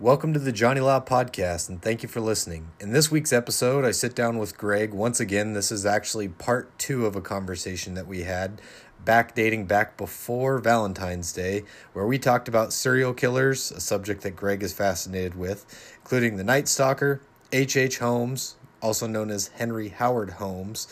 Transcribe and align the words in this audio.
Welcome 0.00 0.32
to 0.34 0.38
the 0.38 0.52
Johnny 0.52 0.78
Law 0.80 1.00
Podcast, 1.00 1.68
and 1.68 1.82
thank 1.82 2.04
you 2.04 2.08
for 2.08 2.20
listening. 2.20 2.70
In 2.78 2.92
this 2.92 3.10
week's 3.10 3.32
episode, 3.32 3.84
I 3.84 3.90
sit 3.90 4.14
down 4.14 4.38
with 4.38 4.56
Greg. 4.56 4.94
Once 4.94 5.18
again, 5.18 5.54
this 5.54 5.72
is 5.72 5.84
actually 5.84 6.28
part 6.28 6.70
two 6.78 7.04
of 7.04 7.16
a 7.16 7.20
conversation 7.20 7.94
that 7.94 8.06
we 8.06 8.22
had 8.22 8.62
back 9.04 9.34
dating 9.34 9.66
back 9.66 9.96
before 9.96 10.58
Valentine's 10.58 11.32
Day, 11.32 11.64
where 11.94 12.06
we 12.06 12.16
talked 12.16 12.46
about 12.46 12.72
serial 12.72 13.12
killers, 13.12 13.72
a 13.72 13.80
subject 13.80 14.22
that 14.22 14.36
Greg 14.36 14.62
is 14.62 14.72
fascinated 14.72 15.34
with, 15.34 15.66
including 15.96 16.36
the 16.36 16.44
Night 16.44 16.68
Stalker, 16.68 17.20
H.H. 17.50 17.98
Holmes, 17.98 18.54
also 18.80 19.08
known 19.08 19.32
as 19.32 19.48
Henry 19.48 19.88
Howard 19.88 20.30
Holmes, 20.30 20.86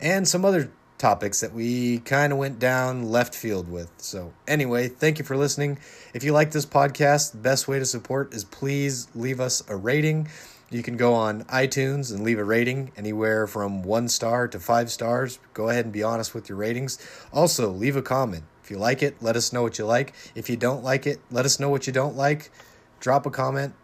and 0.00 0.28
some 0.28 0.44
other 0.44 0.70
topics 1.02 1.40
that 1.40 1.52
we 1.52 1.98
kind 1.98 2.32
of 2.32 2.38
went 2.38 2.60
down 2.60 3.10
left 3.10 3.34
field 3.34 3.68
with. 3.68 3.90
So, 3.96 4.32
anyway, 4.46 4.86
thank 4.86 5.18
you 5.18 5.24
for 5.24 5.36
listening. 5.36 5.80
If 6.14 6.22
you 6.22 6.32
like 6.32 6.52
this 6.52 6.64
podcast, 6.64 7.32
the 7.32 7.38
best 7.38 7.66
way 7.66 7.80
to 7.80 7.84
support 7.84 8.32
is 8.32 8.44
please 8.44 9.08
leave 9.12 9.40
us 9.40 9.64
a 9.68 9.74
rating. 9.74 10.28
You 10.70 10.80
can 10.84 10.96
go 10.96 11.12
on 11.14 11.42
iTunes 11.46 12.14
and 12.14 12.22
leave 12.22 12.38
a 12.38 12.44
rating 12.44 12.92
anywhere 12.96 13.48
from 13.48 13.82
one 13.82 14.08
star 14.08 14.46
to 14.46 14.60
five 14.60 14.92
stars. 14.92 15.40
Go 15.54 15.70
ahead 15.70 15.86
and 15.86 15.92
be 15.92 16.04
honest 16.04 16.36
with 16.36 16.48
your 16.48 16.56
ratings. 16.56 17.04
Also, 17.32 17.68
leave 17.68 17.96
a 17.96 18.02
comment. 18.02 18.44
If 18.62 18.70
you 18.70 18.78
like 18.78 19.02
it, 19.02 19.20
let 19.20 19.34
us 19.34 19.52
know 19.52 19.62
what 19.62 19.80
you 19.80 19.84
like. 19.84 20.14
If 20.36 20.48
you 20.48 20.56
don't 20.56 20.84
like 20.84 21.04
it, 21.04 21.18
let 21.32 21.44
us 21.44 21.58
know 21.58 21.68
what 21.68 21.88
you 21.88 21.92
don't 21.92 22.16
like. 22.16 22.52
Drop 23.00 23.26
a 23.26 23.30
comment. 23.30 23.74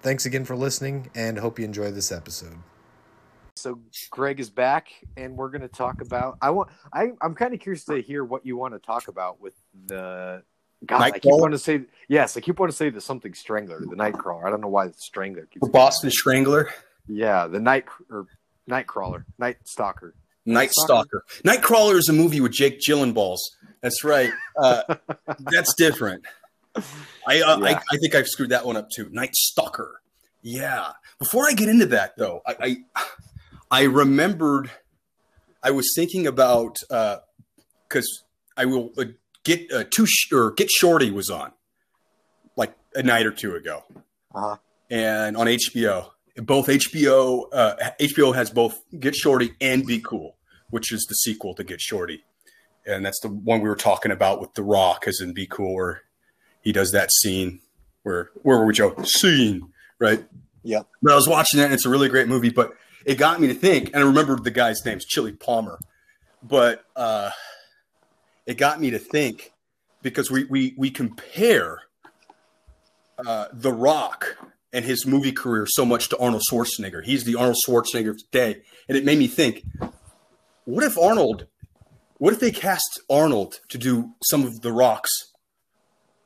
Thanks 0.00 0.24
again 0.24 0.46
for 0.46 0.56
listening 0.56 1.10
and 1.14 1.38
hope 1.38 1.58
you 1.58 1.66
enjoy 1.66 1.90
this 1.90 2.10
episode. 2.10 2.56
So 3.56 3.80
Greg 4.10 4.40
is 4.40 4.50
back, 4.50 4.88
and 5.16 5.36
we're 5.36 5.48
going 5.48 5.62
to 5.62 5.68
talk 5.68 6.00
about. 6.00 6.38
I 6.42 6.50
want. 6.50 6.70
I 6.92 7.10
I'm 7.20 7.34
kind 7.34 7.54
of 7.54 7.60
curious 7.60 7.84
to 7.84 8.00
hear 8.00 8.24
what 8.24 8.44
you 8.44 8.56
want 8.56 8.74
to 8.74 8.80
talk 8.80 9.08
about 9.08 9.40
with 9.40 9.54
the. 9.86 10.42
God, 10.84 11.00
I 11.00 11.12
keep 11.12 11.32
wanting 11.32 11.52
to 11.52 11.58
say 11.58 11.82
yes. 12.08 12.36
I 12.36 12.40
keep 12.40 12.58
wanting 12.58 12.72
to 12.72 12.76
say 12.76 12.90
the 12.90 13.00
something 13.00 13.32
strangler, 13.32 13.80
the 13.80 13.96
Nightcrawler. 13.96 14.44
I 14.44 14.50
don't 14.50 14.60
know 14.60 14.68
why 14.68 14.88
the 14.88 14.94
strangler. 14.94 15.46
Keeps 15.46 15.68
Boston 15.68 16.10
Strangler. 16.10 16.68
Yeah, 17.06 17.46
the 17.46 17.60
night 17.60 17.84
or 18.10 18.26
Nightcrawler, 18.68 19.24
Night 19.38 19.58
Stalker. 19.64 20.14
Night 20.44 20.72
Stalker. 20.72 21.24
Nightcrawler 21.44 21.96
is 21.96 22.08
a 22.08 22.12
movie 22.12 22.40
with 22.40 22.52
Jake 22.52 22.80
Gyllenhaal. 22.80 23.38
That's 23.80 24.04
right. 24.04 24.32
Uh, 24.58 24.96
that's 25.38 25.74
different. 25.74 26.24
I, 26.76 27.40
uh, 27.40 27.58
yeah. 27.58 27.64
I 27.64 27.80
I 27.92 27.96
think 27.98 28.14
I've 28.14 28.26
screwed 28.26 28.50
that 28.50 28.66
one 28.66 28.76
up 28.76 28.88
too. 28.94 29.08
Night 29.10 29.34
Stalker. 29.34 30.02
Yeah. 30.42 30.92
Before 31.18 31.46
I 31.48 31.52
get 31.52 31.68
into 31.68 31.86
that 31.86 32.16
though, 32.18 32.42
I, 32.46 32.56
I 32.60 33.04
I 33.74 33.82
remembered 33.82 34.70
I 35.60 35.72
was 35.72 35.92
thinking 35.96 36.28
about 36.28 36.76
because 36.88 38.22
uh, 38.56 38.60
I 38.60 38.66
will 38.66 38.92
uh, 38.96 39.06
get 39.42 39.72
uh, 39.72 39.82
two 39.90 40.06
sh- 40.06 40.30
or 40.32 40.52
get 40.52 40.70
shorty 40.70 41.10
was 41.10 41.28
on 41.28 41.50
like 42.54 42.72
a 42.94 43.02
night 43.02 43.26
or 43.26 43.32
two 43.32 43.56
ago, 43.56 43.82
uh-huh. 44.32 44.58
and 44.90 45.36
on 45.36 45.48
HBO. 45.48 46.10
Both 46.36 46.68
HBO 46.68 47.50
HBO 47.50 48.28
uh, 48.28 48.32
has 48.32 48.50
both 48.50 48.80
Get 49.00 49.16
Shorty 49.16 49.54
and 49.60 49.84
Be 49.84 49.98
Cool, 49.98 50.36
which 50.70 50.92
is 50.92 51.04
the 51.08 51.16
sequel 51.16 51.56
to 51.56 51.64
Get 51.64 51.80
Shorty, 51.80 52.22
and 52.86 53.04
that's 53.04 53.18
the 53.22 53.28
one 53.28 53.60
we 53.60 53.68
were 53.68 53.74
talking 53.74 54.12
about 54.12 54.40
with 54.40 54.54
The 54.54 54.62
Rock, 54.62 55.08
as 55.08 55.18
in 55.20 55.34
Be 55.34 55.48
Cool, 55.48 55.74
where 55.74 56.02
he 56.60 56.70
does 56.70 56.92
that 56.92 57.10
scene 57.10 57.60
where 58.04 58.30
where 58.42 58.56
were 58.56 58.66
we, 58.66 58.72
Joe? 58.72 58.94
Scene, 59.02 59.72
right? 59.98 60.24
Yeah. 60.62 60.82
But 61.02 61.12
I 61.12 61.16
was 61.16 61.28
watching 61.28 61.58
that, 61.58 61.64
and 61.64 61.74
it's 61.74 61.86
a 61.86 61.90
really 61.90 62.08
great 62.08 62.28
movie, 62.28 62.50
but 62.50 62.72
it 63.04 63.16
got 63.16 63.40
me 63.40 63.48
to 63.48 63.54
think, 63.54 63.88
and 63.88 63.96
I 63.96 64.06
remembered 64.06 64.44
the 64.44 64.50
guy's 64.50 64.84
name's 64.84 65.04
Chili 65.04 65.32
Palmer, 65.32 65.78
but 66.42 66.84
uh, 66.96 67.30
it 68.46 68.56
got 68.56 68.80
me 68.80 68.90
to 68.90 68.98
think 68.98 69.52
because 70.02 70.30
we 70.30 70.44
we 70.44 70.74
we 70.76 70.90
compare 70.90 71.80
uh, 73.24 73.46
The 73.52 73.72
Rock 73.72 74.36
and 74.72 74.84
his 74.84 75.06
movie 75.06 75.32
career 75.32 75.66
so 75.68 75.84
much 75.84 76.08
to 76.08 76.18
Arnold 76.18 76.42
Schwarzenegger. 76.50 77.04
He's 77.04 77.24
the 77.24 77.36
Arnold 77.36 77.56
Schwarzenegger 77.66 78.10
of 78.10 78.18
today, 78.18 78.62
and 78.88 78.96
it 78.96 79.04
made 79.04 79.18
me 79.18 79.26
think: 79.26 79.64
what 80.64 80.84
if 80.84 80.98
Arnold? 80.98 81.46
What 82.18 82.32
if 82.32 82.40
they 82.40 82.52
cast 82.52 83.00
Arnold 83.10 83.60
to 83.68 83.76
do 83.76 84.14
some 84.24 84.44
of 84.44 84.62
The 84.62 84.72
Rock's 84.72 85.10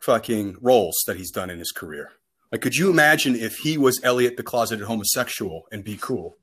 fucking 0.01 0.57
roles 0.61 0.95
that 1.07 1.17
he's 1.17 1.31
done 1.31 1.51
in 1.51 1.59
his 1.59 1.73
career? 1.73 2.13
Like, 2.53 2.61
could 2.61 2.77
you 2.77 2.91
imagine 2.91 3.35
if 3.35 3.57
he 3.59 3.77
was 3.77 4.01
Elliot 4.05 4.37
the 4.37 4.43
closeted 4.43 4.87
homosexual 4.87 5.65
and 5.73 5.83
be 5.83 5.99
cool? 6.01 6.37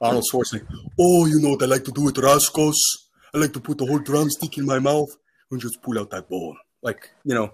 Arnold 0.00 0.24
Schwarzenegger. 0.32 0.66
Oh, 0.98 1.26
you 1.26 1.40
know 1.40 1.50
what 1.50 1.62
I 1.62 1.66
like 1.66 1.84
to 1.84 1.92
do 1.92 2.02
with 2.02 2.18
Roscoe's? 2.18 3.08
I 3.34 3.38
like 3.38 3.52
to 3.52 3.60
put 3.60 3.78
the 3.78 3.86
whole 3.86 3.98
drumstick 3.98 4.58
in 4.58 4.66
my 4.66 4.78
mouth 4.78 5.08
and 5.50 5.60
just 5.60 5.82
pull 5.82 5.98
out 5.98 6.10
that 6.10 6.28
bone. 6.28 6.56
Like, 6.82 7.10
you 7.24 7.34
know. 7.34 7.52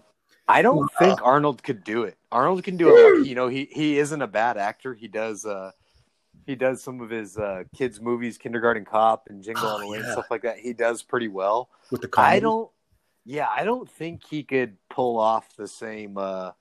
I 0.48 0.62
don't 0.62 0.84
uh, 0.84 0.98
think 0.98 1.20
Arnold 1.22 1.62
could 1.62 1.82
do 1.82 2.04
it. 2.04 2.16
Arnold 2.30 2.62
can 2.62 2.76
do 2.76 2.94
it. 2.96 3.26
You 3.26 3.34
know, 3.34 3.48
he 3.48 3.68
he 3.72 3.98
isn't 3.98 4.22
a 4.22 4.28
bad 4.28 4.56
actor. 4.56 4.94
He 4.94 5.08
does 5.08 5.44
uh 5.44 5.72
he 6.46 6.54
does 6.54 6.84
some 6.84 7.00
of 7.00 7.10
his 7.10 7.36
uh 7.36 7.64
kids 7.76 8.00
movies, 8.00 8.38
Kindergarten 8.38 8.84
Cop 8.84 9.26
and 9.28 9.42
Jingle 9.42 9.66
All 9.66 9.80
the 9.80 9.88
Way, 9.88 9.98
yeah. 9.98 10.12
stuff 10.12 10.30
like 10.30 10.42
that. 10.42 10.58
He 10.58 10.72
does 10.72 11.02
pretty 11.02 11.26
well. 11.26 11.68
With 11.90 12.02
the 12.02 12.08
comedy. 12.08 12.36
I 12.36 12.40
don't 12.40 12.70
yeah, 13.24 13.48
I 13.50 13.64
don't 13.64 13.90
think 13.90 14.22
he 14.24 14.44
could 14.44 14.76
pull 14.88 15.18
off 15.18 15.56
the 15.56 15.66
same 15.66 16.16
uh 16.16 16.52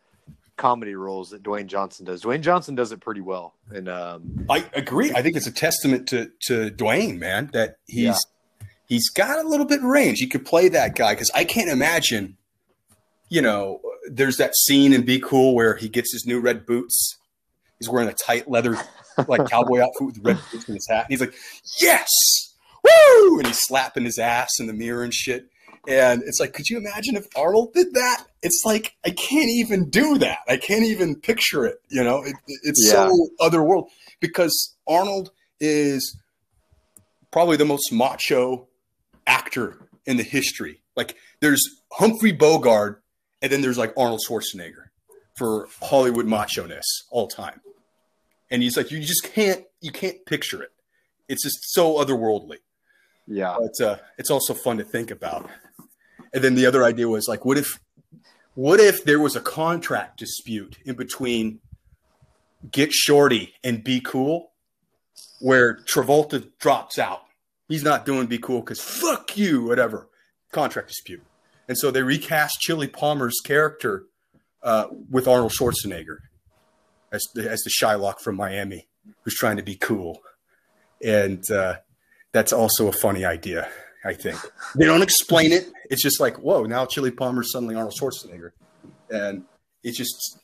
comedy 0.57 0.95
roles 0.95 1.29
that 1.29 1.43
Dwayne 1.43 1.67
Johnson 1.67 2.05
does. 2.05 2.23
Dwayne 2.23 2.41
Johnson 2.41 2.75
does 2.75 2.91
it 2.91 2.99
pretty 2.99 3.21
well. 3.21 3.55
And 3.69 3.89
um, 3.89 4.45
I 4.49 4.65
agree. 4.73 5.11
I 5.13 5.21
think 5.21 5.35
it's 5.35 5.47
a 5.47 5.51
testament 5.51 6.07
to 6.09 6.31
to 6.47 6.71
Dwayne, 6.71 7.17
man, 7.17 7.49
that 7.53 7.77
he's 7.87 8.03
yeah. 8.03 8.67
he's 8.87 9.09
got 9.09 9.43
a 9.43 9.47
little 9.47 9.65
bit 9.65 9.79
of 9.79 9.85
range. 9.85 10.19
He 10.19 10.27
could 10.27 10.45
play 10.45 10.69
that 10.69 10.95
guy 10.95 11.13
because 11.13 11.31
I 11.35 11.43
can't 11.43 11.69
imagine. 11.69 12.37
You 13.29 13.41
know, 13.41 13.81
there's 14.09 14.37
that 14.37 14.55
scene 14.55 14.93
in 14.93 15.03
Be 15.03 15.19
Cool 15.19 15.55
where 15.55 15.75
he 15.75 15.89
gets 15.89 16.13
his 16.13 16.25
new 16.25 16.39
red 16.39 16.65
boots. 16.65 17.17
He's 17.79 17.89
wearing 17.89 18.07
a 18.07 18.13
tight 18.13 18.47
leather 18.47 18.77
like 19.27 19.45
cowboy 19.49 19.79
outfit 19.79 20.05
with 20.05 20.19
red 20.21 20.39
boots 20.51 20.69
in 20.69 20.75
his 20.75 20.87
hat. 20.87 21.05
And 21.05 21.09
he's 21.09 21.21
like, 21.21 21.33
"Yes, 21.81 22.09
woo!" 22.83 23.39
And 23.39 23.47
he's 23.47 23.61
slapping 23.61 24.05
his 24.05 24.19
ass 24.19 24.51
in 24.59 24.67
the 24.67 24.73
mirror 24.73 25.03
and 25.03 25.13
shit. 25.13 25.49
And 25.87 26.23
it's 26.23 26.39
like, 26.39 26.53
could 26.53 26.69
you 26.69 26.77
imagine 26.77 27.15
if 27.15 27.27
Arnold 27.35 27.73
did 27.73 27.93
that? 27.93 28.25
It's 28.45 28.61
like 28.63 28.95
I 29.03 29.09
can't 29.09 29.49
even 29.49 29.89
do 29.89 30.19
that. 30.19 30.39
I 30.47 30.57
can't 30.57 30.85
even 30.85 31.15
picture 31.15 31.65
it. 31.65 31.81
You 31.89 32.03
know, 32.03 32.21
it, 32.23 32.35
it's 32.61 32.83
yeah. 32.85 33.07
so 33.07 33.29
otherworld 33.39 33.89
because 34.19 34.75
Arnold 34.87 35.31
is 35.59 36.15
probably 37.31 37.57
the 37.57 37.65
most 37.65 37.91
macho 37.91 38.67
actor 39.25 39.89
in 40.05 40.17
the 40.17 40.23
history. 40.23 40.81
Like, 40.95 41.15
there's 41.41 41.61
Humphrey 41.93 42.31
Bogart, 42.31 43.03
and 43.41 43.51
then 43.51 43.61
there's 43.61 43.77
like 43.77 43.93
Arnold 43.97 44.21
Schwarzenegger 44.27 44.85
for 45.35 45.67
Hollywood 45.81 46.27
macho 46.27 46.65
ness 46.65 46.85
all 47.09 47.27
time. 47.27 47.61
And 48.51 48.61
he's 48.61 48.77
like, 48.77 48.91
you 48.91 48.99
just 48.99 49.23
can't, 49.33 49.65
you 49.81 49.91
can't 49.91 50.23
picture 50.25 50.61
it. 50.61 50.71
It's 51.27 51.43
just 51.43 51.57
so 51.73 51.95
otherworldly. 51.95 52.59
Yeah, 53.27 53.57
but 53.59 53.85
uh, 53.85 53.97
it's 54.19 54.29
also 54.29 54.53
fun 54.53 54.77
to 54.77 54.83
think 54.83 55.09
about. 55.09 55.49
And 56.33 56.43
then 56.43 56.53
the 56.53 56.67
other 56.67 56.83
idea 56.83 57.09
was 57.09 57.27
like, 57.27 57.43
what 57.43 57.57
if, 57.57 57.79
what 58.55 58.79
if 58.79 59.03
there 59.03 59.19
was 59.19 59.35
a 59.35 59.41
contract 59.41 60.17
dispute 60.17 60.77
in 60.85 60.95
between 60.95 61.59
Get 62.71 62.91
Shorty 62.91 63.53
and 63.63 63.83
Be 63.83 63.99
Cool, 63.99 64.51
where 65.39 65.75
Travolta 65.75 66.49
drops 66.59 66.97
out. 66.97 67.21
He's 67.67 67.83
not 67.83 68.05
doing 68.05 68.27
Be 68.27 68.37
Cool 68.37 68.61
because 68.61 68.81
fuck 68.81 69.37
you, 69.37 69.65
whatever. 69.65 70.09
Contract 70.51 70.87
dispute. 70.87 71.23
And 71.67 71.77
so 71.77 71.91
they 71.91 72.01
recast 72.01 72.59
Chili 72.59 72.87
Palmer's 72.87 73.39
character 73.43 74.05
uh, 74.63 74.87
with 75.09 75.27
Arnold 75.27 75.51
Schwarzenegger 75.51 76.17
as 77.11 77.23
the, 77.33 77.49
as 77.49 77.61
the 77.61 77.71
Shylock 77.71 78.19
from 78.19 78.35
Miami 78.35 78.87
who's 79.21 79.35
trying 79.35 79.57
to 79.57 79.63
be 79.63 79.75
cool. 79.75 80.21
And 81.03 81.43
uh, 81.51 81.75
that's 82.31 82.53
also 82.53 82.87
a 82.87 82.91
funny 82.91 83.25
idea. 83.25 83.67
I 84.05 84.13
think 84.13 84.39
they 84.75 84.85
don't 84.85 85.01
explain 85.01 85.51
it. 85.51 85.71
It's 85.89 86.01
just 86.03 86.19
like, 86.19 86.37
whoa, 86.37 86.63
now 86.63 86.85
Chili 86.85 87.11
Palmer's 87.11 87.51
suddenly 87.51 87.75
Arnold 87.75 87.95
Schwarzenegger, 87.99 88.51
and 89.09 89.43
it's 89.83 89.97
just 89.97 90.39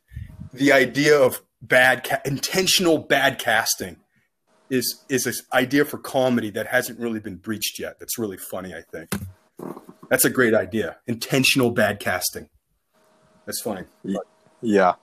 the 0.53 0.71
idea 0.71 1.19
of 1.19 1.41
bad, 1.61 2.03
ca- 2.03 2.21
intentional 2.25 2.97
bad 2.97 3.39
casting 3.39 3.97
is 4.69 5.03
is 5.09 5.25
this 5.25 5.43
idea 5.53 5.85
for 5.85 5.97
comedy 5.97 6.49
that 6.49 6.67
hasn't 6.67 6.99
really 6.99 7.19
been 7.19 7.35
breached 7.35 7.77
yet. 7.77 7.99
That's 7.99 8.17
really 8.17 8.37
funny. 8.37 8.73
I 8.73 8.81
think 8.91 9.13
that's 10.09 10.25
a 10.25 10.29
great 10.29 10.53
idea. 10.53 10.97
Intentional 11.07 11.71
bad 11.71 11.99
casting. 11.99 12.49
That's 13.45 13.61
funny. 13.61 13.83
Yeah. 14.61 14.93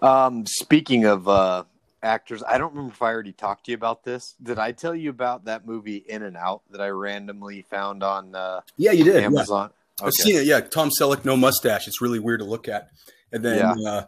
Um, 0.00 0.46
speaking 0.46 1.04
of 1.04 1.28
uh, 1.28 1.64
actors. 2.06 2.42
I 2.46 2.56
don't 2.56 2.72
remember 2.72 2.92
if 2.92 3.02
I 3.02 3.12
already 3.12 3.32
talked 3.32 3.66
to 3.66 3.72
you 3.72 3.76
about 3.76 4.04
this. 4.04 4.34
Did 4.42 4.58
I 4.58 4.72
tell 4.72 4.94
you 4.94 5.10
about 5.10 5.44
that 5.44 5.66
movie 5.66 5.96
In 6.08 6.22
and 6.22 6.36
Out 6.36 6.62
that 6.70 6.80
I 6.80 6.88
randomly 6.88 7.62
found 7.62 8.02
on? 8.02 8.34
Uh, 8.34 8.60
yeah, 8.78 8.92
you 8.92 9.04
did. 9.04 9.22
Amazon. 9.24 9.70
Yeah. 9.70 10.04
Okay. 10.04 10.06
I've 10.08 10.12
seen 10.14 10.36
it. 10.36 10.46
Yeah, 10.46 10.60
Tom 10.60 10.90
Selleck, 10.90 11.24
no 11.24 11.36
mustache. 11.36 11.88
It's 11.88 12.00
really 12.00 12.18
weird 12.18 12.40
to 12.40 12.46
look 12.46 12.68
at. 12.68 12.88
And 13.32 13.44
then, 13.44 13.58
yeah. 13.78 13.90
uh, 13.90 14.04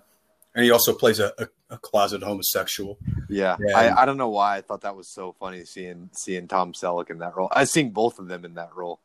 and 0.55 0.65
he 0.65 0.71
also 0.71 0.93
plays 0.93 1.19
a, 1.19 1.33
a, 1.39 1.49
a 1.71 1.79
closet 1.79 2.23
homosexual. 2.23 2.99
Yeah, 3.29 3.57
I, 3.75 3.91
I 3.91 4.07
don't 4.07 4.17
know 4.17 4.29
why 4.29 4.57
I 4.57 4.61
thought 4.61 4.83
that 4.83 4.97
was 4.97 5.13
so 5.13 5.35
funny 5.39 5.65
seeing 5.65 6.11
seeing 6.13 6.49
Tom 6.49 6.73
Selleck 6.73 7.11
in 7.11 7.19
that 7.19 7.37
role. 7.37 7.49
I've 7.53 7.69
seen 7.69 7.91
both 7.91 8.19
of 8.19 8.29
them 8.29 8.45
in 8.45 8.55
that 8.55 8.75
role. 8.75 9.01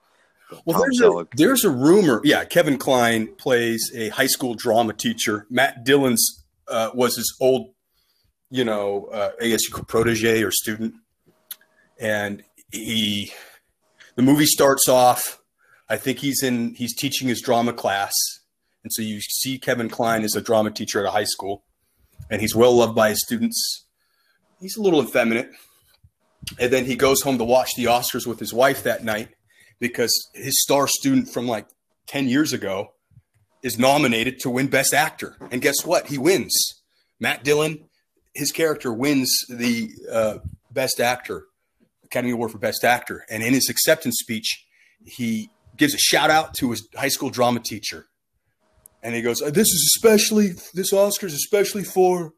Well, 0.66 0.80
there's 0.80 1.02
a, 1.02 1.28
there's 1.36 1.64
a 1.66 1.70
rumor. 1.70 2.22
Yeah, 2.24 2.46
Kevin 2.46 2.78
Kline 2.78 3.28
plays 3.36 3.92
a 3.96 4.10
high 4.10 4.28
school 4.28 4.54
drama 4.54 4.94
teacher. 4.94 5.48
Matt 5.50 5.84
Dillon's 5.84 6.44
uh, 6.68 6.92
was 6.94 7.16
his 7.16 7.36
old, 7.42 7.72
you 8.54 8.64
know, 8.64 9.06
uh, 9.06 9.32
I 9.42 9.48
guess 9.48 9.64
you 9.68 9.74
could 9.74 9.88
protege 9.88 10.44
or 10.44 10.52
student, 10.52 10.94
and 12.00 12.44
he, 12.72 13.34
the 14.16 14.22
movie 14.22 14.46
starts 14.46 14.88
off. 14.88 15.40
I 15.90 15.98
think 15.98 16.20
he's 16.20 16.44
in. 16.44 16.76
He's 16.76 16.96
teaching 16.96 17.28
his 17.28 17.42
drama 17.42 17.74
class, 17.74 18.14
and 18.84 18.94
so 18.94 19.02
you 19.02 19.22
see 19.22 19.58
Kevin 19.58 19.90
Kline 19.90 20.24
as 20.24 20.36
a 20.36 20.42
drama 20.42 20.70
teacher 20.70 21.00
at 21.00 21.08
a 21.08 21.10
high 21.10 21.24
school, 21.24 21.64
and 22.30 22.42
he's 22.42 22.56
well 22.56 22.76
loved 22.76 22.94
by 22.94 23.10
his 23.10 23.24
students. 23.24 23.88
He's 24.62 24.78
a 24.78 24.84
little 24.84 25.02
effeminate, 25.02 25.50
and 26.60 26.72
then 26.72 26.86
he 26.86 26.96
goes 26.96 27.24
home 27.24 27.40
to 27.40 27.44
watch 27.44 27.72
the 27.76 27.86
Oscars 27.86 28.28
with 28.28 28.40
his 28.40 28.54
wife 28.54 28.84
that 28.84 29.04
night 29.04 29.30
because 29.80 30.30
his 30.36 30.62
star 30.62 30.88
student 30.88 31.28
from 31.28 31.48
like 31.48 31.66
ten 32.06 32.28
years 32.28 32.54
ago 32.54 32.94
is 33.64 33.80
nominated 33.80 34.38
to 34.42 34.52
win 34.52 34.68
Best 34.68 34.94
Actor, 34.94 35.38
and 35.50 35.60
guess 35.60 35.84
what? 35.84 36.06
He 36.06 36.20
wins. 36.20 36.84
Matt 37.20 37.44
Dillon, 37.44 37.86
his 38.34 38.52
character 38.52 38.92
wins 38.92 39.32
the 39.50 39.92
uh, 40.12 40.38
Best 40.72 41.00
Actor 41.00 41.46
Academy 42.06 42.34
Award 42.34 42.52
for 42.52 42.58
Best 42.58 42.84
Actor, 42.84 43.26
and 43.30 43.44
in 43.44 43.54
his 43.54 43.70
acceptance 43.70 44.18
speech, 44.20 44.66
he 45.06 45.50
gives 45.78 45.94
a 45.94 45.98
shout 45.98 46.30
out 46.30 46.54
to 46.56 46.72
his 46.72 46.88
high 46.96 47.10
school 47.10 47.30
drama 47.30 47.60
teacher, 47.60 48.08
and 49.02 49.16
he 49.16 49.22
goes, 49.22 49.40
"This 49.40 49.68
is 49.68 49.94
especially 49.96 50.54
this 50.74 50.94
Oscar 50.94 51.28
is 51.28 51.34
especially 51.34 51.84
for 51.84 52.34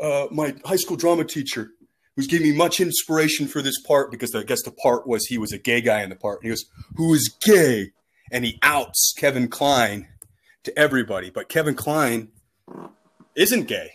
uh, 0.00 0.26
my 0.30 0.54
high 0.64 0.76
school 0.76 0.96
drama 0.96 1.24
teacher." 1.24 1.70
Who's 2.16 2.28
giving 2.28 2.48
me 2.48 2.56
much 2.56 2.78
inspiration 2.78 3.48
for 3.48 3.60
this 3.60 3.80
part 3.82 4.12
because 4.12 4.36
I 4.36 4.44
guess 4.44 4.62
the 4.62 4.70
part 4.70 5.04
was 5.04 5.26
he 5.26 5.36
was 5.36 5.52
a 5.52 5.58
gay 5.58 5.80
guy 5.80 6.04
in 6.04 6.10
the 6.10 6.14
part. 6.14 6.38
And 6.38 6.44
he 6.44 6.50
goes, 6.50 6.64
Who 6.94 7.12
is 7.12 7.36
gay? 7.44 7.90
And 8.30 8.44
he 8.44 8.56
outs 8.62 9.12
Kevin 9.18 9.48
Kline 9.48 10.06
to 10.62 10.78
everybody. 10.78 11.30
But 11.30 11.48
Kevin 11.48 11.74
Kline 11.74 12.28
isn't 13.34 13.66
gay. 13.66 13.90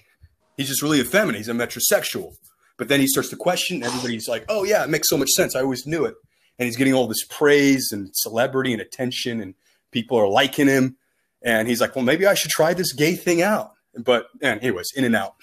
He's 0.60 0.68
just 0.68 0.82
really 0.82 1.00
effeminate. 1.00 1.38
He's 1.38 1.48
a 1.48 1.54
metrosexual. 1.54 2.36
But 2.78 2.90
then 2.90 3.00
he 3.00 3.08
starts 3.08 3.30
to 3.30 3.38
question. 3.38 3.82
Everybody's 3.82 4.28
like, 4.28 4.44
oh, 4.50 4.66
yeah, 4.66 4.84
it 4.84 4.90
makes 4.90 5.08
so 5.08 5.16
much 5.16 5.30
sense. 5.30 5.56
I 5.56 5.62
always 5.62 5.88
knew 5.88 6.04
it. 6.04 6.16
And 6.58 6.66
he's 6.66 6.76
getting 6.76 6.94
all 6.94 7.08
this 7.08 7.24
praise 7.24 7.94
and 7.94 8.10
celebrity 8.14 8.74
and 8.74 8.82
attention, 8.82 9.40
and 9.40 9.54
people 9.92 10.18
are 10.18 10.28
liking 10.28 10.68
him. 10.68 10.98
And 11.42 11.66
he's 11.66 11.80
like, 11.80 11.96
well, 11.96 12.04
maybe 12.04 12.26
I 12.26 12.34
should 12.34 12.52
try 12.52 12.74
this 12.74 12.92
gay 12.92 13.16
thing 13.16 13.42
out. 13.42 13.72
But, 13.96 14.28
and 14.42 14.60
anyways, 14.60 14.92
in 14.98 15.06
and 15.06 15.16
out. 15.16 15.36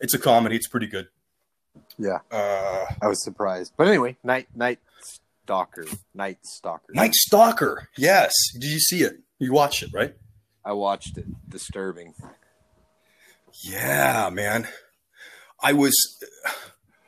It's 0.00 0.14
a 0.14 0.18
comedy. 0.18 0.56
It's 0.56 0.66
pretty 0.66 0.86
good. 0.86 1.08
Yeah. 1.98 2.20
Uh, 2.30 2.86
I 3.02 3.06
was 3.06 3.22
surprised. 3.22 3.74
But 3.76 3.88
anyway, 3.88 4.16
Night 4.24 4.48
Night 4.54 4.78
Stalker. 5.44 5.84
Night 6.14 6.38
Stalker. 6.40 6.94
Night 6.94 7.14
Stalker. 7.14 7.90
Yes. 7.98 8.32
Did 8.54 8.70
you 8.70 8.80
see 8.80 9.02
it? 9.02 9.20
You 9.38 9.52
watched 9.52 9.82
it, 9.82 9.90
right? 9.92 10.14
I 10.64 10.72
watched 10.72 11.18
it. 11.18 11.26
Disturbing. 11.50 12.14
Yeah, 13.62 14.30
man. 14.32 14.68
I 15.62 15.72
was 15.72 15.94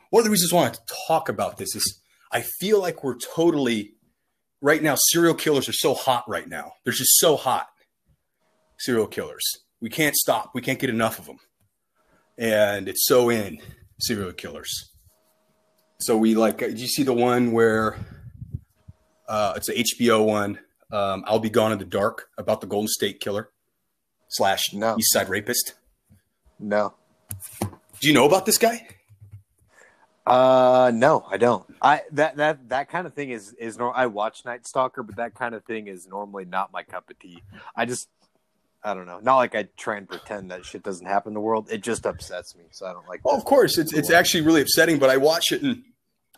one 0.09 0.21
of 0.21 0.25
the 0.25 0.31
reasons 0.31 0.51
I 0.51 0.55
want 0.57 0.73
to 0.73 0.81
talk 1.07 1.29
about 1.29 1.57
this 1.57 1.75
is 1.75 2.01
I 2.31 2.41
feel 2.41 2.79
like 2.81 3.03
we're 3.03 3.17
totally 3.17 3.93
right 4.61 4.81
now. 4.83 4.95
Serial 4.95 5.33
killers 5.33 5.69
are 5.69 5.73
so 5.73 5.93
hot 5.93 6.23
right 6.27 6.47
now. 6.47 6.73
They're 6.83 6.93
just 6.93 7.17
so 7.19 7.37
hot. 7.37 7.67
Serial 8.79 9.07
killers. 9.07 9.43
We 9.79 9.89
can't 9.89 10.15
stop. 10.15 10.51
We 10.53 10.61
can't 10.61 10.79
get 10.79 10.89
enough 10.89 11.19
of 11.19 11.25
them, 11.25 11.39
and 12.37 12.87
it's 12.87 13.05
so 13.07 13.29
in 13.29 13.59
serial 13.99 14.33
killers. 14.33 14.91
So 15.99 16.17
we 16.17 16.35
like. 16.35 16.57
Did 16.59 16.79
you 16.79 16.87
see 16.87 17.03
the 17.03 17.13
one 17.13 17.51
where 17.51 17.97
uh, 19.27 19.53
it's 19.55 19.69
an 19.69 19.75
HBO 19.75 20.25
one? 20.25 20.59
Um, 20.91 21.23
I'll 21.25 21.39
be 21.39 21.49
gone 21.49 21.71
in 21.71 21.77
the 21.77 21.85
dark 21.85 22.27
about 22.37 22.59
the 22.59 22.67
Golden 22.67 22.89
State 22.89 23.21
Killer 23.21 23.49
slash 24.29 24.73
No. 24.73 24.97
East 24.97 25.13
Side 25.13 25.29
Rapist. 25.29 25.75
No. 26.61 26.93
Do 27.59 28.07
you 28.07 28.13
know 28.13 28.25
about 28.25 28.45
this 28.45 28.57
guy? 28.57 28.87
Uh 30.25 30.91
no, 30.93 31.25
I 31.29 31.37
don't. 31.37 31.65
I 31.81 32.01
that 32.11 32.37
that 32.37 32.69
that 32.69 32.89
kind 32.89 33.07
of 33.07 33.13
thing 33.13 33.31
is 33.31 33.53
is 33.53 33.77
nor 33.77 33.95
I 33.95 34.05
watch 34.05 34.45
Night 34.45 34.67
Stalker, 34.67 35.01
but 35.01 35.15
that 35.15 35.33
kind 35.33 35.55
of 35.55 35.65
thing 35.65 35.87
is 35.87 36.07
normally 36.07 36.45
not 36.45 36.71
my 36.71 36.83
cup 36.83 37.09
of 37.09 37.17
tea. 37.17 37.41
I 37.75 37.85
just 37.85 38.07
I 38.83 38.93
don't 38.93 39.07
know. 39.07 39.19
Not 39.19 39.37
like 39.37 39.55
I 39.55 39.67
try 39.77 39.97
and 39.97 40.07
pretend 40.07 40.51
that 40.51 40.65
shit 40.65 40.83
doesn't 40.83 41.05
happen 41.05 41.31
in 41.31 41.33
the 41.33 41.39
world. 41.39 41.71
It 41.71 41.81
just 41.81 42.05
upsets 42.05 42.55
me, 42.55 42.65
so 42.71 42.85
I 42.85 42.93
don't 42.93 43.07
like. 43.07 43.21
Oh, 43.25 43.35
of 43.35 43.45
course, 43.45 43.77
it's 43.79 43.93
it's 43.93 44.11
actually 44.11 44.41
really 44.41 44.61
upsetting. 44.61 44.99
But 44.99 45.09
I 45.09 45.17
watch 45.17 45.51
it, 45.51 45.63
and 45.63 45.83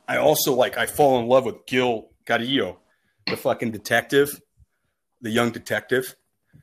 I 0.08 0.18
also 0.18 0.54
like 0.54 0.78
I 0.78 0.86
fall 0.86 1.20
in 1.20 1.28
love 1.28 1.46
with 1.46 1.66
Gil 1.68 2.10
Carrillo, 2.26 2.80
the 3.28 3.38
fucking 3.38 3.72
detective, 3.72 4.42
the 5.22 5.30
young 5.30 5.52
detective. 5.52 6.16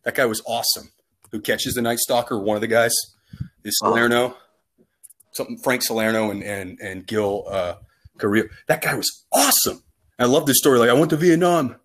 That 0.05 0.15
guy 0.15 0.25
was 0.25 0.43
awesome. 0.47 0.91
Who 1.33 1.41
catches 1.41 1.75
the 1.75 1.83
Night 1.83 1.99
Stalker? 1.99 2.39
One 2.39 2.57
of 2.57 2.63
the 2.63 2.67
guys 2.67 2.95
is 3.65 3.79
Oh. 3.83 3.89
Salerno, 3.89 4.37
something 5.33 5.59
Frank 5.59 5.83
Salerno 5.83 6.31
and 6.31 6.43
and 6.43 6.79
and 6.81 7.07
Gil 7.07 7.45
uh, 7.49 7.75
Carrillo. 8.19 8.49
That 8.69 8.83
guy 8.83 8.95
was 8.95 9.27
awesome. 9.33 9.83
I 10.19 10.25
love 10.27 10.47
this 10.47 10.59
story. 10.59 10.79
Like 10.79 10.91
I 10.91 10.95
went 10.95 11.11
to 11.11 11.17
Vietnam, 11.17 11.77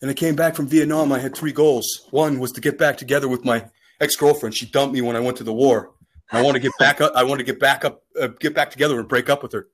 and 0.00 0.10
I 0.10 0.14
came 0.14 0.36
back 0.36 0.54
from 0.54 0.66
Vietnam. 0.68 1.12
I 1.12 1.18
had 1.18 1.34
three 1.34 1.52
goals. 1.52 1.86
One 2.10 2.38
was 2.38 2.52
to 2.52 2.60
get 2.60 2.78
back 2.78 2.96
together 2.96 3.28
with 3.28 3.44
my 3.44 3.68
ex 4.00 4.16
girlfriend. 4.16 4.56
She 4.56 4.66
dumped 4.66 4.94
me 4.94 5.00
when 5.00 5.16
I 5.16 5.20
went 5.20 5.36
to 5.38 5.44
the 5.44 5.52
war. 5.52 5.92
I 6.32 6.42
want 6.42 6.54
to 6.54 6.60
get 6.60 6.72
back 6.78 7.00
up. 7.00 7.12
I 7.14 7.24
want 7.24 7.38
to 7.40 7.44
get 7.44 7.60
back 7.60 7.84
up, 7.84 8.02
uh, 8.20 8.28
get 8.28 8.54
back 8.54 8.70
together 8.70 8.98
and 8.98 9.08
break 9.08 9.28
up 9.28 9.42
with 9.42 9.52
her, 9.52 9.68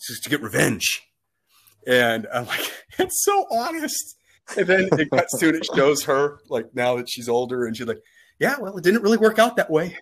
just 0.00 0.22
to 0.24 0.30
get 0.30 0.40
revenge. 0.40 1.02
And 1.86 2.26
I'm 2.32 2.46
like, 2.46 2.72
it's 2.98 3.22
so 3.24 3.46
honest. 3.50 4.16
And 4.56 4.66
then 4.66 4.88
it 4.92 5.10
cuts 5.10 5.38
to 5.38 5.48
it. 5.48 5.56
It 5.56 5.66
shows 5.74 6.04
her 6.04 6.38
like 6.48 6.74
now 6.74 6.96
that 6.96 7.08
she's 7.08 7.28
older, 7.28 7.64
and 7.64 7.76
she's 7.76 7.86
like, 7.86 8.00
yeah, 8.40 8.56
well, 8.58 8.76
it 8.76 8.82
didn't 8.84 9.02
really 9.02 9.16
work 9.16 9.38
out 9.38 9.56
that 9.56 9.70
way. 9.70 9.96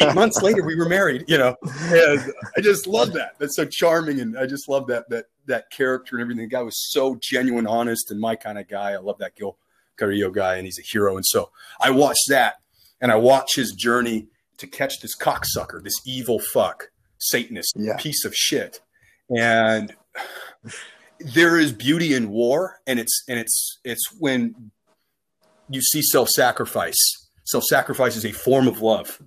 Eight 0.00 0.14
months 0.14 0.42
later, 0.42 0.64
we 0.64 0.74
were 0.76 0.88
married. 0.88 1.24
You 1.28 1.38
know, 1.38 1.56
and 1.62 2.32
I 2.56 2.60
just 2.60 2.86
love 2.86 3.12
that. 3.12 3.32
That's 3.38 3.56
so 3.56 3.64
charming, 3.64 4.20
and 4.20 4.36
I 4.38 4.46
just 4.46 4.68
love 4.68 4.86
that 4.88 5.08
that 5.10 5.26
that 5.46 5.70
character 5.70 6.16
and 6.16 6.22
everything. 6.22 6.48
The 6.48 6.54
guy 6.56 6.62
was 6.62 6.90
so 6.92 7.16
genuine, 7.22 7.66
honest, 7.66 8.10
and 8.10 8.20
my 8.20 8.36
kind 8.36 8.58
of 8.58 8.68
guy. 8.68 8.92
I 8.92 8.98
love 8.98 9.18
that 9.18 9.36
Gil 9.36 9.56
Carrillo 9.96 10.30
guy, 10.30 10.56
and 10.56 10.64
he's 10.66 10.78
a 10.78 10.82
hero. 10.82 11.16
And 11.16 11.24
so 11.24 11.50
I 11.80 11.90
watched 11.90 12.28
that, 12.28 12.56
and 13.00 13.12
I 13.12 13.16
watch 13.16 13.54
his 13.54 13.72
journey 13.72 14.26
to 14.58 14.66
catch 14.66 15.00
this 15.00 15.16
cocksucker, 15.16 15.82
this 15.82 15.94
evil 16.06 16.38
fuck, 16.52 16.90
Satanist, 17.18 17.74
Yeah. 17.76 17.96
piece 17.98 18.24
of 18.24 18.34
shit. 18.34 18.80
And 19.36 19.94
there 21.20 21.58
is 21.58 21.72
beauty 21.72 22.14
in 22.14 22.30
war, 22.30 22.80
and 22.86 22.98
it's 22.98 23.22
and 23.28 23.38
it's 23.38 23.78
it's 23.84 24.12
when 24.18 24.70
you 25.68 25.80
see 25.80 26.02
self-sacrifice. 26.02 27.23
Self-sacrifice 27.44 28.16
is 28.16 28.24
a 28.24 28.32
form 28.32 28.66
of 28.66 28.80
love, 28.80 29.20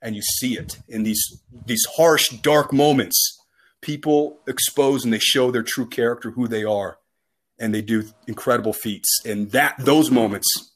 and 0.00 0.16
you 0.16 0.22
see 0.22 0.56
it 0.58 0.78
in 0.88 1.02
these 1.02 1.42
these 1.66 1.86
harsh, 1.96 2.30
dark 2.30 2.72
moments. 2.72 3.38
People 3.80 4.40
expose 4.46 5.04
and 5.04 5.12
they 5.12 5.18
show 5.18 5.50
their 5.50 5.62
true 5.62 5.86
character, 5.86 6.30
who 6.30 6.46
they 6.46 6.64
are, 6.64 6.98
and 7.58 7.74
they 7.74 7.82
do 7.82 8.04
incredible 8.26 8.72
feats. 8.72 9.20
And 9.24 9.50
that 9.50 9.74
those 9.78 10.10
moments 10.10 10.72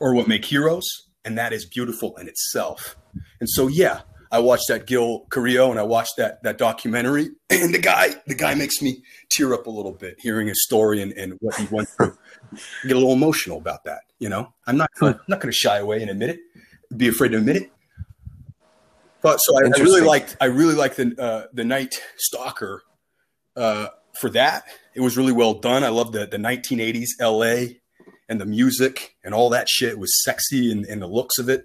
are 0.00 0.14
what 0.14 0.28
make 0.28 0.44
heroes, 0.44 0.86
and 1.24 1.38
that 1.38 1.52
is 1.52 1.64
beautiful 1.64 2.16
in 2.16 2.28
itself. 2.28 2.96
And 3.40 3.48
so, 3.48 3.66
yeah, 3.68 4.02
I 4.30 4.40
watched 4.40 4.66
that 4.68 4.86
Gil 4.86 5.26
Carrillo, 5.30 5.70
and 5.70 5.78
I 5.78 5.84
watched 5.84 6.16
that 6.16 6.42
that 6.42 6.58
documentary, 6.58 7.30
and 7.50 7.74
the 7.74 7.78
guy 7.78 8.14
the 8.26 8.34
guy 8.34 8.54
makes 8.54 8.82
me 8.82 9.02
tear 9.30 9.54
up 9.54 9.66
a 9.66 9.70
little 9.70 9.92
bit 9.92 10.16
hearing 10.18 10.48
his 10.48 10.62
story 10.64 11.00
and, 11.00 11.12
and 11.12 11.34
what 11.40 11.54
he 11.56 11.66
went 11.70 11.88
through. 11.88 12.16
Get 12.82 12.92
a 12.92 12.98
little 12.98 13.12
emotional 13.12 13.58
about 13.58 13.84
that. 13.84 14.00
You 14.18 14.28
know, 14.28 14.54
I'm 14.66 14.76
not 14.76 14.90
gonna, 14.98 15.14
I'm 15.14 15.24
not 15.28 15.40
going 15.40 15.52
to 15.52 15.56
shy 15.56 15.78
away 15.78 16.00
and 16.00 16.10
admit 16.10 16.30
it, 16.30 16.40
be 16.96 17.08
afraid 17.08 17.30
to 17.30 17.38
admit 17.38 17.56
it. 17.56 17.72
But 19.22 19.38
so 19.38 19.56
I, 19.56 19.66
I 19.66 19.80
really 19.80 20.02
liked 20.02 20.36
I 20.40 20.46
really 20.46 20.74
liked 20.74 20.96
the 20.96 21.14
uh, 21.18 21.46
the 21.52 21.64
Night 21.64 21.94
Stalker 22.16 22.82
uh, 23.56 23.88
for 24.20 24.30
that. 24.30 24.64
It 24.94 25.00
was 25.00 25.16
really 25.16 25.32
well 25.32 25.54
done. 25.54 25.82
I 25.82 25.88
love 25.88 26.12
the 26.12 26.26
the 26.26 26.36
1980s 26.36 27.08
LA 27.20 27.74
and 28.28 28.40
the 28.40 28.46
music 28.46 29.16
and 29.24 29.34
all 29.34 29.50
that 29.50 29.68
shit 29.68 29.98
was 29.98 30.22
sexy 30.22 30.70
and, 30.70 30.84
and 30.86 31.00
the 31.00 31.06
looks 31.06 31.38
of 31.38 31.48
it. 31.48 31.64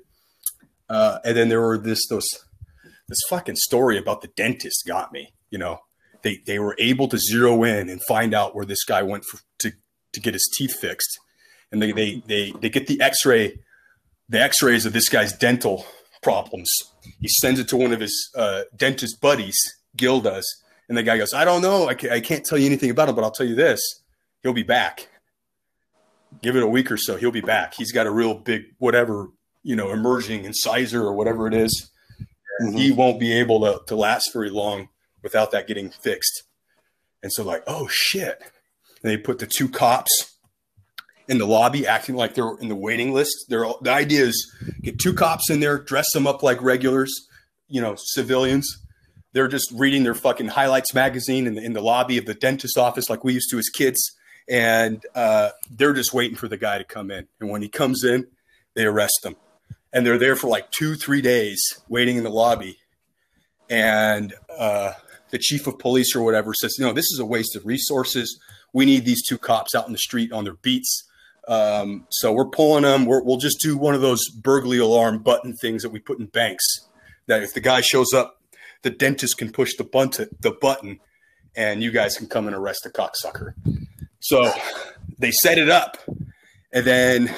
Uh, 0.90 1.20
and 1.24 1.38
then 1.38 1.50
there 1.50 1.62
were 1.62 1.78
this 1.78 2.08
those 2.08 2.28
this 3.08 3.20
fucking 3.30 3.56
story 3.56 3.98
about 3.98 4.22
the 4.22 4.30
dentist 4.36 4.86
got 4.88 5.12
me. 5.12 5.34
You 5.50 5.58
know, 5.58 5.80
they 6.24 6.40
they 6.46 6.60
were 6.60 6.76
able 6.80 7.08
to 7.10 7.18
zero 7.18 7.64
in 7.64 7.90
and 7.90 8.02
find 8.08 8.34
out 8.34 8.56
where 8.56 8.66
this 8.66 8.84
guy 8.84 9.04
went 9.04 9.26
for, 9.26 9.40
to 9.60 9.72
to 10.14 10.20
get 10.20 10.34
his 10.34 10.50
teeth 10.58 10.76
fixed, 10.80 11.20
and 11.72 11.82
they 11.82 11.92
they 11.92 12.24
they 12.28 12.54
they 12.62 12.70
get 12.70 12.88
the 12.88 13.02
X 13.02 13.26
ray, 13.26 13.60
the 14.28 14.42
X 14.42 14.62
rays 14.62 14.86
of 14.86 14.94
this 14.94 15.10
guy's 15.10 15.34
dental 15.34 15.86
problems. 16.22 16.70
He 17.20 17.28
sends 17.28 17.60
it 17.60 17.68
to 17.70 17.78
one 17.78 17.94
of 17.94 18.00
his 18.00 18.30
uh, 18.36 18.64
dentist 18.76 19.22
buddies, 19.22 19.58
Gil 19.96 20.22
does, 20.22 20.46
and 20.88 20.98
the 20.98 21.04
guy 21.04 21.18
goes, 21.18 21.34
"I 21.34 21.46
don't 21.46 21.62
know, 21.62 21.88
I 21.88 21.94
can't, 21.94 22.14
I 22.14 22.20
can't 22.20 22.46
tell 22.46 22.58
you 22.58 22.66
anything 22.66 22.90
about 22.90 23.10
him, 23.10 23.16
but 23.16 23.24
I'll 23.24 23.32
tell 23.32 23.48
you 23.48 23.56
this: 23.56 23.80
he'll 24.44 24.54
be 24.54 24.64
back. 24.64 25.08
Give 26.42 26.56
it 26.56 26.64
a 26.64 26.68
week 26.68 26.92
or 26.92 26.98
so, 26.98 27.18
he'll 27.18 27.32
be 27.32 27.42
back. 27.42 27.74
He's 27.74 27.92
got 27.92 28.06
a 28.08 28.12
real 28.12 28.34
big 28.36 28.64
whatever 28.78 29.28
you 29.62 29.76
know, 29.76 29.92
emerging 29.92 30.46
incisor 30.46 31.04
or 31.04 31.14
whatever 31.14 31.48
it 31.48 31.54
is." 31.54 31.92
Mhm. 32.62 32.78
he 32.78 32.92
won't 32.92 33.22
be 33.22 33.32
able 33.32 33.62
to, 33.62 33.82
to 33.88 33.96
last 33.96 34.34
very 34.34 34.50
long 34.50 34.90
without 35.24 35.52
that 35.52 35.66
getting 35.66 35.90
fixed. 35.90 36.44
And 37.24 37.32
so, 37.32 37.42
like, 37.44 37.64
oh 37.68 37.88
shit. 37.90 38.42
And 39.02 39.10
they 39.10 39.16
put 39.16 39.40
the 39.40 39.48
two 39.48 39.70
cops 39.70 40.29
in 41.30 41.38
the 41.38 41.46
lobby 41.46 41.86
acting 41.86 42.16
like 42.16 42.34
they're 42.34 42.58
in 42.60 42.68
the 42.68 42.76
waiting 42.76 43.14
list. 43.14 43.46
They're 43.48 43.64
all, 43.64 43.80
the 43.82 43.92
idea 43.92 44.24
is 44.24 44.52
get 44.82 45.00
two 45.00 45.14
cops 45.14 45.50
in 45.52 45.60
there, 45.60 45.78
dress 45.78 46.12
them 46.12 46.26
up 46.26 46.42
like 46.42 46.60
regulars, 46.62 47.28
you 47.68 47.80
know, 47.80 47.96
civilians. 47.98 48.68
They're 49.32 49.48
just 49.48 49.72
reading 49.72 50.04
their 50.04 50.16
fucking 50.16 50.48
highlights 50.48 50.94
magazine 50.96 51.46
in 51.46 51.54
the, 51.54 51.64
in 51.64 51.74
the 51.74 51.82
lobby 51.82 52.18
of 52.18 52.26
the 52.26 52.34
dentist 52.34 52.80
office 52.80 53.12
like 53.12 53.24
we 53.24 53.34
used 53.34 53.52
to 53.52 53.60
as 53.60 53.70
kids. 53.70 54.18
And 54.50 55.06
uh, 55.14 55.50
they're 55.70 55.94
just 55.94 56.16
waiting 56.16 56.36
for 56.36 56.48
the 56.48 56.58
guy 56.58 56.80
to 56.80 56.84
come 56.84 57.12
in. 57.12 57.28
And 57.40 57.52
when 57.52 57.62
he 57.62 57.70
comes 57.70 58.04
in, 58.04 58.26
they 58.74 58.86
arrest 58.86 59.24
him. 59.24 59.36
And 59.94 60.04
they're 60.04 60.18
there 60.18 60.36
for 60.36 60.48
like 60.48 60.72
two, 60.72 60.96
three 60.96 61.22
days 61.22 61.62
waiting 61.88 62.18
in 62.18 62.24
the 62.24 62.32
lobby. 62.32 62.80
And 63.70 64.34
uh, 64.58 64.94
the 65.30 65.38
chief 65.38 65.68
of 65.68 65.78
police 65.78 66.16
or 66.16 66.24
whatever 66.24 66.56
says, 66.56 66.78
no, 66.80 66.92
this 66.92 67.06
is 67.06 67.20
a 67.20 67.26
waste 67.26 67.56
of 67.56 67.68
resources. 67.68 68.40
We 68.74 68.86
need 68.86 69.06
these 69.06 69.24
two 69.28 69.38
cops 69.38 69.76
out 69.76 69.86
in 69.86 69.92
the 69.92 70.00
street 70.00 70.32
on 70.32 70.44
their 70.44 70.56
beats 70.56 71.04
um, 71.50 72.06
so 72.10 72.32
we're 72.32 72.48
pulling 72.48 72.84
them. 72.84 73.06
we 73.06 73.20
will 73.22 73.38
just 73.38 73.60
do 73.60 73.76
one 73.76 73.96
of 73.96 74.02
those 74.02 74.30
burglary 74.30 74.78
alarm 74.78 75.24
button 75.24 75.56
things 75.56 75.82
that 75.82 75.90
we 75.90 76.00
put 76.00 76.20
in 76.20 76.28
banks. 76.28 76.64
That 77.26 77.42
if 77.42 77.56
the 77.56 77.60
guy 77.60 77.82
shows 77.82 78.14
up, 78.14 78.40
the 78.84 78.92
dentist 78.92 79.40
can 79.40 79.52
push 79.52 79.76
the 79.76 79.84
button, 79.84 80.30
the 80.40 80.52
button, 80.52 81.00
and 81.56 81.82
you 81.82 81.92
guys 81.92 82.16
can 82.16 82.28
come 82.28 82.46
and 82.46 82.56
arrest 82.56 82.82
the 82.84 82.92
cocksucker. 82.92 83.54
So 84.20 84.52
they 85.18 85.32
set 85.32 85.58
it 85.58 85.70
up, 85.70 85.98
and 86.72 86.86
then 86.86 87.36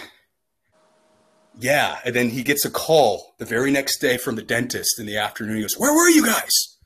yeah, 1.58 2.00
and 2.03 2.13
then 2.13 2.30
he 2.30 2.44
gets 2.44 2.65
a 2.65 2.70
call 2.70 3.36
the 3.38 3.46
very 3.46 3.72
next 3.72 4.00
day 4.00 4.18
from 4.18 4.36
the 4.36 4.44
dentist 4.44 5.00
in 5.00 5.06
the 5.06 5.18
afternoon. 5.18 5.56
He 5.56 5.62
goes, 5.62 5.77
"Where 5.77 5.94
were 5.94 6.10
you 6.10 6.25
guys?" 6.25 6.77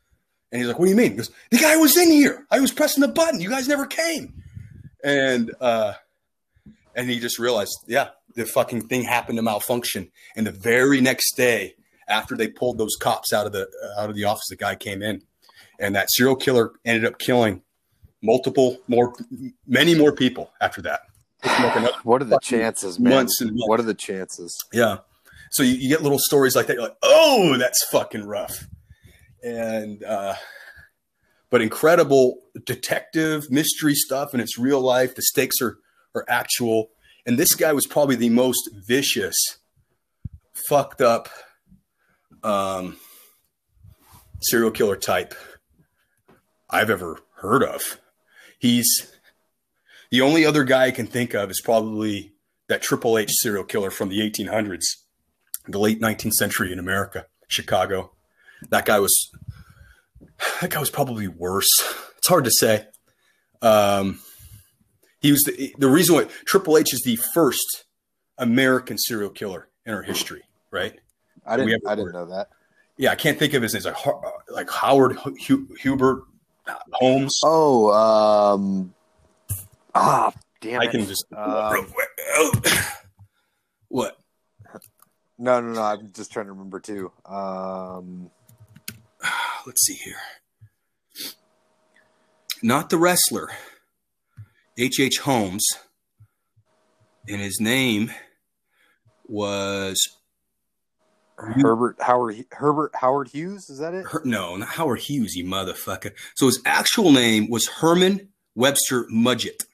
And 0.51 0.61
he's 0.61 0.67
like, 0.67 0.77
"What 0.77 0.85
do 0.85 0.91
you 0.91 0.97
mean?" 0.97 1.11
He 1.11 1.17
goes, 1.17 1.31
"The 1.49 1.57
guy 1.57 1.75
was 1.77 1.97
in 1.97 2.11
here. 2.11 2.45
I 2.51 2.59
was 2.59 2.71
pressing 2.71 3.01
the 3.01 3.07
button. 3.07 3.41
You 3.41 3.49
guys 3.49 3.67
never 3.67 3.87
came." 3.87 4.43
And 5.03 5.51
uh, 5.59 5.93
and 6.95 7.09
he 7.09 7.19
just 7.19 7.37
realized, 7.39 7.77
yeah, 7.87 8.09
the 8.35 8.45
fucking 8.45 8.87
thing 8.87 9.03
happened 9.03 9.37
to 9.37 9.41
malfunction. 9.41 10.11
And 10.35 10.47
the 10.47 10.51
very 10.51 11.01
next 11.01 11.35
day, 11.35 11.75
after 12.07 12.35
they 12.35 12.47
pulled 12.47 12.77
those 12.77 12.95
cops 12.95 13.33
out 13.33 13.45
of 13.45 13.51
the 13.51 13.67
out 13.97 14.09
of 14.09 14.15
the 14.15 14.23
office, 14.23 14.45
the 14.49 14.55
guy 14.55 14.75
came 14.75 15.01
in, 15.01 15.21
and 15.79 15.95
that 15.95 16.11
serial 16.11 16.35
killer 16.35 16.71
ended 16.85 17.05
up 17.05 17.19
killing 17.19 17.61
multiple 18.21 18.77
more, 18.87 19.13
many 19.67 19.95
more 19.95 20.11
people 20.11 20.51
after 20.61 20.81
that. 20.81 21.01
what 22.03 22.21
are 22.21 22.25
the 22.25 22.39
chances, 22.41 22.99
man? 22.99 23.13
Months 23.13 23.41
and 23.41 23.51
months. 23.51 23.67
What 23.67 23.79
are 23.79 23.83
the 23.83 23.93
chances? 23.93 24.57
Yeah. 24.73 24.97
So 25.51 25.63
you, 25.63 25.75
you, 25.75 25.89
get 25.89 26.01
little 26.01 26.19
stories 26.19 26.55
like 26.55 26.67
that. 26.67 26.73
You're 26.73 26.83
like, 26.83 26.97
oh, 27.03 27.55
that's 27.57 27.85
fucking 27.91 28.25
rough. 28.25 28.67
And 29.43 30.03
uh, 30.03 30.35
but 31.51 31.61
incredible 31.61 32.39
detective 32.65 33.51
mystery 33.51 33.93
stuff, 33.93 34.33
and 34.33 34.41
it's 34.41 34.57
real 34.57 34.81
life. 34.81 35.15
The 35.15 35.21
stakes 35.21 35.61
are 35.61 35.77
or 36.15 36.25
actual. 36.27 36.89
And 37.25 37.37
this 37.37 37.53
guy 37.53 37.73
was 37.73 37.85
probably 37.85 38.15
the 38.15 38.29
most 38.29 38.69
vicious, 38.73 39.35
fucked 40.67 41.01
up 41.01 41.29
um, 42.43 42.97
serial 44.41 44.71
killer 44.71 44.95
type 44.95 45.35
I've 46.69 46.89
ever 46.89 47.19
heard 47.37 47.63
of. 47.63 47.99
He's 48.59 49.11
the 50.11 50.21
only 50.21 50.45
other 50.45 50.63
guy 50.63 50.85
I 50.85 50.91
can 50.91 51.07
think 51.07 51.33
of 51.33 51.49
is 51.49 51.61
probably 51.61 52.33
that 52.67 52.81
Triple 52.81 53.17
H 53.17 53.31
serial 53.31 53.63
killer 53.63 53.91
from 53.91 54.09
the 54.09 54.19
1800s, 54.19 54.85
the 55.67 55.79
late 55.79 56.01
19th 56.01 56.33
century 56.33 56.71
in 56.71 56.79
America, 56.79 57.25
Chicago. 57.47 58.11
That 58.69 58.85
guy 58.85 58.99
was 58.99 59.31
that 60.61 60.69
guy 60.69 60.79
was 60.79 60.89
probably 60.89 61.27
worse. 61.27 61.67
It's 62.17 62.27
hard 62.27 62.45
to 62.45 62.51
say. 62.51 62.87
Um, 63.61 64.19
he 65.25 65.31
was 65.31 65.41
the, 65.41 65.73
the 65.79 65.89
reason 65.89 66.15
why 66.15 66.27
Triple 66.45 66.77
H 66.77 66.93
is 66.93 67.01
the 67.01 67.15
first 67.33 67.85
American 68.37 68.97
serial 68.97 69.31
killer 69.31 69.69
in 69.83 69.93
our 69.93 70.03
history, 70.03 70.43
right? 70.69 70.99
I 71.45 71.57
didn't. 71.57 71.81
I 71.87 71.95
didn't 71.95 72.13
know 72.13 72.27
that. 72.27 72.49
Yeah, 72.97 73.11
I 73.11 73.15
can't 73.15 73.39
think 73.39 73.53
of 73.53 73.63
his 73.63 73.73
name. 73.73 73.83
Like 73.83 73.95
like 74.49 74.69
Howard 74.69 75.17
Hubert 75.79 76.23
Holmes. 76.93 77.39
Oh, 77.43 77.91
um, 77.91 78.93
ah, 79.95 80.31
damn 80.61 80.81
I 80.81 80.85
it. 80.85 80.91
can 80.91 81.07
just 81.07 81.25
um, 81.33 81.91
what? 83.87 84.17
No, 85.39 85.59
no, 85.59 85.73
no. 85.73 85.81
I'm 85.81 86.11
just 86.13 86.31
trying 86.31 86.45
to 86.45 86.51
remember 86.51 86.79
too. 86.79 87.11
Um, 87.25 88.29
let's 89.65 89.83
see 89.87 89.95
here. 89.95 90.17
Not 92.61 92.91
the 92.91 92.97
wrestler. 92.97 93.49
H. 94.77 94.99
H. 94.99 95.19
Holmes, 95.19 95.65
and 97.27 97.39
his 97.39 97.59
name 97.59 98.11
was 99.27 100.09
Herbert 101.37 101.97
Howard 101.99 102.45
Herbert 102.51 102.91
Howard 102.95 103.29
Hughes. 103.29 103.69
Is 103.69 103.79
that 103.79 103.93
it? 103.93 104.05
Her, 104.05 104.21
no, 104.25 104.55
not 104.57 104.69
Howard 104.69 104.99
Hughes, 104.99 105.35
you 105.35 105.45
motherfucker. 105.45 106.11
So 106.35 106.45
his 106.45 106.61
actual 106.65 107.11
name 107.11 107.49
was 107.49 107.67
Herman 107.67 108.29
Webster 108.55 109.05
Mudgett, 109.05 109.65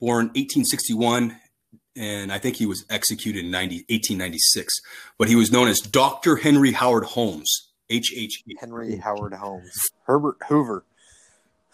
born 0.00 0.26
1861, 0.28 1.36
and 1.96 2.32
I 2.32 2.38
think 2.38 2.56
he 2.56 2.66
was 2.66 2.84
executed 2.90 3.44
in 3.44 3.50
90, 3.50 3.76
1896. 3.88 4.74
But 5.18 5.28
he 5.28 5.36
was 5.36 5.50
known 5.50 5.68
as 5.68 5.80
Dr. 5.80 6.36
Henry 6.36 6.72
Howard 6.72 7.04
Holmes. 7.04 7.64
H. 7.90 8.12
H. 8.14 8.44
Henry 8.60 8.96
Howard 8.98 9.32
Holmes. 9.32 9.72
Herbert 10.04 10.36
Hoover. 10.48 10.84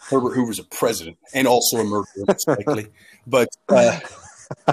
Herbert 0.09 0.35
Hoover's 0.35 0.59
a 0.59 0.63
president 0.63 1.17
and 1.33 1.47
also 1.47 1.77
a 1.77 1.83
murderer, 1.83 2.05
most 2.27 2.47
likely. 2.47 2.87
But 3.27 3.49
uh, 3.69 3.99
he 4.67 4.71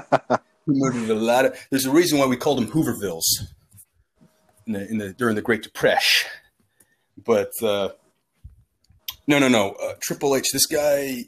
murdered 0.67 1.09
a 1.09 1.15
lot 1.15 1.47
of. 1.47 1.67
There's 1.71 1.87
a 1.87 1.91
reason 1.91 2.19
why 2.19 2.27
we 2.27 2.37
called 2.37 2.59
them 2.59 2.67
Hoovervilles 2.67 3.25
in 4.67 4.75
the, 4.75 4.91
in 4.91 4.99
the 4.99 5.15
during 5.15 5.37
the 5.37 5.41
Great 5.41 5.63
Depression. 5.63 6.29
But 7.25 7.51
uh, 7.63 7.91
no, 9.27 9.39
no, 9.39 9.49
no. 9.49 9.71
Uh, 9.71 9.95
Triple 10.03 10.37
H. 10.37 10.51
This 10.53 10.67
guy 10.67 11.25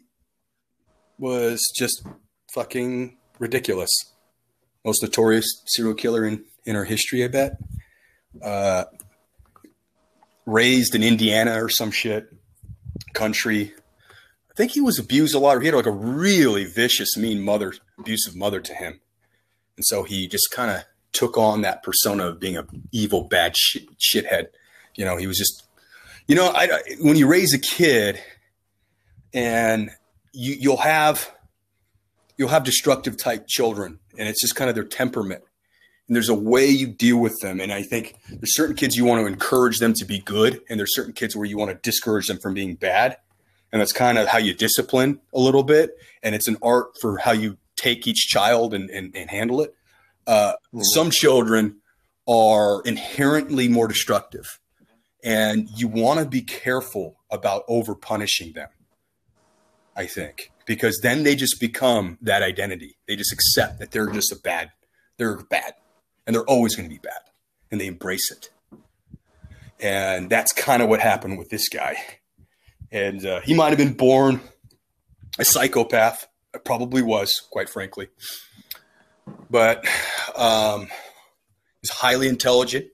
was 1.18 1.62
just 1.74 2.06
fucking 2.52 3.16
ridiculous. 3.38 3.90
Most 4.84 5.02
notorious 5.02 5.46
serial 5.66 5.94
killer 5.94 6.26
in 6.26 6.44
in 6.66 6.76
our 6.76 6.84
history, 6.84 7.24
I 7.24 7.28
bet. 7.28 7.56
Uh, 8.42 8.84
raised 10.44 10.94
in 10.94 11.02
Indiana 11.02 11.64
or 11.64 11.70
some 11.70 11.90
shit 11.90 12.28
country 13.14 13.72
I 14.54 14.56
think 14.56 14.72
he 14.72 14.80
was 14.80 15.00
abused 15.00 15.34
a 15.34 15.40
lot. 15.40 15.56
or 15.56 15.60
He 15.60 15.66
had 15.66 15.74
like 15.74 15.86
a 15.86 15.90
really 15.90 16.64
vicious, 16.64 17.16
mean 17.16 17.42
mother, 17.42 17.74
abusive 17.98 18.36
mother 18.36 18.60
to 18.60 18.74
him, 18.74 19.00
and 19.76 19.84
so 19.84 20.04
he 20.04 20.28
just 20.28 20.50
kind 20.52 20.70
of 20.70 20.84
took 21.12 21.36
on 21.36 21.62
that 21.62 21.82
persona 21.82 22.28
of 22.28 22.38
being 22.38 22.56
a 22.56 22.64
evil, 22.92 23.24
bad 23.24 23.56
shit, 23.56 23.86
shithead. 23.98 24.46
You 24.94 25.04
know, 25.04 25.16
he 25.16 25.26
was 25.26 25.38
just, 25.38 25.64
you 26.28 26.36
know, 26.36 26.52
I, 26.54 26.68
when 27.00 27.16
you 27.16 27.26
raise 27.26 27.52
a 27.52 27.58
kid, 27.58 28.20
and 29.32 29.90
you, 30.32 30.54
you'll 30.54 30.76
have 30.76 31.32
you'll 32.36 32.48
have 32.48 32.62
destructive 32.62 33.16
type 33.16 33.48
children, 33.48 33.98
and 34.16 34.28
it's 34.28 34.40
just 34.40 34.54
kind 34.54 34.68
of 34.68 34.76
their 34.76 34.84
temperament. 34.84 35.42
And 36.06 36.14
there's 36.14 36.28
a 36.28 36.34
way 36.34 36.66
you 36.66 36.86
deal 36.86 37.16
with 37.16 37.34
them. 37.40 37.60
And 37.60 37.72
I 37.72 37.82
think 37.82 38.16
there's 38.28 38.54
certain 38.54 38.76
kids 38.76 38.94
you 38.94 39.06
want 39.06 39.22
to 39.22 39.26
encourage 39.26 39.78
them 39.78 39.94
to 39.94 40.04
be 40.04 40.20
good, 40.20 40.60
and 40.68 40.78
there's 40.78 40.94
certain 40.94 41.12
kids 41.12 41.34
where 41.34 41.46
you 41.46 41.56
want 41.56 41.70
to 41.70 41.76
discourage 41.76 42.28
them 42.28 42.38
from 42.38 42.54
being 42.54 42.74
bad 42.74 43.16
and 43.74 43.80
that's 43.80 43.92
kind 43.92 44.18
of 44.18 44.28
how 44.28 44.38
you 44.38 44.54
discipline 44.54 45.18
a 45.34 45.40
little 45.40 45.64
bit. 45.64 45.98
And 46.22 46.32
it's 46.32 46.46
an 46.46 46.58
art 46.62 46.96
for 47.00 47.18
how 47.18 47.32
you 47.32 47.58
take 47.74 48.06
each 48.06 48.28
child 48.28 48.72
and, 48.72 48.88
and, 48.88 49.14
and 49.16 49.28
handle 49.28 49.62
it. 49.62 49.74
Uh, 50.28 50.52
mm-hmm. 50.52 50.82
some 50.82 51.10
children 51.10 51.78
are 52.28 52.82
inherently 52.82 53.66
more 53.66 53.88
destructive. 53.88 54.60
And 55.24 55.68
you 55.74 55.88
want 55.88 56.20
to 56.20 56.24
be 56.24 56.40
careful 56.40 57.16
about 57.32 57.64
over 57.66 57.96
punishing 57.96 58.52
them 58.52 58.68
i 59.96 60.06
think 60.06 60.52
because 60.66 61.00
then 61.02 61.24
they 61.24 61.34
just 61.34 61.60
become 61.60 62.16
that 62.20 62.42
identity. 62.42 62.96
They 63.08 63.16
just 63.16 63.32
accept 63.32 63.80
that 63.80 63.90
they're 63.90 64.10
just 64.10 64.30
a 64.30 64.36
bad 64.36 64.70
they're 65.16 65.36
bad. 65.36 65.74
And 66.26 66.34
they're 66.34 66.44
always 66.44 66.76
going 66.76 66.88
to 66.88 66.94
be 66.94 67.00
bad. 67.00 67.20
And 67.70 67.80
they 67.80 67.86
embrace 67.86 68.30
it. 68.30 68.50
And 69.80 70.30
that's 70.30 70.52
kind 70.52 70.82
of 70.82 70.88
what 70.88 71.00
happened 71.00 71.38
with 71.38 71.50
this 71.50 71.68
guy 71.68 71.96
and 72.94 73.26
uh, 73.26 73.40
he 73.40 73.54
might 73.54 73.70
have 73.70 73.78
been 73.78 73.92
born 73.92 74.40
a 75.38 75.44
psychopath. 75.44 76.28
I 76.54 76.58
Probably 76.58 77.02
was, 77.02 77.32
quite 77.50 77.68
frankly. 77.68 78.08
But 79.50 79.84
um, 80.36 80.86
he's 81.82 81.90
highly 81.90 82.28
intelligent, 82.28 82.86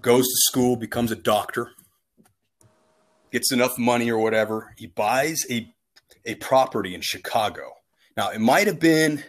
goes 0.00 0.24
to 0.24 0.36
school, 0.48 0.76
becomes 0.76 1.12
a 1.12 1.16
doctor, 1.16 1.70
gets 3.30 3.52
enough 3.52 3.78
money 3.78 4.10
or 4.10 4.18
whatever. 4.18 4.74
He 4.76 4.88
buys 4.88 5.46
a, 5.48 5.72
a 6.26 6.34
property 6.34 6.92
in 6.94 7.00
Chicago. 7.00 7.70
Now, 8.16 8.30
it 8.30 8.40
might 8.40 8.66
have 8.66 8.80
been 8.80 9.22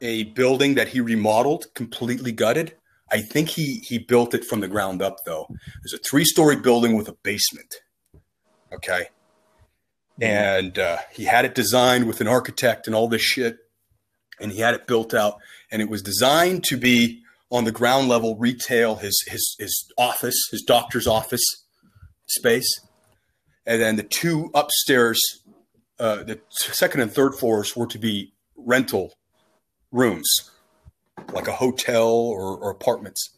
a 0.00 0.24
building 0.24 0.76
that 0.76 0.88
he 0.88 1.00
remodeled, 1.00 1.66
completely 1.74 2.32
gutted. 2.32 2.74
I 3.12 3.20
think 3.20 3.50
he 3.50 3.82
he 3.86 3.98
built 3.98 4.34
it 4.34 4.44
from 4.44 4.60
the 4.60 4.68
ground 4.68 5.02
up 5.02 5.16
though. 5.26 5.46
There's 5.82 5.92
a 5.92 6.08
three-story 6.08 6.56
building 6.56 6.96
with 6.96 7.08
a 7.08 7.16
basement. 7.22 7.74
Okay. 8.72 9.08
And 10.20 10.78
uh, 10.78 10.98
he 11.12 11.24
had 11.24 11.44
it 11.44 11.54
designed 11.54 12.06
with 12.06 12.20
an 12.20 12.28
architect 12.28 12.86
and 12.86 12.94
all 12.94 13.08
this 13.08 13.22
shit. 13.22 13.58
and 14.40 14.52
he 14.52 14.60
had 14.60 14.74
it 14.74 14.86
built 14.86 15.14
out, 15.14 15.38
and 15.70 15.82
it 15.82 15.88
was 15.88 16.02
designed 16.02 16.64
to 16.64 16.76
be 16.76 17.22
on 17.50 17.64
the 17.64 17.72
ground 17.72 18.08
level 18.08 18.36
retail, 18.36 18.96
his 18.96 19.22
his 19.28 19.56
his 19.58 19.92
office, 19.98 20.36
his 20.50 20.62
doctor's 20.62 21.06
office 21.06 21.42
space, 22.26 22.68
and 23.66 23.80
then 23.82 23.96
the 23.96 24.02
two 24.02 24.50
upstairs, 24.54 25.20
uh, 25.98 26.22
the 26.22 26.40
second 26.48 27.00
and 27.00 27.12
third 27.12 27.34
floors 27.34 27.76
were 27.76 27.86
to 27.86 27.98
be 27.98 28.32
rental 28.56 29.12
rooms, 29.92 30.28
like 31.32 31.48
a 31.48 31.52
hotel 31.52 32.08
or, 32.08 32.56
or 32.56 32.70
apartments, 32.70 33.36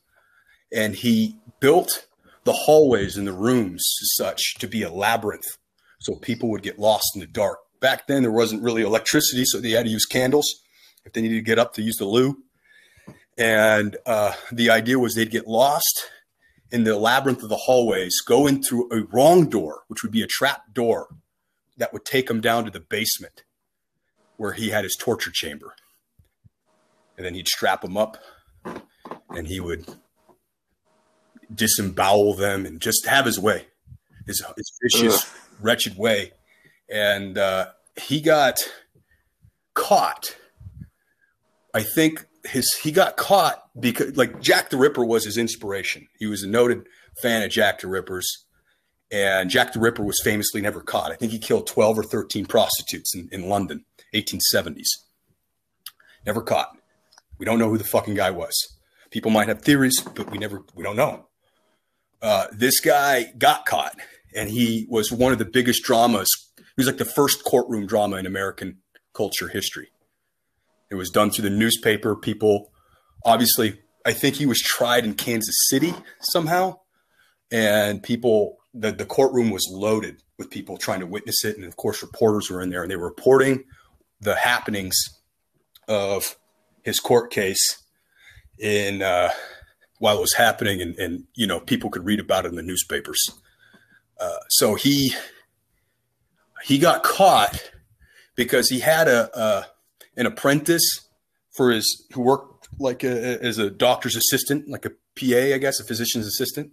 and 0.72 0.96
he 0.96 1.36
built 1.60 2.06
the 2.44 2.52
hallways 2.52 3.16
and 3.16 3.26
the 3.26 3.32
rooms 3.32 3.84
such 4.16 4.54
to 4.58 4.66
be 4.66 4.82
a 4.82 4.90
labyrinth, 4.90 5.56
so 6.00 6.16
people 6.16 6.50
would 6.50 6.62
get 6.62 6.78
lost 6.78 7.12
in 7.14 7.20
the 7.20 7.26
dark. 7.26 7.58
Back 7.80 8.06
then, 8.06 8.22
there 8.22 8.32
wasn't 8.32 8.62
really 8.62 8.82
electricity, 8.82 9.44
so 9.44 9.60
they 9.60 9.70
had 9.70 9.86
to 9.86 9.90
use 9.90 10.06
candles 10.06 10.46
if 11.04 11.12
they 11.12 11.22
needed 11.22 11.36
to 11.36 11.42
get 11.42 11.58
up 11.58 11.74
to 11.74 11.82
use 11.82 11.96
the 11.96 12.04
loo. 12.04 12.36
And 13.38 13.96
uh, 14.06 14.34
the 14.50 14.70
idea 14.70 14.98
was 14.98 15.14
they'd 15.14 15.30
get 15.30 15.48
lost 15.48 16.10
in 16.70 16.84
the 16.84 16.96
labyrinth 16.96 17.42
of 17.42 17.48
the 17.48 17.56
hallways, 17.56 18.20
go 18.20 18.46
in 18.46 18.62
through 18.62 18.88
a 18.92 19.04
wrong 19.12 19.48
door, 19.48 19.82
which 19.88 20.02
would 20.02 20.12
be 20.12 20.22
a 20.22 20.26
trap 20.26 20.72
door 20.72 21.08
that 21.76 21.92
would 21.92 22.04
take 22.04 22.28
them 22.28 22.40
down 22.40 22.64
to 22.64 22.70
the 22.70 22.80
basement 22.80 23.44
where 24.36 24.52
he 24.52 24.70
had 24.70 24.84
his 24.84 24.96
torture 24.98 25.30
chamber. 25.30 25.74
And 27.16 27.26
then 27.26 27.34
he'd 27.34 27.48
strap 27.48 27.82
them 27.82 27.96
up 27.96 28.18
and 29.30 29.46
he 29.46 29.60
would 29.60 29.86
disembowel 31.54 32.34
them 32.34 32.66
and 32.66 32.80
just 32.80 33.06
have 33.06 33.26
his 33.26 33.38
way, 33.38 33.66
his, 34.26 34.44
his 34.56 34.72
vicious, 34.82 35.22
Ugh. 35.22 35.28
wretched 35.60 35.96
way. 35.96 36.32
And 36.90 37.38
uh, 37.38 37.68
he 38.00 38.20
got 38.20 38.60
caught. 39.74 40.36
I 41.74 41.82
think 41.82 42.26
his 42.44 42.70
he 42.82 42.92
got 42.92 43.16
caught 43.16 43.62
because 43.78 44.16
like 44.16 44.40
Jack 44.40 44.70
the 44.70 44.76
Ripper 44.76 45.04
was 45.04 45.24
his 45.24 45.38
inspiration. 45.38 46.08
He 46.18 46.26
was 46.26 46.42
a 46.42 46.48
noted 46.48 46.86
fan 47.20 47.42
of 47.42 47.50
Jack 47.50 47.80
the 47.80 47.88
Ripper's, 47.88 48.44
and 49.10 49.48
Jack 49.48 49.72
the 49.72 49.80
Ripper 49.80 50.02
was 50.02 50.20
famously 50.22 50.60
never 50.60 50.80
caught. 50.80 51.12
I 51.12 51.14
think 51.14 51.32
he 51.32 51.38
killed 51.38 51.66
twelve 51.66 51.98
or 51.98 52.02
thirteen 52.02 52.46
prostitutes 52.46 53.14
in, 53.14 53.28
in 53.32 53.48
London, 53.48 53.84
1870s. 54.14 54.88
Never 56.26 56.42
caught. 56.42 56.76
We 57.38 57.46
don't 57.46 57.58
know 57.58 57.68
who 57.68 57.78
the 57.78 57.84
fucking 57.84 58.14
guy 58.14 58.30
was. 58.30 58.54
People 59.10 59.30
might 59.30 59.48
have 59.48 59.62
theories, 59.62 60.00
but 60.00 60.30
we 60.30 60.38
never 60.38 60.62
we 60.74 60.82
don't 60.82 60.96
know. 60.96 61.26
Uh, 62.22 62.46
this 62.52 62.80
guy 62.80 63.32
got 63.36 63.66
caught, 63.66 63.96
and 64.34 64.48
he 64.48 64.86
was 64.88 65.10
one 65.10 65.32
of 65.32 65.38
the 65.38 65.44
biggest 65.44 65.82
dramas. 65.82 66.28
He 66.56 66.64
was 66.78 66.86
like 66.86 66.98
the 66.98 67.04
first 67.04 67.44
courtroom 67.44 67.86
drama 67.86 68.16
in 68.16 68.26
American 68.26 68.78
culture 69.12 69.48
history. 69.48 69.88
It 70.90 70.94
was 70.94 71.10
done 71.10 71.30
through 71.30 71.48
the 71.48 71.56
newspaper. 71.56 72.14
People, 72.14 72.70
obviously, 73.24 73.80
I 74.06 74.12
think 74.12 74.36
he 74.36 74.46
was 74.46 74.60
tried 74.60 75.04
in 75.04 75.14
Kansas 75.14 75.56
City 75.68 75.94
somehow, 76.20 76.78
and 77.50 78.02
people, 78.02 78.58
the, 78.72 78.92
the 78.92 79.04
courtroom 79.04 79.50
was 79.50 79.68
loaded 79.70 80.22
with 80.38 80.50
people 80.50 80.76
trying 80.76 81.00
to 81.00 81.06
witness 81.06 81.44
it. 81.44 81.56
And 81.56 81.64
of 81.64 81.76
course, 81.76 82.02
reporters 82.02 82.50
were 82.50 82.62
in 82.62 82.70
there 82.70 82.82
and 82.82 82.90
they 82.90 82.96
were 82.96 83.08
reporting 83.08 83.64
the 84.20 84.36
happenings 84.36 84.96
of 85.88 86.36
his 86.82 87.00
court 87.00 87.30
case 87.30 87.82
in 88.58 89.02
uh, 89.02 89.30
while 90.02 90.18
it 90.18 90.20
was 90.20 90.34
happening, 90.34 90.82
and, 90.82 90.96
and, 90.96 91.24
you 91.36 91.46
know 91.46 91.60
people 91.60 91.88
could 91.88 92.04
read 92.04 92.18
about 92.18 92.44
it 92.44 92.48
in 92.48 92.56
the 92.56 92.62
newspapers. 92.62 93.22
Uh, 94.20 94.40
so 94.48 94.74
he 94.74 95.14
he 96.64 96.76
got 96.76 97.04
caught 97.04 97.70
because 98.34 98.68
he 98.68 98.80
had 98.80 99.06
a, 99.06 99.30
a 99.38 99.66
an 100.16 100.26
apprentice 100.26 101.08
for 101.52 101.70
his 101.70 102.04
who 102.12 102.20
worked 102.20 102.68
like 102.80 103.04
a, 103.04 103.40
as 103.44 103.58
a 103.58 103.70
doctor's 103.70 104.16
assistant, 104.16 104.68
like 104.68 104.84
a 104.84 104.90
PA, 104.90 105.54
I 105.54 105.58
guess, 105.58 105.78
a 105.78 105.84
physician's 105.84 106.26
assistant. 106.26 106.72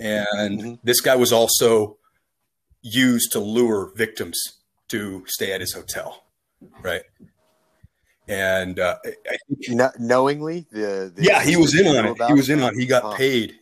And 0.00 0.60
mm-hmm. 0.60 0.74
this 0.82 1.00
guy 1.00 1.14
was 1.14 1.32
also 1.32 1.98
used 2.82 3.30
to 3.32 3.38
lure 3.38 3.92
victims 3.94 4.36
to 4.88 5.22
stay 5.28 5.52
at 5.52 5.60
his 5.60 5.72
hotel, 5.72 6.24
right? 6.82 7.02
And 8.28 8.80
uh, 8.80 8.96
I 9.04 9.36
think, 9.48 9.68
no, 9.68 9.90
knowingly, 9.98 10.66
the, 10.72 11.12
the, 11.14 11.22
yeah, 11.22 11.42
he 11.42 11.56
was 11.56 11.78
in 11.78 11.86
on 11.86 12.06
it. 12.06 12.16
He 12.26 12.32
was 12.32 12.50
in 12.50 12.60
on. 12.60 12.74
it. 12.74 12.80
He 12.80 12.86
got 12.86 13.04
huh. 13.04 13.16
paid. 13.16 13.54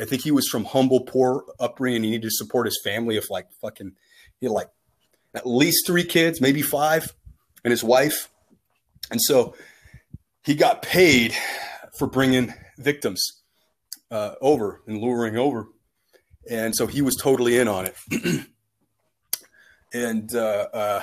I 0.00 0.04
think 0.04 0.22
he 0.22 0.30
was 0.30 0.46
from 0.48 0.64
humble, 0.64 1.00
poor 1.00 1.44
upbringing. 1.58 2.04
He 2.04 2.10
needed 2.10 2.28
to 2.28 2.30
support 2.30 2.66
his 2.66 2.80
family 2.84 3.16
of 3.16 3.24
like 3.30 3.46
fucking, 3.60 3.92
he 4.38 4.46
had 4.46 4.52
like 4.52 4.68
at 5.34 5.46
least 5.46 5.86
three 5.86 6.04
kids, 6.04 6.40
maybe 6.40 6.62
five, 6.62 7.14
and 7.64 7.70
his 7.70 7.82
wife. 7.82 8.28
And 9.10 9.20
so 9.20 9.54
he 10.42 10.54
got 10.54 10.82
paid 10.82 11.34
for 11.98 12.06
bringing 12.06 12.54
victims 12.78 13.42
uh, 14.10 14.34
over 14.40 14.82
and 14.86 14.98
luring 14.98 15.36
over. 15.36 15.68
And 16.48 16.74
so 16.74 16.86
he 16.86 17.02
was 17.02 17.16
totally 17.16 17.58
in 17.58 17.68
on 17.68 17.86
it. 17.86 17.96
and 19.92 20.34
uh, 20.34 20.68
uh, 20.72 21.02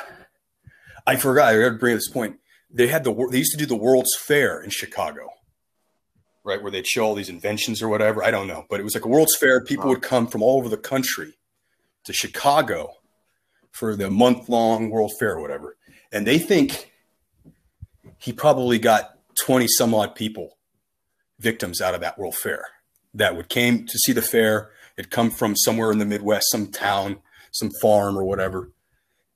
I 1.05 1.15
forgot, 1.15 1.53
I 1.53 1.59
got 1.59 1.69
to 1.69 1.75
bring 1.75 1.95
this 1.95 2.09
point. 2.09 2.37
They 2.69 2.87
had 2.87 3.03
the, 3.03 3.13
they 3.31 3.39
used 3.39 3.51
to 3.51 3.57
do 3.57 3.65
the 3.65 3.75
World's 3.75 4.15
Fair 4.17 4.61
in 4.61 4.69
Chicago, 4.69 5.29
right? 6.43 6.61
Where 6.61 6.71
they'd 6.71 6.87
show 6.87 7.05
all 7.05 7.15
these 7.15 7.29
inventions 7.29 7.81
or 7.81 7.87
whatever. 7.87 8.23
I 8.23 8.31
don't 8.31 8.47
know. 8.47 8.65
But 8.69 8.79
it 8.79 8.83
was 8.83 8.93
like 8.93 9.05
a 9.05 9.09
World's 9.09 9.35
Fair. 9.35 9.63
People 9.63 9.87
would 9.89 10.01
come 10.01 10.27
from 10.27 10.41
all 10.41 10.57
over 10.57 10.69
the 10.69 10.77
country 10.77 11.37
to 12.03 12.13
Chicago 12.13 12.93
for 13.71 13.95
the 13.95 14.09
month 14.09 14.49
long 14.49 14.89
World 14.89 15.11
Fair 15.19 15.35
or 15.35 15.41
whatever. 15.41 15.77
And 16.11 16.25
they 16.25 16.39
think 16.39 16.91
he 18.17 18.33
probably 18.33 18.79
got 18.79 19.17
20 19.43 19.67
some 19.67 19.93
odd 19.93 20.15
people, 20.15 20.57
victims 21.39 21.81
out 21.81 21.93
of 21.93 22.01
that 22.01 22.17
World 22.17 22.35
Fair 22.35 22.65
that 23.13 23.35
would 23.35 23.49
came 23.49 23.85
to 23.85 23.97
see 23.99 24.13
the 24.13 24.21
fair. 24.21 24.71
It 24.97 25.09
come 25.09 25.29
from 25.29 25.55
somewhere 25.55 25.91
in 25.91 25.99
the 25.99 26.05
Midwest, 26.05 26.47
some 26.51 26.71
town, 26.71 27.19
some 27.51 27.71
farm 27.81 28.17
or 28.17 28.23
whatever. 28.23 28.71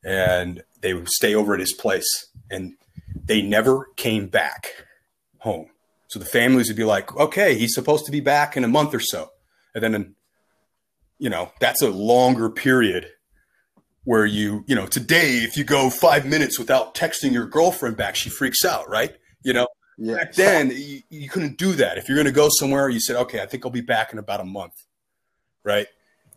And 0.04 0.64
they 0.82 0.94
would 0.94 1.10
stay 1.10 1.36
over 1.36 1.54
at 1.54 1.60
his 1.60 1.74
place 1.74 2.28
and 2.50 2.74
they 3.16 3.42
never 3.42 3.88
came 3.96 4.28
back 4.28 4.68
home. 5.40 5.68
So 6.08 6.20
the 6.20 6.26
families 6.26 6.68
would 6.68 6.78
be 6.78 6.84
like, 6.84 7.16
okay, 7.16 7.56
he's 7.56 7.74
supposed 7.74 8.06
to 8.06 8.12
be 8.12 8.20
back 8.20 8.58
in 8.58 8.64
a 8.64 8.68
month 8.68 8.94
or 8.94 9.00
so. 9.00 9.30
And 9.74 9.84
then, 9.84 10.16
you 11.20 11.30
know, 11.30 11.52
that's 11.60 11.82
a 11.82 11.90
longer 11.90 12.50
period 12.50 13.08
where 14.04 14.26
you, 14.26 14.64
you 14.68 14.76
know, 14.76 14.88
today, 14.88 15.38
if 15.38 15.56
you 15.56 15.64
go 15.64 15.90
five 15.90 16.26
minutes 16.26 16.60
without 16.60 16.96
texting 16.96 17.32
your 17.32 17.46
girlfriend 17.46 17.96
back, 17.96 18.16
she 18.16 18.30
freaks 18.30 18.66
out, 18.66 18.90
right? 18.90 19.16
You 19.44 19.54
know, 19.54 19.68
yeah. 19.98 20.16
back 20.16 20.34
then 20.34 20.72
you, 20.76 21.02
you 21.10 21.30
couldn't 21.30 21.58
do 21.58 21.74
that. 21.74 21.98
If 21.98 22.10
you're 22.10 22.18
going 22.18 22.26
to 22.26 22.32
go 22.32 22.50
somewhere, 22.50 22.90
you 22.90 23.00
said, 23.00 23.16
okay, 23.16 23.42
I 23.42 23.46
think 23.46 23.66
I'll 23.66 23.72
be 23.72 23.82
back 23.82 24.12
in 24.12 24.20
about 24.20 24.42
a 24.42 24.46
month, 24.46 24.74
right? 25.64 25.88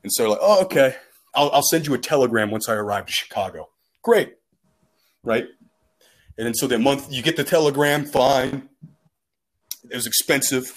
And 0.03 0.13
so 0.13 0.31
like, 0.31 0.39
oh, 0.41 0.63
okay, 0.65 0.97
I'll, 1.35 1.51
I'll 1.51 1.63
send 1.63 1.87
you 1.87 1.95
a 1.95 1.99
telegram 1.99 2.51
once 2.51 2.69
I 2.69 2.75
arrive 2.75 3.07
to 3.07 3.13
Chicago. 3.13 3.71
Great, 4.03 4.35
right? 5.23 5.47
And 6.37 6.47
then 6.47 6.55
so 6.55 6.67
the 6.67 6.79
month 6.79 7.13
you 7.13 7.23
get 7.23 7.37
the 7.37 7.45
telegram, 7.45 8.05
fine. 8.05 8.69
It 9.91 9.95
was 9.95 10.07
expensive. 10.07 10.73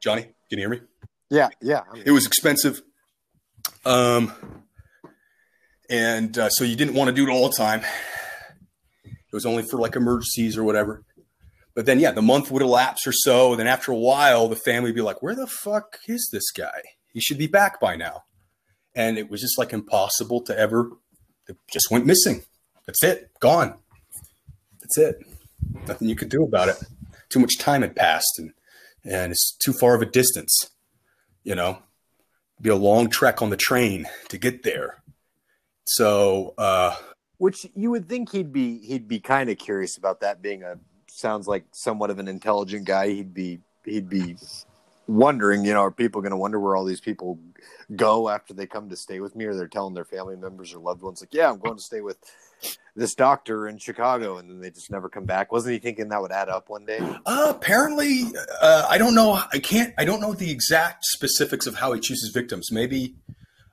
Johnny, 0.00 0.22
can 0.22 0.32
you 0.50 0.58
hear 0.58 0.68
me? 0.68 0.80
Yeah, 1.30 1.48
yeah. 1.60 1.82
It 2.04 2.12
was 2.12 2.26
expensive. 2.26 2.80
Um, 3.84 4.32
and 5.90 6.36
uh, 6.38 6.50
so 6.50 6.64
you 6.64 6.76
didn't 6.76 6.94
want 6.94 7.08
to 7.08 7.14
do 7.14 7.26
it 7.28 7.30
all 7.30 7.48
the 7.48 7.56
time. 7.56 7.82
It 9.04 9.34
was 9.34 9.44
only 9.44 9.62
for 9.62 9.78
like 9.78 9.96
emergencies 9.96 10.56
or 10.56 10.64
whatever. 10.64 11.02
But 11.74 11.86
then, 11.86 12.00
yeah, 12.00 12.12
the 12.12 12.22
month 12.22 12.50
would 12.50 12.62
elapse 12.62 13.06
or 13.06 13.12
so. 13.12 13.52
And 13.52 13.60
then 13.60 13.66
after 13.66 13.92
a 13.92 13.96
while, 13.96 14.48
the 14.48 14.56
family 14.56 14.90
would 14.90 14.96
be 14.96 15.02
like, 15.02 15.22
where 15.22 15.34
the 15.34 15.46
fuck 15.46 15.98
is 16.06 16.28
this 16.32 16.50
guy? 16.50 16.82
He 17.12 17.20
should 17.20 17.38
be 17.38 17.46
back 17.46 17.80
by 17.80 17.96
now. 17.96 18.22
And 18.94 19.18
it 19.18 19.30
was 19.30 19.40
just 19.40 19.58
like 19.58 19.72
impossible 19.72 20.40
to 20.42 20.58
ever, 20.58 20.90
it 21.46 21.56
just 21.72 21.90
went 21.90 22.06
missing. 22.06 22.42
That's 22.88 23.04
it, 23.04 23.30
gone. 23.38 23.74
That's 24.80 24.96
it. 24.96 25.20
Nothing 25.86 26.08
you 26.08 26.16
could 26.16 26.30
do 26.30 26.42
about 26.42 26.70
it. 26.70 26.82
Too 27.28 27.38
much 27.38 27.58
time 27.58 27.82
had 27.82 27.94
passed 27.94 28.38
and, 28.38 28.52
and 29.04 29.30
it's 29.30 29.52
too 29.52 29.74
far 29.74 29.94
of 29.94 30.00
a 30.00 30.06
distance, 30.06 30.70
you 31.44 31.54
know? 31.54 31.82
be 32.60 32.70
a 32.70 32.76
long 32.76 33.08
trek 33.08 33.42
on 33.42 33.50
the 33.50 33.56
train 33.56 34.06
to 34.28 34.38
get 34.38 34.62
there. 34.62 35.02
So, 35.84 36.54
uh, 36.58 36.96
which 37.38 37.66
you 37.74 37.90
would 37.90 38.08
think 38.08 38.32
he'd 38.32 38.52
be 38.52 38.78
he'd 38.78 39.06
be 39.06 39.20
kind 39.20 39.48
of 39.48 39.58
curious 39.58 39.96
about 39.96 40.20
that 40.20 40.42
being 40.42 40.62
a 40.62 40.78
sounds 41.06 41.46
like 41.46 41.64
somewhat 41.72 42.10
of 42.10 42.18
an 42.18 42.28
intelligent 42.28 42.84
guy. 42.84 43.08
He'd 43.08 43.32
be 43.32 43.60
he'd 43.84 44.08
be 44.08 44.36
wondering, 45.06 45.64
you 45.64 45.72
know, 45.72 45.82
are 45.82 45.90
people 45.90 46.20
going 46.20 46.32
to 46.32 46.36
wonder 46.36 46.58
where 46.58 46.74
all 46.74 46.84
these 46.84 47.00
people 47.00 47.38
go 47.94 48.28
after 48.28 48.52
they 48.52 48.66
come 48.66 48.88
to 48.90 48.96
stay 48.96 49.20
with 49.20 49.36
me, 49.36 49.44
or 49.44 49.54
they're 49.54 49.68
telling 49.68 49.94
their 49.94 50.04
family 50.04 50.36
members 50.36 50.74
or 50.74 50.80
loved 50.80 51.02
ones 51.02 51.20
like, 51.20 51.32
yeah, 51.32 51.48
I'm 51.48 51.58
going 51.58 51.76
to 51.76 51.82
stay 51.82 52.00
with 52.00 52.18
this 52.96 53.14
doctor 53.14 53.68
in 53.68 53.78
Chicago, 53.78 54.38
and 54.38 54.50
then 54.50 54.60
they 54.60 54.70
just 54.70 54.90
never 54.90 55.08
come 55.08 55.24
back. 55.24 55.52
Wasn't 55.52 55.72
he 55.72 55.78
thinking 55.78 56.08
that 56.08 56.20
would 56.20 56.32
add 56.32 56.48
up 56.48 56.68
one 56.68 56.84
day? 56.84 56.98
Uh, 57.24 57.46
apparently, 57.48 58.24
uh, 58.60 58.86
I 58.88 58.98
don't 58.98 59.14
know. 59.14 59.40
I 59.52 59.58
can't. 59.58 59.94
I 59.96 60.04
don't 60.04 60.20
know 60.20 60.32
the 60.32 60.50
exact 60.50 61.04
specifics 61.04 61.66
of 61.66 61.76
how 61.76 61.92
he 61.92 62.00
chooses 62.00 62.30
victims. 62.32 62.70
Maybe, 62.72 63.14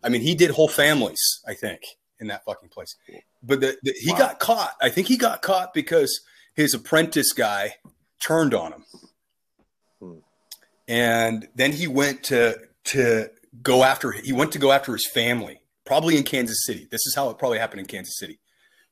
I 0.03 0.09
mean, 0.09 0.21
he 0.21 0.35
did 0.35 0.51
whole 0.51 0.67
families. 0.67 1.41
I 1.47 1.53
think 1.53 1.81
in 2.19 2.27
that 2.27 2.45
fucking 2.45 2.69
place. 2.69 2.95
But 3.43 3.61
the, 3.61 3.77
the, 3.83 3.93
he 3.99 4.11
wow. 4.11 4.17
got 4.17 4.39
caught. 4.39 4.75
I 4.81 4.89
think 4.89 5.07
he 5.07 5.17
got 5.17 5.41
caught 5.41 5.73
because 5.73 6.21
his 6.53 6.73
apprentice 6.73 7.33
guy 7.33 7.75
turned 8.19 8.53
on 8.53 8.73
him. 8.73 8.85
Hmm. 9.99 10.17
And 10.87 11.47
then 11.55 11.71
he 11.71 11.87
went 11.87 12.23
to 12.25 12.59
to 12.85 13.29
go 13.61 13.83
after 13.83 14.11
he 14.11 14.33
went 14.33 14.51
to 14.53 14.59
go 14.59 14.71
after 14.71 14.93
his 14.93 15.09
family, 15.09 15.61
probably 15.85 16.17
in 16.17 16.23
Kansas 16.23 16.65
City. 16.65 16.87
This 16.89 17.05
is 17.05 17.15
how 17.15 17.29
it 17.29 17.37
probably 17.37 17.59
happened 17.59 17.81
in 17.81 17.87
Kansas 17.87 18.17
City. 18.17 18.39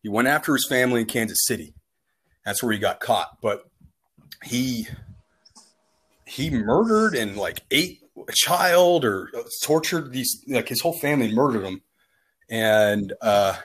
He 0.03 0.09
went 0.09 0.27
after 0.27 0.53
his 0.53 0.67
family 0.67 1.01
in 1.01 1.07
Kansas 1.07 1.45
City. 1.45 1.73
That's 2.45 2.61
where 2.61 2.73
he 2.73 2.77
got 2.77 2.99
caught. 2.99 3.37
But 3.41 3.63
he 4.43 4.87
he 6.25 6.49
murdered 6.49 7.15
and 7.15 7.37
like 7.37 7.61
ate 7.71 8.01
a 8.27 8.33
child 8.33 9.05
or 9.05 9.29
tortured 9.63 10.11
these 10.11 10.43
like 10.47 10.67
his 10.67 10.81
whole 10.81 10.97
family 10.99 11.33
murdered 11.33 11.63
him. 11.63 11.81
And 12.49 13.13
uh 13.21 13.55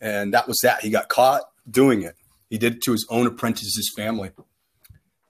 and 0.00 0.32
that 0.32 0.46
was 0.46 0.60
that. 0.62 0.82
He 0.82 0.90
got 0.90 1.08
caught 1.08 1.42
doing 1.68 2.02
it. 2.02 2.14
He 2.48 2.56
did 2.56 2.76
it 2.76 2.82
to 2.82 2.92
his 2.92 3.06
own 3.10 3.26
apprentice's 3.26 3.92
family. 3.96 4.30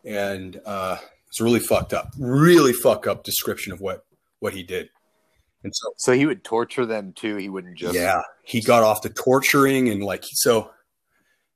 And 0.04 0.60
uh 0.66 0.98
it's 1.28 1.40
really 1.40 1.60
fucked 1.60 1.94
up. 1.94 2.12
Really 2.18 2.74
fuck 2.74 3.06
up 3.06 3.24
description 3.24 3.72
of 3.72 3.80
what 3.80 4.04
what 4.40 4.52
he 4.52 4.62
did 4.62 4.90
and 5.64 5.74
so 5.74 5.92
so 5.96 6.12
he 6.12 6.26
would 6.26 6.44
torture 6.44 6.86
them 6.86 7.12
too. 7.12 7.36
He 7.36 7.48
wouldn't 7.48 7.76
just 7.76 7.94
yeah 7.94 8.22
he 8.44 8.60
got 8.60 8.82
off 8.82 9.02
the 9.02 9.10
torturing 9.10 9.88
and 9.88 10.02
like 10.02 10.24
so 10.24 10.70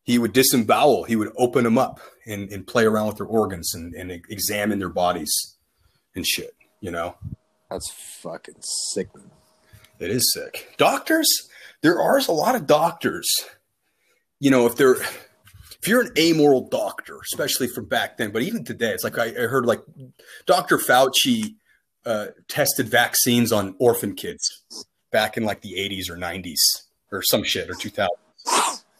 he 0.04 0.18
would 0.18 0.32
disembowel. 0.32 1.04
He 1.04 1.16
would 1.16 1.32
open 1.36 1.64
them 1.64 1.78
up 1.78 2.00
and, 2.26 2.50
and 2.50 2.66
play 2.66 2.84
around 2.84 3.08
with 3.08 3.18
their 3.18 3.26
organs 3.26 3.74
and, 3.74 3.94
and 3.94 4.10
examine 4.10 4.78
their 4.78 4.88
bodies 4.88 5.56
and 6.16 6.26
shit 6.26 6.54
you 6.80 6.90
know? 6.90 7.16
That's 7.70 7.90
fucking 8.22 8.54
sickening 8.60 9.30
it 9.98 10.10
is 10.10 10.32
sick. 10.32 10.74
Doctors? 10.78 11.28
There 11.82 12.00
are 12.00 12.18
a 12.18 12.32
lot 12.32 12.54
of 12.54 12.66
doctors. 12.66 13.28
You 14.40 14.50
know 14.50 14.66
if 14.66 14.76
they're 14.76 14.94
if 14.94 15.86
you're 15.86 16.02
an 16.02 16.12
amoral 16.18 16.68
doctor 16.68 17.18
especially 17.32 17.68
from 17.68 17.86
back 17.86 18.16
then 18.16 18.32
but 18.32 18.42
even 18.42 18.64
today 18.64 18.90
it's 18.90 19.04
like 19.04 19.16
i, 19.16 19.26
I 19.26 19.46
heard 19.46 19.64
like 19.64 19.80
dr 20.44 20.76
fauci 20.78 21.54
uh, 22.06 22.26
tested 22.48 22.88
vaccines 22.88 23.52
on 23.52 23.74
orphan 23.78 24.14
kids 24.14 24.62
back 25.10 25.36
in 25.36 25.44
like 25.44 25.62
the 25.62 25.74
80s 25.74 26.10
or 26.10 26.16
90s 26.16 26.58
or 27.10 27.22
some 27.22 27.42
shit 27.42 27.68
or 27.70 27.74
2000 27.74 28.08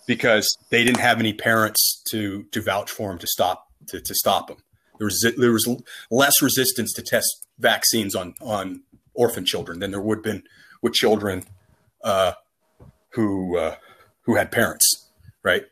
because 0.07 0.57
they 0.71 0.83
didn't 0.83 1.01
have 1.01 1.21
any 1.21 1.33
parents 1.33 2.03
to 2.11 2.45
to 2.53 2.61
vouch 2.61 2.91
for 2.91 3.11
them 3.11 3.19
to 3.19 3.27
stop 3.27 3.69
to, 3.87 4.01
to 4.01 4.15
stop 4.15 4.49
them. 4.49 4.57
There 4.99 5.05
was 5.05 5.33
there 5.37 5.53
was 5.53 5.83
less 6.11 6.43
resistance 6.43 6.93
to 6.95 7.03
test 7.03 7.47
vaccines 7.59 8.17
on 8.17 8.35
on 8.41 8.83
orphan 9.15 9.45
children 9.45 9.79
than 9.79 9.91
there 9.91 10.01
would 10.01 10.19
have 10.19 10.25
been 10.25 10.43
with 10.83 10.95
children 10.95 11.45
uh, 12.03 12.33
who 13.11 13.57
uh, 13.57 13.77
who 14.23 14.35
had 14.35 14.51
parents, 14.51 15.09
right? 15.43 15.65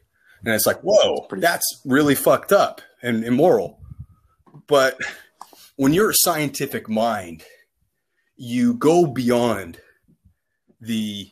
And 0.45 0.55
it's 0.55 0.67
like, 0.67 0.81
whoa, 0.81 1.27
that's 1.33 1.81
really 1.85 2.15
fucked 2.15 2.53
up 2.53 2.81
and 3.03 3.25
immoral. 3.25 3.81
But 4.69 4.99
when 5.77 5.93
you're 5.93 6.11
a 6.11 6.15
scientific 6.15 6.89
mind, 6.89 7.45
you 8.37 8.75
go 8.75 9.07
beyond 9.07 9.81
the 10.81 11.31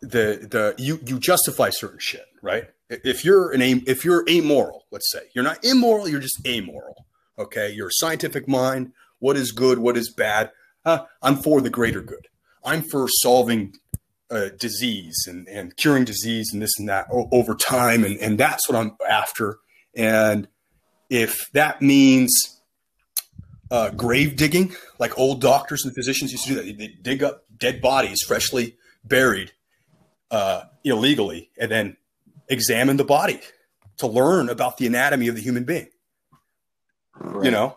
the 0.00 0.46
the 0.50 0.74
you 0.78 1.00
you 1.06 1.18
justify 1.18 1.70
certain 1.70 1.98
shit, 1.98 2.26
right? 2.42 2.64
If 2.88 3.24
you're 3.24 3.52
an 3.52 3.62
if 3.62 4.04
you're 4.04 4.24
amoral, 4.28 4.86
let's 4.90 5.10
say 5.12 5.20
you're 5.34 5.44
not 5.44 5.64
immoral, 5.64 6.08
you're 6.08 6.20
just 6.20 6.46
amoral. 6.46 7.06
Okay, 7.38 7.70
you're 7.70 7.88
a 7.88 7.92
scientific 7.94 8.48
mind. 8.48 8.92
What 9.18 9.36
is 9.36 9.52
good? 9.52 9.78
What 9.78 9.96
is 9.96 10.12
bad? 10.12 10.50
Uh, 10.84 11.04
I'm 11.22 11.36
for 11.36 11.60
the 11.60 11.70
greater 11.70 12.00
good. 12.00 12.28
I'm 12.64 12.82
for 12.82 13.06
solving 13.08 13.74
uh, 14.30 14.50
disease 14.58 15.26
and, 15.26 15.46
and 15.48 15.76
curing 15.76 16.04
disease 16.04 16.50
and 16.52 16.62
this 16.62 16.78
and 16.78 16.88
that 16.88 17.06
over 17.10 17.54
time, 17.54 18.04
and 18.04 18.18
and 18.18 18.38
that's 18.38 18.68
what 18.68 18.76
I'm 18.76 18.96
after. 19.08 19.58
And 19.94 20.48
if 21.10 21.50
that 21.52 21.82
means 21.82 22.59
uh, 23.70 23.90
grave 23.90 24.36
digging, 24.36 24.74
like 24.98 25.18
old 25.18 25.40
doctors 25.40 25.84
and 25.84 25.94
physicians 25.94 26.32
used 26.32 26.44
to 26.44 26.54
do 26.54 26.62
that, 26.62 26.78
they 26.78 26.88
dig 26.88 27.22
up 27.22 27.44
dead 27.56 27.80
bodies 27.80 28.22
freshly 28.22 28.76
buried 29.04 29.52
uh, 30.30 30.62
illegally 30.84 31.50
and 31.58 31.70
then 31.70 31.96
examine 32.48 32.96
the 32.96 33.04
body 33.04 33.40
to 33.98 34.06
learn 34.06 34.48
about 34.48 34.76
the 34.76 34.86
anatomy 34.86 35.28
of 35.28 35.34
the 35.34 35.40
human 35.40 35.64
being. 35.64 35.88
Right. 37.14 37.44
You 37.44 37.50
know? 37.50 37.76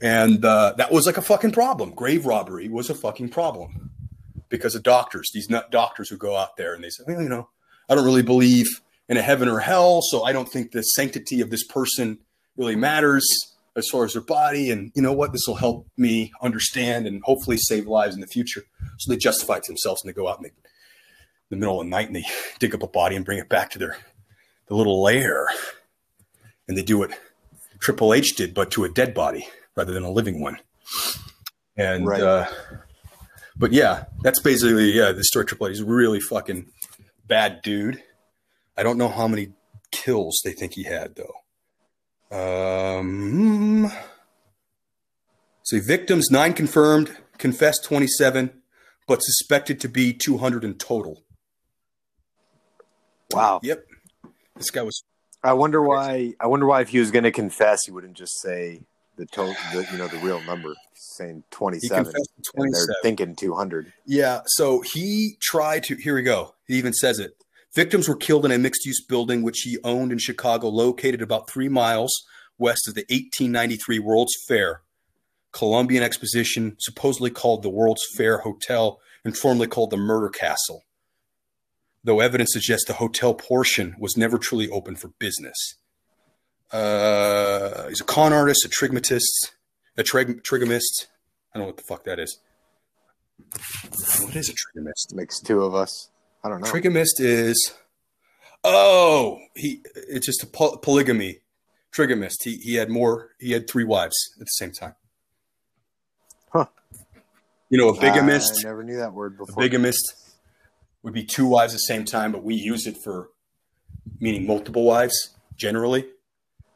And 0.00 0.44
uh, 0.44 0.74
that 0.76 0.92
was 0.92 1.06
like 1.06 1.16
a 1.16 1.22
fucking 1.22 1.52
problem. 1.52 1.90
Grave 1.90 2.26
robbery 2.26 2.68
was 2.68 2.90
a 2.90 2.94
fucking 2.94 3.30
problem 3.30 3.90
because 4.48 4.74
of 4.74 4.82
doctors, 4.82 5.30
these 5.32 5.48
nut 5.50 5.70
doctors 5.70 6.08
who 6.08 6.16
go 6.16 6.36
out 6.36 6.56
there 6.56 6.74
and 6.74 6.84
they 6.84 6.90
say, 6.90 7.04
well, 7.06 7.22
you 7.22 7.28
know, 7.28 7.48
I 7.88 7.94
don't 7.94 8.04
really 8.04 8.22
believe 8.22 8.66
in 9.08 9.16
a 9.16 9.22
heaven 9.22 9.48
or 9.48 9.58
hell, 9.58 10.00
so 10.02 10.22
I 10.22 10.32
don't 10.32 10.48
think 10.48 10.72
the 10.72 10.82
sanctity 10.82 11.40
of 11.40 11.50
this 11.50 11.66
person 11.66 12.18
really 12.56 12.76
matters 12.76 13.26
as 13.76 13.88
far 13.88 14.04
as 14.04 14.12
their 14.12 14.22
body. 14.22 14.70
And 14.70 14.92
you 14.94 15.02
know 15.02 15.12
what? 15.12 15.32
This 15.32 15.46
will 15.46 15.56
help 15.56 15.86
me 15.96 16.32
understand 16.42 17.06
and 17.06 17.22
hopefully 17.24 17.56
save 17.56 17.86
lives 17.86 18.14
in 18.14 18.20
the 18.20 18.26
future. 18.26 18.62
So 18.98 19.10
they 19.10 19.16
justify 19.16 19.56
it 19.56 19.64
to 19.64 19.72
themselves 19.72 20.02
and 20.02 20.08
they 20.08 20.14
go 20.14 20.28
out 20.28 20.38
and 20.38 20.46
they 20.46 20.52
the 21.50 21.56
middle 21.56 21.80
of 21.80 21.86
the 21.86 21.90
night 21.90 22.06
and 22.06 22.16
they 22.16 22.24
dig 22.58 22.74
up 22.74 22.82
a 22.82 22.88
body 22.88 23.16
and 23.16 23.24
bring 23.24 23.38
it 23.38 23.48
back 23.48 23.70
to 23.70 23.78
their 23.78 23.96
the 24.66 24.74
little 24.74 25.02
lair. 25.02 25.46
And 26.66 26.76
they 26.76 26.82
do 26.82 26.98
what 26.98 27.18
Triple 27.80 28.14
H 28.14 28.34
did, 28.36 28.54
but 28.54 28.70
to 28.72 28.84
a 28.84 28.88
dead 28.88 29.12
body 29.12 29.46
rather 29.76 29.92
than 29.92 30.04
a 30.04 30.10
living 30.10 30.40
one. 30.40 30.58
And 31.76 32.06
right. 32.06 32.20
uh, 32.22 32.46
but 33.56 33.72
yeah, 33.72 34.04
that's 34.22 34.40
basically 34.40 34.92
yeah, 34.92 35.12
the 35.12 35.24
story 35.24 35.44
Triple 35.44 35.68
H 35.68 35.74
is 35.74 35.82
really 35.82 36.20
fucking 36.20 36.66
bad 37.26 37.60
dude. 37.62 38.02
I 38.76 38.82
don't 38.82 38.98
know 38.98 39.08
how 39.08 39.28
many 39.28 39.52
kills 39.90 40.40
they 40.44 40.52
think 40.52 40.74
he 40.74 40.84
had 40.84 41.16
though. 41.16 41.34
Um 42.34 43.90
so 45.64 45.80
victims 45.80 46.30
nine 46.30 46.52
confirmed, 46.52 47.16
confessed 47.38 47.84
27, 47.84 48.50
but 49.08 49.22
suspected 49.22 49.80
to 49.80 49.88
be 49.88 50.12
200 50.12 50.62
in 50.62 50.74
total. 50.74 51.22
Wow. 53.32 53.60
Yep. 53.62 53.86
This 54.56 54.70
guy 54.70 54.82
was. 54.82 55.02
I 55.42 55.54
wonder 55.54 55.82
why. 55.82 56.34
I 56.38 56.46
wonder 56.46 56.66
why 56.66 56.82
if 56.82 56.90
he 56.90 56.98
was 56.98 57.10
going 57.10 57.24
to 57.24 57.32
confess, 57.32 57.86
he 57.86 57.92
wouldn't 57.92 58.14
just 58.14 58.40
say 58.40 58.82
the 59.16 59.26
total, 59.26 59.54
the, 59.72 59.86
you 59.90 59.98
know, 59.98 60.06
the 60.06 60.18
real 60.18 60.40
number, 60.42 60.74
saying 60.94 61.44
twenty-seven. 61.50 62.12
And 62.54 62.74
they're 62.74 62.96
thinking 63.02 63.34
two 63.34 63.54
hundred. 63.54 63.92
Yeah. 64.06 64.42
So 64.46 64.82
he 64.92 65.36
tried 65.40 65.84
to. 65.84 65.96
Here 65.96 66.14
we 66.14 66.22
go. 66.22 66.54
He 66.66 66.74
even 66.74 66.92
says 66.92 67.18
it. 67.18 67.36
Victims 67.74 68.08
were 68.08 68.16
killed 68.16 68.44
in 68.44 68.52
a 68.52 68.58
mixed-use 68.58 69.04
building 69.04 69.42
which 69.42 69.60
he 69.60 69.78
owned 69.82 70.12
in 70.12 70.18
Chicago, 70.18 70.68
located 70.68 71.22
about 71.22 71.50
three 71.50 71.68
miles 71.68 72.12
west 72.56 72.86
of 72.86 72.94
the 72.94 73.02
1893 73.02 73.98
World's 73.98 74.34
Fair. 74.46 74.82
Columbian 75.52 76.02
Exposition, 76.02 76.76
supposedly 76.78 77.30
called 77.30 77.62
the 77.62 77.70
World's 77.70 78.04
Fair 78.16 78.38
Hotel 78.38 79.00
and 79.24 79.36
formerly 79.36 79.66
called 79.66 79.90
the 79.90 79.96
Murder 79.96 80.28
Castle 80.28 80.84
though 82.04 82.20
evidence 82.20 82.52
suggests 82.52 82.86
the 82.86 82.94
hotel 82.94 83.34
portion 83.34 83.96
was 83.98 84.16
never 84.16 84.38
truly 84.38 84.68
open 84.68 84.94
for 84.94 85.08
business. 85.18 85.56
Uh, 86.70 87.88
he's 87.88 88.00
a 88.00 88.04
con 88.04 88.32
artist, 88.32 88.64
a 88.64 88.68
trigomatist, 88.68 89.52
a 89.96 90.02
trig- 90.02 90.42
trigamist. 90.42 91.06
I 91.52 91.58
don't 91.58 91.62
know 91.62 91.66
what 91.66 91.78
the 91.78 91.82
fuck 91.82 92.04
that 92.04 92.18
is. 92.18 92.38
What 94.20 94.36
is 94.36 94.50
a 94.50 94.52
trigamist? 94.52 95.14
Makes 95.14 95.40
two 95.40 95.62
of 95.62 95.74
us. 95.74 96.10
I 96.44 96.50
don't 96.50 96.60
know. 96.60 96.70
Trigamist 96.70 97.20
is, 97.20 97.72
oh, 98.62 99.38
he. 99.54 99.80
It's 99.94 100.26
just 100.26 100.42
a 100.42 100.46
poly- 100.46 100.78
polygamy. 100.82 101.38
Trigamist. 101.92 102.42
He 102.44 102.56
he 102.56 102.74
had 102.74 102.90
more. 102.90 103.30
He 103.40 103.52
had 103.52 103.68
three 103.68 103.84
wives 103.84 104.14
at 104.34 104.40
the 104.40 104.46
same 104.46 104.72
time. 104.72 104.94
Huh. 106.52 106.66
You 107.70 107.78
know, 107.78 107.88
a 107.88 107.98
bigamist. 107.98 108.64
I 108.64 108.68
never 108.68 108.84
knew 108.84 108.98
that 108.98 109.14
word 109.14 109.38
before. 109.38 109.54
A 109.54 109.66
bigamist 109.68 110.34
would 111.02 111.14
be 111.14 111.24
two 111.24 111.46
wives 111.46 111.72
at 111.72 111.76
the 111.76 111.80
same 111.80 112.04
time, 112.04 112.30
but 112.30 112.44
we 112.44 112.54
use 112.54 112.86
it 112.86 112.96
for 113.02 113.30
meaning 114.20 114.46
multiple 114.46 114.84
wives 114.84 115.30
generally. 115.56 116.02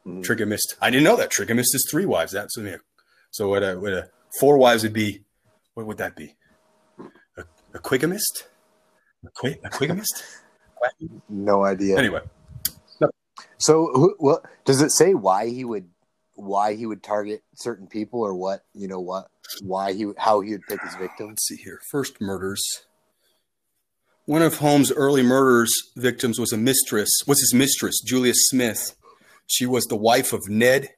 Mm-hmm. 0.07 0.21
Trigamist. 0.21 0.75
I 0.81 0.89
didn't 0.89 1.03
know 1.03 1.17
that. 1.17 1.31
Trigamist 1.31 1.75
is 1.75 1.87
three 1.91 2.05
wives. 2.05 2.31
That's 2.31 2.57
I 2.57 2.61
mean, 2.61 2.79
so 3.31 3.49
what 3.49 3.63
a, 3.63 3.79
what 3.79 3.93
a 3.93 4.09
four 4.39 4.57
wives 4.57 4.83
would 4.83 4.93
be. 4.93 5.23
What 5.73 5.85
would 5.85 5.97
that 5.97 6.15
be? 6.15 6.35
A, 7.37 7.43
a 7.73 7.79
quigamist? 7.79 8.47
A, 9.25 9.29
qu- 9.69 10.01
no 11.29 11.65
idea. 11.65 11.97
Anyway. 11.97 12.21
No. 13.01 13.09
So, 13.57 13.89
who, 13.93 14.15
what 14.19 14.43
does 14.65 14.81
it 14.81 14.91
say? 14.91 15.13
Why 15.13 15.47
he 15.47 15.65
would, 15.65 15.89
why 16.35 16.75
he 16.75 16.85
would 16.85 17.03
target 17.03 17.43
certain 17.55 17.87
people, 17.87 18.21
or 18.21 18.33
what? 18.33 18.63
You 18.73 18.87
know 18.87 18.99
what? 18.99 19.29
Why 19.61 19.93
he, 19.93 20.11
how 20.17 20.41
he 20.41 20.51
would 20.51 20.65
pick 20.67 20.81
his 20.81 20.95
victims? 20.95 21.29
Let's 21.29 21.47
see 21.47 21.57
here. 21.57 21.79
First 21.91 22.21
murders. 22.21 22.63
One 24.25 24.43
of 24.43 24.57
Holmes' 24.57 24.91
early 24.91 25.23
murders 25.23 25.73
victims 25.97 26.39
was 26.39 26.53
a 26.53 26.57
mistress, 26.57 27.09
was 27.25 27.39
his 27.39 27.53
mistress, 27.53 27.99
Julia 27.99 28.33
Smith. 28.35 28.95
She 29.47 29.65
was 29.65 29.85
the 29.85 29.95
wife 29.95 30.33
of 30.33 30.47
Ned 30.47 30.89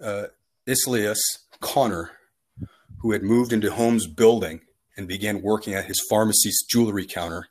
uh, 0.00 0.26
Icilius 0.68 1.20
Conner, 1.60 2.12
who 3.00 3.10
had 3.10 3.24
moved 3.24 3.52
into 3.52 3.72
Holmes' 3.72 4.06
building 4.06 4.60
and 5.02 5.08
began 5.08 5.42
working 5.42 5.74
at 5.74 5.86
his 5.86 6.00
pharmacy's 6.08 6.62
jewelry 6.62 7.04
counter. 7.04 7.48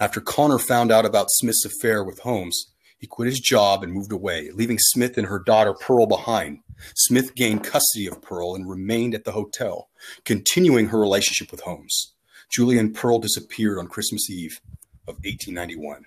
After 0.00 0.20
Conner 0.20 0.58
found 0.58 0.90
out 0.90 1.06
about 1.06 1.30
Smith's 1.30 1.64
affair 1.64 2.02
with 2.02 2.18
Holmes, 2.18 2.72
he 2.98 3.06
quit 3.06 3.26
his 3.26 3.38
job 3.38 3.84
and 3.84 3.92
moved 3.92 4.10
away, 4.10 4.50
leaving 4.52 4.78
Smith 4.80 5.16
and 5.16 5.28
her 5.28 5.38
daughter 5.38 5.74
Pearl 5.74 6.06
behind. 6.06 6.58
Smith 6.96 7.36
gained 7.36 7.62
custody 7.62 8.08
of 8.08 8.20
Pearl 8.20 8.56
and 8.56 8.68
remained 8.68 9.14
at 9.14 9.22
the 9.22 9.30
hotel, 9.30 9.90
continuing 10.24 10.88
her 10.88 10.98
relationship 10.98 11.52
with 11.52 11.60
Holmes. 11.60 12.14
Julia 12.50 12.80
and 12.80 12.92
Pearl 12.92 13.20
disappeared 13.20 13.78
on 13.78 13.86
Christmas 13.86 14.28
Eve 14.28 14.60
of 15.06 15.14
1891. 15.22 16.02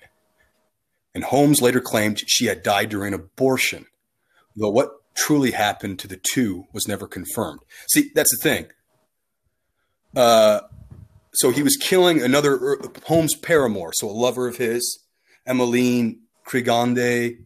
And 1.14 1.24
Holmes 1.24 1.62
later 1.62 1.80
claimed 1.80 2.22
she 2.28 2.48
had 2.48 2.64
died 2.64 2.90
during 2.90 3.14
abortion, 3.14 3.86
though 4.58 4.72
what 4.72 4.92
truly 5.16 5.52
happened 5.52 6.00
to 6.00 6.08
the 6.10 6.20
two 6.22 6.66
was 6.74 6.86
never 6.86 7.08
confirmed. 7.08 7.62
See, 7.88 8.12
that's 8.14 8.36
the 8.38 8.44
thing. 8.44 8.68
Uh, 10.16 10.62
so 11.34 11.52
he 11.52 11.64
was 11.64 11.76
killing 11.76 12.22
another 12.22 12.82
uh, 12.82 12.88
Holmes 13.06 13.36
paramour, 13.36 13.92
so 13.94 14.10
a 14.10 14.12
lover 14.12 14.48
of 14.48 14.58
his, 14.58 15.04
Emmeline 15.46 16.22
Krigande, 16.48 17.38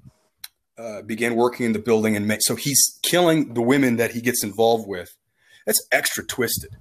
uh, 0.77 1.01
began 1.01 1.35
working 1.35 1.65
in 1.65 1.73
the 1.73 1.79
building, 1.79 2.15
and 2.15 2.37
so 2.41 2.55
he's 2.55 2.99
killing 3.03 3.53
the 3.53 3.61
women 3.61 3.97
that 3.97 4.11
he 4.11 4.21
gets 4.21 4.43
involved 4.43 4.87
with. 4.87 5.09
That's 5.65 5.85
extra 5.91 6.25
twisted. 6.25 6.71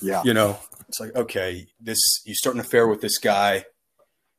Yeah, 0.00 0.22
you 0.24 0.32
know, 0.32 0.58
it's 0.88 1.00
like 1.00 1.14
okay, 1.14 1.66
this 1.80 1.98
you 2.24 2.34
start 2.34 2.54
an 2.54 2.60
affair 2.60 2.88
with 2.88 3.02
this 3.02 3.18
guy, 3.18 3.66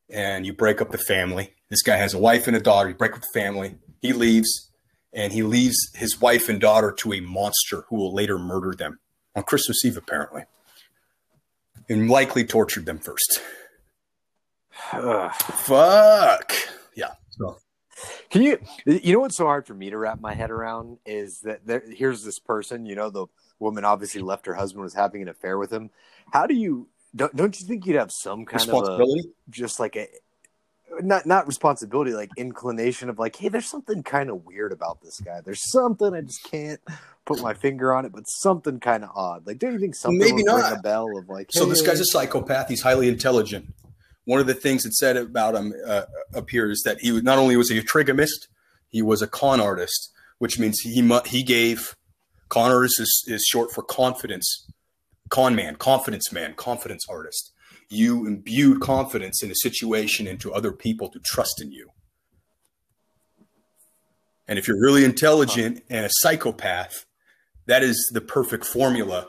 and 0.10 0.46
you 0.46 0.54
break 0.54 0.82
up 0.82 0.92
the 0.92 0.98
family. 0.98 1.54
This 1.70 1.84
guy 1.84 1.98
has 1.98 2.14
a 2.14 2.18
wife 2.18 2.48
and 2.48 2.56
a 2.56 2.62
daughter. 2.62 2.90
You 2.90 2.96
break 2.96 3.14
up 3.14 3.22
the 3.22 3.40
family. 3.40 3.76
He 4.02 4.14
leaves, 4.14 4.72
and 5.14 5.32
he 5.32 5.44
leaves 5.44 5.76
his 5.94 6.20
wife 6.20 6.50
and 6.50 6.60
daughter 6.60 6.92
to 7.00 7.14
a 7.14 7.20
monster 7.20 7.84
who 7.90 7.98
will 7.98 8.16
later 8.16 8.40
murder 8.40 8.74
them 8.74 9.00
on 9.38 9.44
Christmas 9.44 9.86
Eve, 9.86 9.96
apparently, 9.96 10.44
and 11.88 12.10
likely 12.10 12.44
tortured 12.44 12.88
them 12.88 12.98
first. 12.98 13.42
Fuck. 14.92 16.54
Yeah. 16.96 17.12
So. 17.30 17.60
Can 18.30 18.42
you? 18.42 18.60
You 18.86 19.14
know 19.14 19.20
what's 19.20 19.38
so 19.38 19.46
hard 19.46 19.68
for 19.68 19.74
me 19.74 19.92
to 19.92 19.98
wrap 19.98 20.20
my 20.20 20.34
head 20.34 20.52
around 20.52 20.98
is 21.06 21.42
that 21.42 21.66
there, 21.66 21.84
here's 21.88 22.24
this 22.24 22.40
person. 22.40 22.86
You 22.86 22.96
know, 22.96 23.10
the 23.10 23.28
woman 23.60 23.86
obviously 23.86 24.22
left 24.22 24.48
her 24.48 24.56
husband 24.56 24.84
was 24.84 24.96
having 24.96 25.22
an 25.22 25.30
affair 25.30 25.58
with 25.58 25.72
him. 25.72 25.92
How 26.34 26.48
do 26.48 26.56
you? 26.56 26.90
Don't, 27.16 27.36
don't 27.36 27.60
you 27.60 27.66
think 27.66 27.86
you'd 27.86 27.96
have 27.96 28.12
some 28.12 28.46
kind 28.46 28.70
of 28.70 29.00
a, 29.00 29.06
just 29.50 29.80
like 29.80 29.96
a 29.96 30.08
not 31.02 31.26
not 31.26 31.48
responsibility, 31.48 32.12
like 32.12 32.30
inclination 32.38 33.10
of 33.10 33.20
like, 33.20 33.36
hey, 33.36 33.50
there's 33.50 33.70
something 33.70 34.04
kind 34.04 34.30
of 34.30 34.46
weird 34.46 34.72
about 34.72 35.02
this 35.02 35.20
guy. 35.20 35.42
There's 35.44 35.70
something 35.72 36.14
I 36.14 36.22
just 36.22 36.44
can't 36.44 36.80
put 37.26 37.42
my 37.42 37.54
finger 37.54 37.94
on 37.94 38.06
it, 38.06 38.12
but 38.14 38.28
something 38.28 38.80
kind 38.80 39.04
of 39.04 39.12
odd. 39.16 39.46
Like, 39.46 39.60
don't 39.60 39.74
you 39.74 39.80
think 39.80 39.96
something 39.96 40.18
maybe 40.18 40.44
not 40.44 40.72
a 40.72 40.80
bell 40.82 41.18
of 41.18 41.30
like? 41.30 41.50
Hey. 41.52 41.60
So 41.60 41.66
this 41.66 41.82
guy's 41.82 42.00
a 42.00 42.06
psychopath. 42.06 42.70
He's 42.70 42.82
highly 42.82 43.08
intelligent. 43.08 43.74
One 44.26 44.40
of 44.40 44.48
the 44.48 44.54
things 44.54 44.84
that 44.84 44.94
said 44.94 45.16
about 45.18 45.56
him 45.56 45.74
uh, 45.86 46.04
appears 46.34 46.82
that 46.84 47.00
he 47.00 47.22
not 47.22 47.38
only 47.38 47.56
was 47.56 47.70
he 47.70 47.78
a 47.78 47.84
trigamist, 47.84 48.48
he 48.90 49.02
was 49.02 49.22
a 49.22 49.28
con 49.28 49.60
artist, 49.60 50.12
which 50.40 50.60
means 50.60 50.80
he 50.80 51.02
he 51.26 51.44
gave 51.44 51.96
con 52.50 52.72
artist 52.72 53.00
is, 53.00 53.26
is 53.28 53.44
short 53.44 53.72
for 53.72 53.84
confidence, 53.84 54.70
con 55.30 55.56
man, 55.56 55.76
confidence 55.76 56.32
man, 56.32 56.54
confidence 56.56 57.06
artist 57.10 57.52
you 57.90 58.28
imbued 58.28 58.82
confidence 58.82 59.42
in 59.42 59.52
a 59.52 59.56
situation 59.56 60.28
into 60.28 60.54
other 60.54 60.72
people 60.72 61.10
to 61.10 61.20
trust 61.20 61.62
in 61.62 61.72
you. 61.72 61.90
And 64.48 64.58
if 64.58 64.68
you're 64.68 64.80
really 64.80 65.04
intelligent 65.04 65.84
and 65.90 66.06
a 66.06 66.10
psychopath, 66.12 67.06
that 67.66 67.84
is 67.84 68.10
the 68.14 68.22
perfect 68.22 68.66
formula 68.66 69.28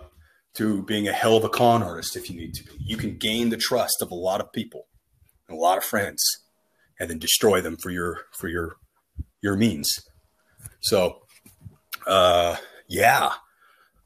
to 0.54 0.82
being 0.84 1.08
a 1.08 1.12
hell 1.12 1.36
of 1.36 1.44
a 1.44 1.48
con 1.48 1.82
artist 1.82 2.16
if 2.16 2.30
you 2.30 2.36
need 2.36 2.54
to 2.54 2.64
be. 2.64 2.72
You 2.80 2.96
can 2.96 3.16
gain 3.16 3.50
the 3.50 3.56
trust 3.56 4.00
of 4.00 4.10
a 4.10 4.14
lot 4.14 4.40
of 4.40 4.52
people 4.52 4.86
and 5.48 5.56
a 5.56 5.60
lot 5.60 5.78
of 5.78 5.84
friends 5.84 6.22
and 6.98 7.10
then 7.10 7.18
destroy 7.18 7.60
them 7.60 7.76
for 7.76 7.90
your 7.90 8.22
for 8.38 8.48
your 8.48 8.76
your 9.42 9.56
means. 9.56 9.88
So 10.80 11.20
uh 12.06 12.56
yeah. 12.88 13.32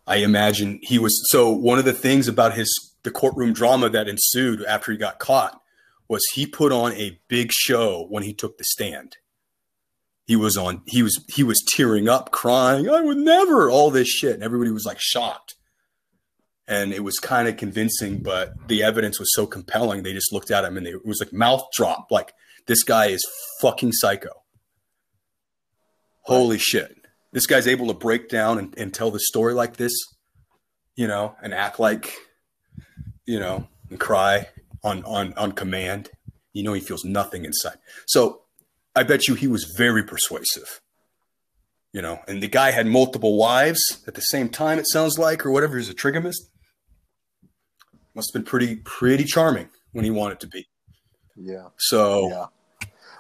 I 0.07 0.17
imagine 0.17 0.81
he 0.83 0.99
was 0.99 1.23
so 1.31 1.51
one 1.51 1.79
of 1.79 1.85
the 1.85 1.93
things 1.93 2.27
about 2.27 2.55
his 2.55 2.92
the 3.05 3.11
courtroom 3.11 3.53
drama 3.53 3.89
that 3.91 4.09
ensued 4.09 4.65
after 4.65 4.93
he 4.93 4.99
got 4.99 5.19
caught 5.19 5.61
was 6.09 6.23
he 6.35 6.47
put 6.47 6.73
on 6.73 6.93
a 6.93 7.19
big 7.29 7.51
show 7.53 8.07
when 8.09 8.23
he 8.23 8.35
took 8.35 8.59
the 8.59 8.65
stand. 8.65 9.17
He 10.27 10.37
was 10.37 10.57
on 10.57 10.83
he 10.87 11.03
was 11.03 11.25
he 11.29 11.43
was 11.43 11.63
tearing 11.75 12.09
up, 12.09 12.31
crying, 12.31 12.89
I 12.89 13.01
would 13.01 13.19
never 13.19 13.71
all 13.71 13.91
this 13.91 14.09
shit. 14.09 14.35
And 14.35 14.43
everybody 14.43 14.71
was 14.71 14.87
like 14.87 15.01
shocked. 15.01 15.57
And 16.69 16.93
it 16.93 17.03
was 17.03 17.19
kind 17.19 17.49
of 17.49 17.57
convincing, 17.57 18.23
but 18.23 18.53
the 18.69 18.83
evidence 18.83 19.19
was 19.19 19.35
so 19.35 19.47
compelling, 19.47 20.03
they 20.03 20.13
just 20.13 20.33
looked 20.33 20.51
at 20.51 20.65
him 20.65 20.77
and 20.77 20.87
they, 20.87 20.91
it 20.91 21.05
was 21.05 21.21
like 21.21 21.33
mouth 21.33 21.65
drop, 21.77 22.07
like 22.11 22.33
this 22.67 22.85
guy 22.85 23.07
is 23.07 23.27
fucking 23.61 23.93
psycho. 23.93 24.31
Holy 26.21 26.59
shit. 26.59 26.95
This 27.33 27.47
guy's 27.47 27.67
able 27.67 27.89
to 27.89 27.95
break 27.95 28.29
down 28.29 28.59
and, 28.59 28.79
and 28.79 28.95
tell 28.95 29.11
the 29.11 29.19
story 29.19 29.55
like 29.55 29.77
this, 29.77 29.93
you 30.95 31.09
know, 31.09 31.35
and 31.43 31.53
act 31.53 31.81
like 31.81 32.15
you 33.27 33.39
know, 33.39 33.69
and 33.91 33.99
cry 34.01 34.49
on 34.83 35.05
on 35.05 35.33
on 35.35 35.53
command. 35.53 36.11
You 36.53 36.63
know, 36.63 36.73
he 36.73 36.81
feels 36.81 37.05
nothing 37.05 37.45
inside. 37.45 37.79
So 38.07 38.43
I 38.95 39.03
bet 39.05 39.29
you 39.29 39.35
he 39.35 39.49
was 39.49 39.73
very 39.77 40.03
persuasive. 40.03 40.81
You 41.93 42.01
know, 42.01 42.21
and 42.27 42.43
the 42.43 42.49
guy 42.49 42.71
had 42.71 42.87
multiple 42.87 43.37
wives 43.37 44.03
at 44.07 44.15
the 44.15 44.23
same 44.23 44.49
time. 44.49 44.79
It 44.79 44.89
sounds 44.89 45.19
like, 45.19 45.45
or 45.45 45.51
whatever. 45.51 45.77
He's 45.77 45.91
a 45.91 45.95
trigamist. 45.95 46.49
Must 48.15 48.33
have 48.33 48.43
been 48.43 48.49
pretty 48.49 48.77
pretty 48.77 49.25
charming 49.25 49.69
when 49.93 50.05
he 50.05 50.11
wanted 50.11 50.41
to 50.41 50.47
be. 50.47 50.67
Yeah. 51.37 51.69
So. 51.79 52.29
Yeah. 52.29 52.47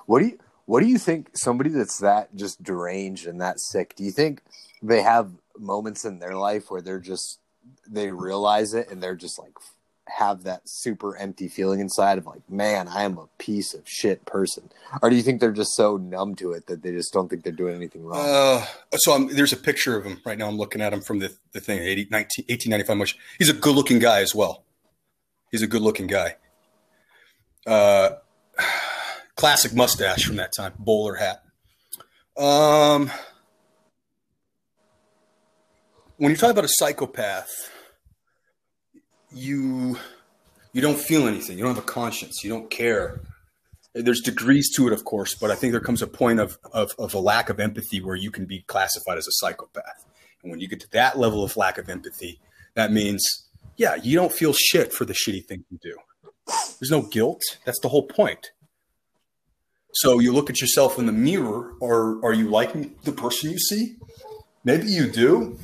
What 0.06 0.20
do 0.20 0.26
you 0.26 0.38
What 0.66 0.80
do 0.80 0.86
you 0.86 0.98
think? 0.98 1.30
Somebody 1.34 1.70
that's 1.70 1.98
that 1.98 2.34
just 2.34 2.62
deranged 2.62 3.26
and 3.26 3.40
that 3.40 3.60
sick. 3.60 3.94
Do 3.94 4.04
you 4.04 4.10
think 4.10 4.42
they 4.82 5.02
have 5.02 5.30
moments 5.58 6.04
in 6.04 6.18
their 6.18 6.34
life 6.34 6.70
where 6.70 6.82
they're 6.82 6.98
just 6.98 7.38
they 7.88 8.10
realize 8.10 8.74
it 8.74 8.90
and 8.90 9.02
they're 9.02 9.14
just 9.14 9.38
like 9.38 9.52
have 10.18 10.44
that 10.44 10.62
super 10.64 11.16
empty 11.16 11.48
feeling 11.48 11.80
inside 11.80 12.18
of 12.18 12.26
like, 12.26 12.48
man, 12.50 12.88
I 12.88 13.04
am 13.04 13.18
a 13.18 13.26
piece 13.38 13.74
of 13.74 13.82
shit 13.86 14.24
person? 14.26 14.70
Or 15.00 15.10
do 15.10 15.16
you 15.16 15.22
think 15.22 15.40
they're 15.40 15.52
just 15.52 15.74
so 15.74 15.96
numb 15.96 16.34
to 16.36 16.52
it 16.52 16.66
that 16.66 16.82
they 16.82 16.92
just 16.92 17.12
don't 17.12 17.28
think 17.28 17.44
they're 17.44 17.52
doing 17.52 17.74
anything 17.74 18.04
wrong? 18.04 18.20
Uh, 18.20 18.64
so 18.96 19.12
I'm, 19.12 19.34
there's 19.34 19.52
a 19.52 19.56
picture 19.56 19.96
of 19.96 20.04
him 20.04 20.20
right 20.24 20.36
now. 20.36 20.48
I'm 20.48 20.56
looking 20.56 20.80
at 20.80 20.92
him 20.92 21.00
from 21.00 21.18
the, 21.18 21.32
the 21.52 21.60
thing, 21.60 21.78
80, 21.78 22.08
19, 22.10 22.44
1895 22.48 22.96
much. 22.96 23.16
He's 23.38 23.48
a 23.48 23.54
good 23.54 23.74
looking 23.74 23.98
guy 23.98 24.20
as 24.20 24.34
well. 24.34 24.64
He's 25.50 25.62
a 25.62 25.66
good 25.66 25.82
looking 25.82 26.06
guy. 26.06 26.36
Uh, 27.66 28.10
classic 29.36 29.74
mustache 29.74 30.24
from 30.24 30.36
that 30.36 30.52
time, 30.56 30.72
bowler 30.78 31.14
hat. 31.14 31.42
Um, 32.36 33.10
when 36.16 36.30
you 36.30 36.36
talk 36.36 36.50
about 36.50 36.64
a 36.64 36.68
psychopath, 36.68 37.70
you 39.34 39.98
you 40.72 40.80
don't 40.80 40.98
feel 40.98 41.26
anything. 41.26 41.58
You 41.58 41.64
don't 41.64 41.74
have 41.74 41.84
a 41.84 41.86
conscience. 41.86 42.42
You 42.42 42.50
don't 42.50 42.70
care. 42.70 43.20
There's 43.94 44.20
degrees 44.20 44.74
to 44.76 44.86
it, 44.86 44.92
of 44.92 45.04
course, 45.04 45.34
but 45.34 45.50
I 45.50 45.54
think 45.54 45.72
there 45.72 45.80
comes 45.80 46.00
a 46.00 46.06
point 46.06 46.40
of, 46.40 46.58
of, 46.72 46.92
of 46.98 47.12
a 47.12 47.18
lack 47.18 47.50
of 47.50 47.60
empathy 47.60 48.00
where 48.00 48.16
you 48.16 48.30
can 48.30 48.46
be 48.46 48.62
classified 48.62 49.18
as 49.18 49.26
a 49.26 49.32
psychopath. 49.32 50.06
And 50.42 50.50
when 50.50 50.60
you 50.60 50.68
get 50.68 50.80
to 50.80 50.90
that 50.92 51.18
level 51.18 51.44
of 51.44 51.58
lack 51.58 51.76
of 51.76 51.90
empathy, 51.90 52.40
that 52.74 52.90
means, 52.90 53.22
yeah, 53.76 53.96
you 53.96 54.16
don't 54.16 54.32
feel 54.32 54.54
shit 54.54 54.94
for 54.94 55.04
the 55.04 55.12
shitty 55.12 55.44
thing 55.44 55.64
you 55.70 55.78
do. 55.82 55.96
There's 56.80 56.90
no 56.90 57.02
guilt. 57.02 57.42
That's 57.66 57.80
the 57.80 57.90
whole 57.90 58.06
point. 58.06 58.52
So 59.94 60.20
you 60.20 60.32
look 60.32 60.48
at 60.48 60.60
yourself 60.60 60.98
in 60.98 61.04
the 61.04 61.12
mirror, 61.12 61.74
or 61.80 62.18
are 62.24 62.32
you 62.32 62.48
liking 62.48 62.94
the 63.04 63.12
person 63.12 63.50
you 63.50 63.58
see? 63.58 63.96
Maybe 64.64 64.86
you 64.86 65.10
do, 65.10 65.58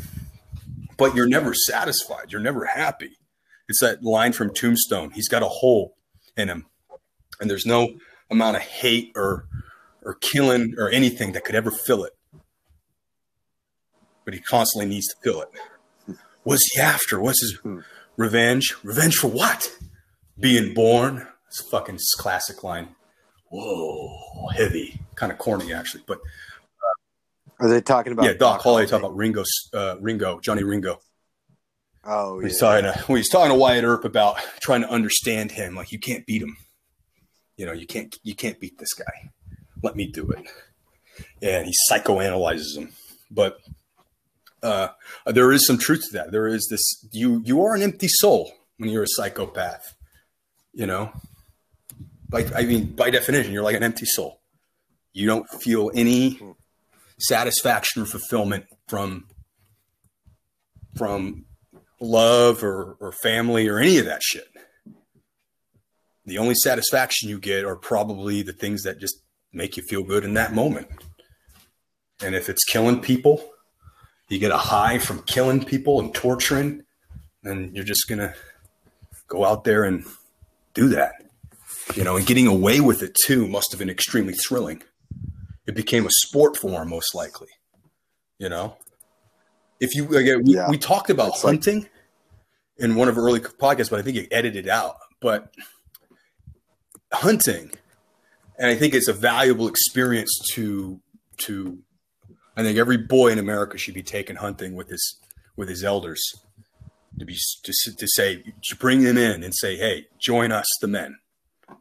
but 0.98 1.14
you're 1.14 1.28
never 1.28 1.54
satisfied. 1.54 2.30
You're 2.30 2.42
never 2.42 2.66
happy. 2.66 3.17
It's 3.68 3.80
that 3.80 4.02
line 4.02 4.32
from 4.32 4.52
Tombstone. 4.52 5.10
He's 5.10 5.28
got 5.28 5.42
a 5.42 5.48
hole 5.48 5.96
in 6.36 6.48
him, 6.48 6.66
and 7.40 7.50
there's 7.50 7.66
no 7.66 7.98
amount 8.30 8.56
of 8.56 8.62
hate 8.62 9.12
or 9.14 9.46
or 10.02 10.14
killing 10.14 10.74
or 10.78 10.88
anything 10.88 11.32
that 11.32 11.44
could 11.44 11.54
ever 11.54 11.70
fill 11.70 12.04
it. 12.04 12.12
But 14.24 14.34
he 14.34 14.40
constantly 14.40 14.88
needs 14.88 15.06
to 15.08 15.16
fill 15.22 15.42
it. 15.42 16.18
What's 16.44 16.64
he 16.72 16.80
after? 16.80 17.20
What's 17.20 17.40
his 17.42 17.58
revenge? 18.16 18.74
Revenge 18.82 19.16
for 19.16 19.28
what? 19.28 19.70
Being 20.40 20.72
born. 20.72 21.26
It's 21.48 21.60
a 21.60 21.64
fucking 21.64 21.98
classic 22.16 22.62
line. 22.62 22.94
Whoa, 23.50 24.48
heavy, 24.54 25.00
kind 25.14 25.32
of 25.32 25.38
corny 25.38 25.72
actually, 25.72 26.04
but. 26.06 26.18
Uh, 26.18 27.64
Are 27.64 27.68
they 27.68 27.80
talking 27.80 28.12
about? 28.12 28.24
Yeah, 28.24 28.32
Doc, 28.32 28.56
Doc 28.56 28.62
Holliday 28.62 28.88
talking 28.88 29.06
about 29.06 29.16
Ringo, 29.16 29.44
uh, 29.72 29.96
Ringo, 30.00 30.40
Johnny 30.40 30.62
Ringo. 30.62 31.00
Oh, 32.10 32.40
he's 32.40 32.58
talking 32.58 32.90
to 32.90 33.22
talking 33.30 33.50
to 33.50 33.54
Wyatt 33.54 33.84
Earp 33.84 34.06
about 34.06 34.38
trying 34.60 34.80
to 34.80 34.88
understand 34.88 35.52
him. 35.52 35.74
Like 35.74 35.92
you 35.92 35.98
can't 35.98 36.24
beat 36.24 36.40
him. 36.40 36.56
You 37.58 37.66
know, 37.66 37.72
you 37.72 37.86
can't 37.86 38.16
you 38.22 38.34
can't 38.34 38.58
beat 38.58 38.78
this 38.78 38.94
guy. 38.94 39.30
Let 39.82 39.94
me 39.94 40.06
do 40.06 40.30
it. 40.30 40.46
And 41.42 41.66
he 41.66 41.74
psychoanalyzes 41.90 42.78
him. 42.78 42.92
But 43.30 43.58
uh, 44.62 44.88
there 45.26 45.52
is 45.52 45.66
some 45.66 45.76
truth 45.76 46.02
to 46.08 46.16
that. 46.16 46.32
There 46.32 46.46
is 46.46 46.66
this 46.70 47.06
you 47.12 47.42
you 47.44 47.62
are 47.62 47.74
an 47.74 47.82
empty 47.82 48.08
soul 48.08 48.52
when 48.78 48.88
you're 48.88 49.02
a 49.02 49.08
psychopath. 49.08 49.94
You 50.72 50.86
know, 50.86 51.12
like 52.32 52.54
I 52.56 52.62
mean, 52.62 52.86
by 52.92 53.10
definition, 53.10 53.52
you're 53.52 53.62
like 53.62 53.76
an 53.76 53.82
empty 53.82 54.06
soul. 54.06 54.40
You 55.12 55.26
don't 55.26 55.46
feel 55.60 55.90
any 55.94 56.40
satisfaction 57.18 58.00
or 58.00 58.06
fulfillment 58.06 58.64
from 58.86 59.26
from 60.96 61.44
love 62.00 62.62
or, 62.62 62.96
or 63.00 63.12
family 63.12 63.68
or 63.68 63.78
any 63.78 63.98
of 63.98 64.06
that 64.06 64.22
shit. 64.22 64.48
The 66.26 66.38
only 66.38 66.54
satisfaction 66.54 67.28
you 67.28 67.38
get 67.38 67.64
are 67.64 67.76
probably 67.76 68.42
the 68.42 68.52
things 68.52 68.82
that 68.82 68.98
just 68.98 69.22
make 69.52 69.76
you 69.76 69.82
feel 69.82 70.02
good 70.02 70.24
in 70.24 70.34
that 70.34 70.54
moment. 70.54 70.88
And 72.22 72.34
if 72.34 72.48
it's 72.48 72.64
killing 72.64 73.00
people, 73.00 73.50
you 74.28 74.38
get 74.38 74.50
a 74.50 74.58
high 74.58 74.98
from 74.98 75.22
killing 75.22 75.64
people 75.64 76.00
and 76.00 76.14
torturing, 76.14 76.82
then 77.42 77.70
you're 77.72 77.84
just 77.84 78.08
going 78.08 78.18
to 78.18 78.34
go 79.28 79.44
out 79.44 79.64
there 79.64 79.84
and 79.84 80.04
do 80.74 80.88
that. 80.88 81.12
You 81.94 82.04
know, 82.04 82.16
and 82.16 82.26
getting 82.26 82.46
away 82.46 82.80
with 82.80 83.02
it 83.02 83.16
too 83.24 83.48
must 83.48 83.72
have 83.72 83.78
been 83.78 83.88
extremely 83.88 84.34
thrilling. 84.34 84.82
It 85.66 85.74
became 85.74 86.06
a 86.06 86.10
sport 86.10 86.56
for 86.56 86.82
him, 86.82 86.90
most 86.90 87.14
likely. 87.14 87.48
You 88.38 88.48
know, 88.48 88.76
if 89.80 89.94
you 89.94 90.16
again, 90.16 90.42
we, 90.44 90.54
yeah. 90.54 90.68
we 90.68 90.78
talked 90.78 91.10
about 91.10 91.32
That's 91.32 91.42
hunting 91.42 91.80
like- 91.80 91.90
in 92.78 92.94
one 92.94 93.08
of 93.08 93.16
our 93.18 93.24
early 93.24 93.40
podcasts, 93.40 93.90
but 93.90 93.98
I 93.98 94.02
think 94.02 94.16
you 94.16 94.26
edited 94.30 94.68
out. 94.68 94.96
But 95.20 95.52
hunting, 97.12 97.70
and 98.58 98.70
I 98.70 98.74
think 98.74 98.94
it's 98.94 99.08
a 99.08 99.12
valuable 99.12 99.68
experience 99.68 100.38
to 100.54 101.00
to. 101.42 101.78
I 102.56 102.62
think 102.62 102.76
every 102.76 102.96
boy 102.96 103.28
in 103.30 103.38
America 103.38 103.78
should 103.78 103.94
be 103.94 104.02
taken 104.02 104.36
hunting 104.36 104.74
with 104.74 104.88
his 104.88 105.18
with 105.56 105.68
his 105.68 105.84
elders 105.84 106.20
to 107.18 107.24
be 107.24 107.36
to, 107.64 107.72
to 107.96 108.06
say 108.08 108.42
to 108.64 108.76
bring 108.76 109.02
them 109.02 109.16
in 109.16 109.42
and 109.42 109.54
say, 109.54 109.76
hey, 109.76 110.06
join 110.18 110.52
us, 110.52 110.66
the 110.80 110.88
men. 110.88 111.18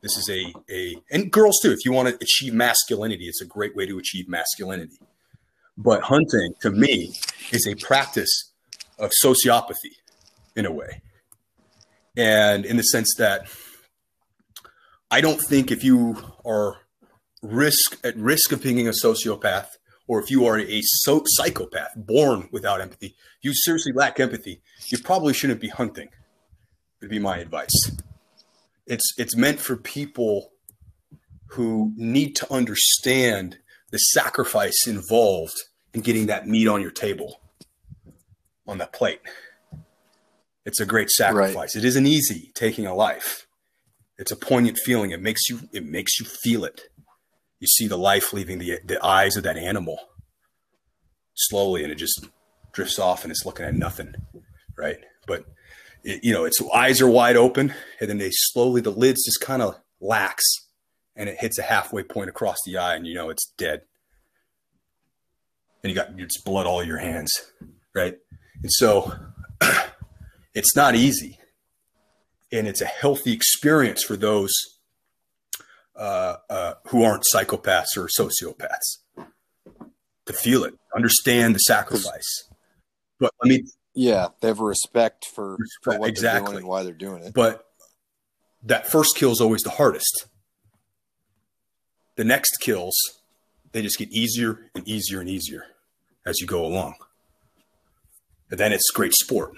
This 0.02 0.18
is 0.18 0.30
a 0.30 0.54
a 0.72 0.96
and 1.12 1.32
girls 1.32 1.60
too. 1.62 1.72
If 1.72 1.86
you 1.86 1.92
want 1.92 2.10
to 2.10 2.16
achieve 2.22 2.54
masculinity, 2.54 3.26
it's 3.26 3.42
a 3.42 3.46
great 3.46 3.76
way 3.76 3.86
to 3.88 3.98
achieve 3.98 4.28
masculinity. 4.30 5.00
But 5.78 6.02
hunting, 6.02 6.54
to 6.62 6.72
me, 6.72 7.13
is 7.52 7.68
a 7.68 7.76
practice 7.76 8.52
of 8.98 9.12
sociopathy 9.24 9.96
in 10.56 10.66
a 10.66 10.72
way. 10.72 11.02
And 12.16 12.66
in 12.66 12.78
the 12.78 12.84
sense 12.84 13.13
that 13.20 13.48
I 15.12 15.22
don't 15.22 15.40
think 15.40 15.72
if 15.72 15.84
you 15.84 16.18
are 16.44 16.78
risk 17.42 17.98
at 18.04 18.18
risk 18.18 18.52
of 18.52 18.62
being 18.63 18.88
a 18.88 18.92
sociopath, 18.92 19.68
or 20.08 20.22
if 20.22 20.32
you 20.32 20.46
are 20.46 20.58
a 20.60 20.82
so- 20.82 21.24
psychopath 21.26 21.92
born 21.96 22.50
without 22.52 22.82
empathy, 22.82 23.16
you 23.42 23.54
seriously 23.54 23.92
lack 23.94 24.20
empathy, 24.20 24.62
you 24.88 24.98
probably 24.98 25.34
shouldn't 25.34 25.62
be 25.62 25.68
hunting. 25.68 26.10
Would 27.02 27.12
be 27.12 27.20
my 27.20 27.38
advice. 27.38 27.92
It's 28.88 29.13
it's 29.18 29.36
meant 29.36 29.60
for 29.60 29.76
people 29.76 30.52
who 31.52 31.94
need 31.96 32.36
to 32.38 32.52
understand 32.52 33.60
the 33.91 33.97
sacrifice 33.97 34.86
involved 34.88 35.56
in 35.93 36.02
getting 36.02 36.28
that 36.28 36.47
meat 36.47 36.67
on 36.67 36.82
your 36.82 36.91
table 36.91 37.41
on 38.67 38.78
that 38.80 38.93
plate. 38.93 39.21
It's 40.65 40.80
a 40.80 40.86
great 40.86 41.10
sacrifice. 41.10 41.56
Right. 41.56 41.76
It 41.76 41.86
isn't 41.86 42.06
easy 42.06 42.52
taking 42.54 42.86
a 42.86 42.93
life. 42.93 43.47
It's 44.17 44.32
a 44.32 44.36
poignant 44.36 44.78
feeling. 44.84 45.12
It 45.12 45.21
makes 45.21 45.50
you 45.50 45.62
it 45.71 45.86
makes 45.86 46.19
you 46.19 46.26
feel 46.26 46.65
it. 46.65 46.82
You 47.60 47.67
see 47.67 47.88
the 47.88 47.97
life 47.97 48.34
leaving 48.34 48.58
the 48.58 48.80
the 48.84 49.04
eyes 49.04 49.38
of 49.38 49.43
that 49.43 49.58
animal 49.58 49.97
slowly 51.36 51.84
and 51.84 51.91
it 51.91 51.95
just 51.95 52.26
drifts 52.73 53.00
off 53.00 53.23
and 53.23 53.32
it's 53.32 53.45
looking 53.45 53.65
at 53.65 53.76
nothing, 53.76 54.13
right? 54.78 54.97
But 55.26 55.45
it, 56.04 56.23
you 56.23 56.34
know, 56.34 56.45
its 56.45 56.62
eyes 56.73 57.00
are 57.00 57.10
wide 57.10 57.38
open 57.38 57.73
and 58.00 58.10
then 58.10 58.17
they 58.17 58.32
slowly 58.32 58.82
the 58.82 58.91
lids 58.91 59.23
just 59.23 59.39
kind 59.39 59.62
of 59.62 59.80
lax 60.02 60.43
and 61.17 61.27
it 61.27 61.39
hits 61.39 61.58
a 61.58 61.63
halfway 61.63 62.03
point 62.03 62.30
across 62.30 62.58
the 62.65 62.77
eye 62.77 62.95
and 62.95 63.06
you 63.06 63.13
know 63.13 63.30
it's 63.30 63.51
dead 63.58 63.82
and 65.84 65.89
you 65.89 65.95
got 65.95 66.10
it's 66.19 66.41
blood 66.41 66.65
all 66.65 66.84
your 66.84 66.97
hands, 66.97 67.32
right? 67.93 68.17
And 68.62 68.71
so 68.71 69.13
it's 70.53 70.75
not 70.75 70.95
easy, 70.95 71.39
and 72.51 72.67
it's 72.67 72.82
a 72.82 72.86
healthy 72.86 73.32
experience 73.32 74.03
for 74.03 74.15
those 74.15 74.51
uh, 75.95 76.38
uh, 76.49 76.73
who 76.88 77.03
aren't 77.03 77.23
psychopaths 77.34 77.97
or 77.97 78.08
sociopaths 78.08 78.97
to 80.25 80.34
feel 80.34 80.63
it, 80.63 80.73
understand 80.95 81.56
the 81.56 81.60
sacrifice. 81.60 82.49
But 83.19 83.34
let 83.41 83.49
me, 83.49 83.63
yeah, 83.95 84.27
they 84.41 84.49
have 84.49 84.60
a 84.60 84.65
respect 84.65 85.25
for, 85.25 85.56
respect, 85.56 85.84
for 85.84 85.99
what 85.99 86.10
exactly. 86.10 86.39
they're 86.39 86.45
doing 86.45 86.58
and 86.58 86.67
why 86.67 86.84
they're 86.84 86.93
doing 86.93 87.23
it. 87.23 87.34
But 87.34 87.65
that 88.63 88.91
first 88.91 89.15
kill 89.15 89.32
is 89.32 89.41
always 89.41 89.62
the 89.62 89.69
hardest. 89.69 90.27
The 92.17 92.23
next 92.23 92.58
kills, 92.60 92.95
they 93.71 93.82
just 93.82 93.97
get 93.97 94.12
easier 94.12 94.69
and 94.75 94.88
easier 94.88 95.21
and 95.21 95.30
easier 95.30 95.63
as 96.25 96.39
you 96.41 96.47
go 96.47 96.65
along. 96.65 96.95
And 98.49 98.60
then 98.60 98.73
it's 98.73 98.89
great 98.91 99.13
sport, 99.13 99.53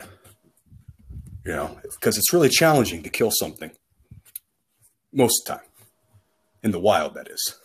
you 1.46 1.54
know, 1.54 1.80
because 1.84 2.18
it's 2.18 2.34
really 2.34 2.50
challenging 2.50 3.02
to 3.04 3.10
kill 3.10 3.32
something 3.32 3.72
most 5.14 5.42
of 5.42 5.56
the 5.56 5.60
time 5.60 5.70
in 6.64 6.72
the 6.72 6.80
wild, 6.80 7.14
that 7.16 7.30
is. 7.30 7.60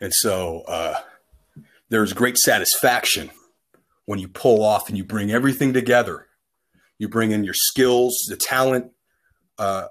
And 0.00 0.12
so 0.12 0.62
uh, 0.66 0.96
there's 1.88 2.12
great 2.12 2.38
satisfaction 2.38 3.30
when 4.06 4.18
you 4.18 4.28
pull 4.28 4.64
off 4.64 4.88
and 4.88 4.96
you 4.96 5.04
bring 5.04 5.30
everything 5.30 5.72
together. 5.72 6.26
You 6.98 7.08
bring 7.08 7.30
in 7.30 7.44
your 7.44 7.54
skills, 7.54 8.16
the 8.28 8.36
talent, 8.36 8.90
uh, 9.58 9.88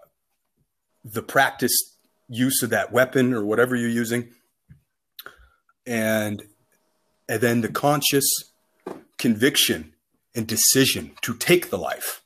the 1.06 1.22
practice 1.22 1.97
use 2.30 2.62
of 2.64 2.70
that 2.72 2.92
weapon 2.92 3.34
or 3.34 3.46
whatever 3.46 3.76
you're 3.76 3.90
using, 3.90 4.30
and 5.86 6.44
and 7.30 7.42
then 7.42 7.62
the 7.62 7.70
conscious 7.70 8.26
conviction 9.18 9.94
and 10.36 10.48
decision 10.48 11.12
to 11.22 11.36
take 11.36 11.70
the 11.70 11.78
life 11.78 12.22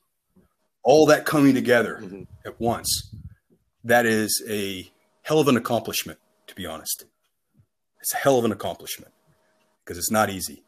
all 0.83 1.05
that 1.05 1.25
coming 1.25 1.53
together 1.53 1.99
mm-hmm. 2.01 2.23
at 2.45 2.59
once 2.59 3.13
that 3.83 4.05
is 4.05 4.43
a 4.49 4.91
hell 5.23 5.39
of 5.39 5.47
an 5.47 5.55
accomplishment 5.55 6.19
to 6.47 6.55
be 6.55 6.65
honest. 6.65 7.05
It's 8.01 8.13
a 8.13 8.17
hell 8.17 8.37
of 8.37 8.45
an 8.45 8.51
accomplishment 8.51 9.13
because 9.83 9.97
it's 9.97 10.11
not 10.11 10.29
easy. 10.29 10.63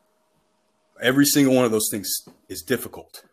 Every 1.01 1.25
single 1.25 1.55
one 1.55 1.65
of 1.65 1.71
those 1.71 1.89
things 1.91 2.09
is 2.47 2.61
difficult 2.61 3.23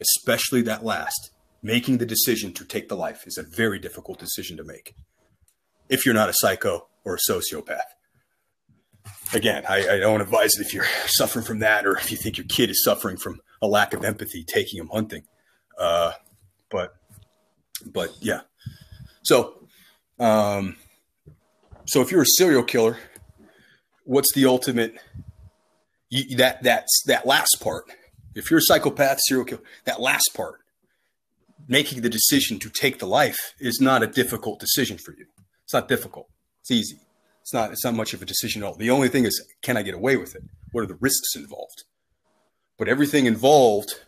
especially 0.00 0.62
that 0.62 0.84
last. 0.84 1.30
Making 1.62 1.98
the 1.98 2.06
decision 2.06 2.52
to 2.54 2.64
take 2.64 2.88
the 2.88 2.96
life 2.96 3.26
is 3.26 3.38
a 3.38 3.42
very 3.42 3.78
difficult 3.78 4.18
decision 4.18 4.56
to 4.58 4.64
make 4.64 4.94
if 5.88 6.04
you're 6.04 6.14
not 6.14 6.28
a 6.28 6.34
psycho 6.34 6.88
or 7.04 7.16
a 7.16 7.30
sociopath 7.30 7.80
again, 9.32 9.64
I, 9.68 9.88
I, 9.88 9.98
don't 9.98 10.20
advise 10.20 10.58
it 10.58 10.66
if 10.66 10.74
you're 10.74 10.86
suffering 11.06 11.44
from 11.44 11.60
that 11.60 11.86
or 11.86 11.96
if 11.96 12.10
you 12.10 12.16
think 12.16 12.38
your 12.38 12.46
kid 12.46 12.70
is 12.70 12.82
suffering 12.84 13.16
from 13.16 13.40
a 13.62 13.66
lack 13.66 13.92
of 13.94 14.04
empathy, 14.04 14.44
taking 14.44 14.80
him 14.80 14.88
hunting. 14.92 15.22
Uh, 15.78 16.12
but, 16.70 16.94
but 17.84 18.10
yeah. 18.20 18.40
So, 19.22 19.68
um, 20.18 20.76
so 21.86 22.00
if 22.00 22.10
you're 22.10 22.22
a 22.22 22.26
serial 22.26 22.62
killer, 22.62 22.98
what's 24.04 24.32
the 24.34 24.46
ultimate? 24.46 24.96
You, 26.08 26.36
that 26.36 26.62
that's 26.62 27.02
that 27.06 27.26
last 27.26 27.60
part. 27.60 27.84
If 28.34 28.50
you're 28.50 28.58
a 28.58 28.62
psychopath, 28.62 29.18
serial 29.26 29.44
killer, 29.44 29.62
that 29.84 30.00
last 30.00 30.30
part, 30.34 30.60
making 31.68 32.02
the 32.02 32.08
decision 32.08 32.58
to 32.60 32.70
take 32.70 32.98
the 32.98 33.06
life 33.06 33.54
is 33.58 33.80
not 33.80 34.02
a 34.02 34.06
difficult 34.06 34.60
decision 34.60 34.98
for 34.98 35.12
you. 35.16 35.26
It's 35.66 35.74
not 35.74 35.88
difficult. 35.88 36.28
It's 36.60 36.70
easy. 36.70 37.00
It's 37.42 37.52
not 37.52 37.72
it's 37.72 37.84
not 37.84 37.94
much 37.94 38.14
of 38.14 38.22
a 38.22 38.24
decision 38.24 38.62
at 38.62 38.66
all. 38.66 38.76
The 38.76 38.90
only 38.90 39.08
thing 39.08 39.24
is, 39.24 39.44
can 39.62 39.76
I 39.76 39.82
get 39.82 39.94
away 39.94 40.16
with 40.16 40.36
it? 40.36 40.44
What 40.70 40.84
are 40.84 40.86
the 40.86 40.94
risks 41.00 41.34
involved? 41.34 41.82
But 42.78 42.88
everything 42.88 43.26
involved 43.26 44.00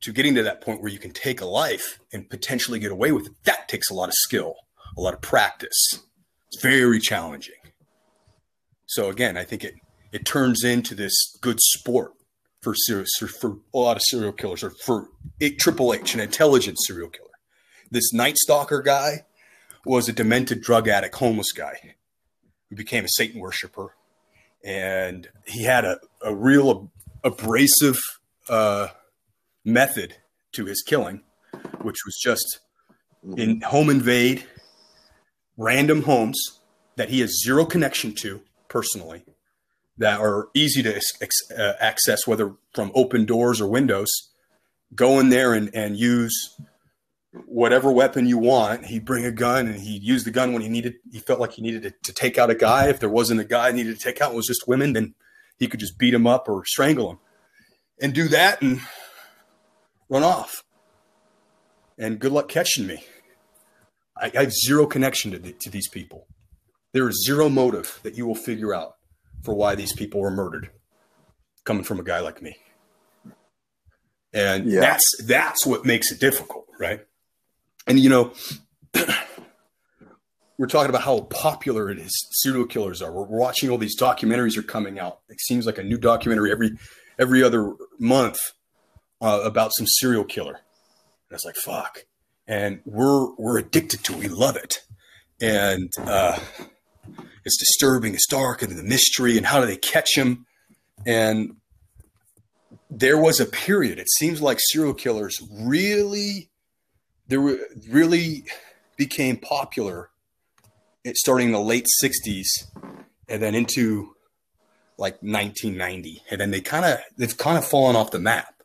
to 0.00 0.12
getting 0.12 0.34
to 0.36 0.42
that 0.42 0.62
point 0.62 0.80
where 0.80 0.90
you 0.90 0.98
can 0.98 1.10
take 1.10 1.42
a 1.42 1.46
life 1.46 2.00
and 2.14 2.30
potentially 2.30 2.78
get 2.78 2.92
away 2.92 3.12
with 3.12 3.26
it, 3.26 3.32
that 3.44 3.68
takes 3.68 3.90
a 3.90 3.94
lot 3.94 4.08
of 4.08 4.14
skill, 4.14 4.54
a 4.96 5.00
lot 5.02 5.12
of 5.12 5.20
practice. 5.20 6.00
It's 6.48 6.62
very 6.62 6.98
challenging. 6.98 7.54
So 8.86 9.10
again, 9.10 9.36
I 9.36 9.44
think 9.44 9.64
it 9.64 9.74
it 10.12 10.24
turns 10.24 10.64
into 10.64 10.94
this 10.94 11.36
good 11.42 11.60
sport 11.60 12.12
for 12.62 12.74
for 13.38 13.58
a 13.74 13.78
lot 13.78 13.98
of 13.98 14.02
serial 14.02 14.32
killers 14.32 14.62
or 14.62 14.70
for 14.70 15.08
Triple 15.58 15.92
H, 15.92 16.14
an 16.14 16.20
intelligent 16.20 16.78
serial 16.80 17.10
killer. 17.10 17.28
This 17.90 18.14
Night 18.14 18.38
Stalker 18.38 18.80
guy 18.80 19.24
was 19.84 20.08
a 20.08 20.12
demented 20.12 20.60
drug 20.62 20.88
addict, 20.88 21.14
homeless 21.16 21.52
guy 21.52 21.94
who 22.68 22.76
became 22.76 23.04
a 23.04 23.08
Satan 23.08 23.40
worshiper, 23.40 23.94
and 24.64 25.28
he 25.46 25.64
had 25.64 25.84
a, 25.84 25.98
a 26.22 26.34
real 26.34 26.90
abrasive 27.22 27.98
uh, 28.48 28.88
method 29.64 30.16
to 30.52 30.64
his 30.64 30.82
killing, 30.82 31.22
which 31.82 31.98
was 32.04 32.18
just 32.22 32.60
in 33.36 33.60
home 33.62 33.90
invade 33.90 34.44
random 35.56 36.02
homes 36.02 36.60
that 36.96 37.08
he 37.08 37.20
has 37.20 37.42
zero 37.42 37.64
connection 37.64 38.14
to 38.14 38.40
personally, 38.68 39.24
that 39.98 40.20
are 40.20 40.48
easy 40.54 40.82
to 40.82 40.94
ex- 41.20 41.50
uh, 41.50 41.74
access, 41.80 42.26
whether 42.26 42.54
from 42.74 42.90
open 42.94 43.24
doors 43.24 43.60
or 43.60 43.68
windows. 43.68 44.10
Go 44.94 45.18
in 45.18 45.28
there 45.28 45.54
and, 45.54 45.74
and 45.74 45.96
use 45.96 46.56
whatever 47.46 47.90
weapon 47.90 48.26
you 48.26 48.38
want. 48.38 48.86
He'd 48.86 49.04
bring 49.04 49.24
a 49.24 49.32
gun 49.32 49.66
and 49.66 49.80
he'd 49.80 50.02
use 50.02 50.24
the 50.24 50.30
gun 50.30 50.52
when 50.52 50.62
he 50.62 50.68
needed. 50.68 50.94
He 51.10 51.18
felt 51.18 51.40
like 51.40 51.52
he 51.52 51.62
needed 51.62 51.82
to, 51.82 51.90
to 51.90 52.12
take 52.12 52.38
out 52.38 52.50
a 52.50 52.54
guy. 52.54 52.88
If 52.88 53.00
there 53.00 53.08
wasn't 53.08 53.40
a 53.40 53.44
guy 53.44 53.72
needed 53.72 53.96
to 53.98 54.02
take 54.02 54.20
out, 54.20 54.32
it 54.32 54.36
was 54.36 54.46
just 54.46 54.68
women. 54.68 54.92
Then 54.92 55.14
he 55.58 55.66
could 55.66 55.80
just 55.80 55.98
beat 55.98 56.14
him 56.14 56.26
up 56.26 56.48
or 56.48 56.64
strangle 56.64 57.10
him, 57.10 57.18
and 58.00 58.12
do 58.14 58.28
that 58.28 58.62
and 58.62 58.80
run 60.08 60.22
off. 60.22 60.62
And 61.98 62.18
good 62.18 62.32
luck 62.32 62.48
catching 62.48 62.86
me. 62.86 63.04
I, 64.16 64.30
I 64.36 64.40
have 64.42 64.52
zero 64.52 64.86
connection 64.86 65.30
to, 65.32 65.38
the, 65.38 65.52
to 65.60 65.70
these 65.70 65.88
people. 65.88 66.26
There 66.92 67.08
is 67.08 67.24
zero 67.26 67.48
motive 67.48 67.98
that 68.04 68.16
you 68.16 68.26
will 68.26 68.34
figure 68.36 68.72
out 68.74 68.94
for 69.42 69.54
why 69.54 69.74
these 69.74 69.92
people 69.92 70.20
were 70.20 70.30
murdered, 70.30 70.70
coming 71.64 71.84
from 71.84 71.98
a 71.98 72.04
guy 72.04 72.20
like 72.20 72.40
me. 72.42 72.56
And 74.32 74.66
Yeah. 74.70 74.80
that's 74.80 75.04
that's 75.24 75.64
what 75.66 75.84
makes 75.84 76.10
it 76.10 76.18
difficult, 76.20 76.66
right? 76.78 77.00
And 77.86 77.98
you 77.98 78.08
know, 78.08 78.32
we're 80.58 80.66
talking 80.66 80.90
about 80.90 81.02
how 81.02 81.20
popular 81.22 81.90
it 81.90 81.98
is 81.98 82.12
serial 82.42 82.66
killers 82.66 83.02
are. 83.02 83.12
We're, 83.12 83.24
watching 83.24 83.70
all 83.70 83.78
these 83.78 83.98
documentaries 83.98 84.56
are 84.56 84.62
coming 84.62 84.98
out. 84.98 85.20
It 85.28 85.40
seems 85.40 85.66
like 85.66 85.78
a 85.78 85.82
new 85.82 85.98
documentary 85.98 86.50
every 86.50 86.72
every 87.18 87.42
other 87.42 87.74
month 87.98 88.38
uh, 89.20 89.40
about 89.44 89.72
some 89.76 89.86
serial 89.86 90.24
killer. 90.24 90.60
And 91.28 91.36
it's 91.36 91.44
like 91.44 91.56
fuck, 91.56 92.04
and 92.46 92.80
we're 92.84 93.34
we're 93.34 93.58
addicted 93.58 94.04
to 94.04 94.14
it. 94.14 94.18
We 94.18 94.28
love 94.28 94.56
it, 94.56 94.80
and 95.40 95.90
uh, 95.98 96.38
it's 97.44 97.58
disturbing. 97.58 98.14
It's 98.14 98.26
dark, 98.26 98.62
and 98.62 98.76
the 98.76 98.82
mystery, 98.82 99.36
and 99.36 99.46
how 99.46 99.60
do 99.60 99.66
they 99.66 99.76
catch 99.76 100.16
him? 100.16 100.46
And 101.06 101.56
there 102.90 103.18
was 103.18 103.40
a 103.40 103.46
period. 103.46 103.98
It 103.98 104.08
seems 104.08 104.40
like 104.40 104.58
serial 104.60 104.94
killers 104.94 105.36
really, 105.52 106.50
there 107.28 107.40
were 107.40 107.58
really 107.90 108.44
became 108.96 109.36
popular. 109.36 110.10
Starting 111.14 111.48
in 111.48 111.52
the 111.52 111.60
late 111.60 111.86
'60s, 112.02 112.46
and 113.28 113.42
then 113.42 113.54
into 113.54 114.14
like 114.96 115.14
1990, 115.22 116.22
and 116.30 116.40
then 116.40 116.50
they 116.50 116.60
kind 116.60 116.84
of 116.84 116.98
they've 117.18 117.36
kind 117.36 117.58
of 117.58 117.64
fallen 117.64 117.94
off 117.94 118.10
the 118.10 118.18
map. 118.18 118.62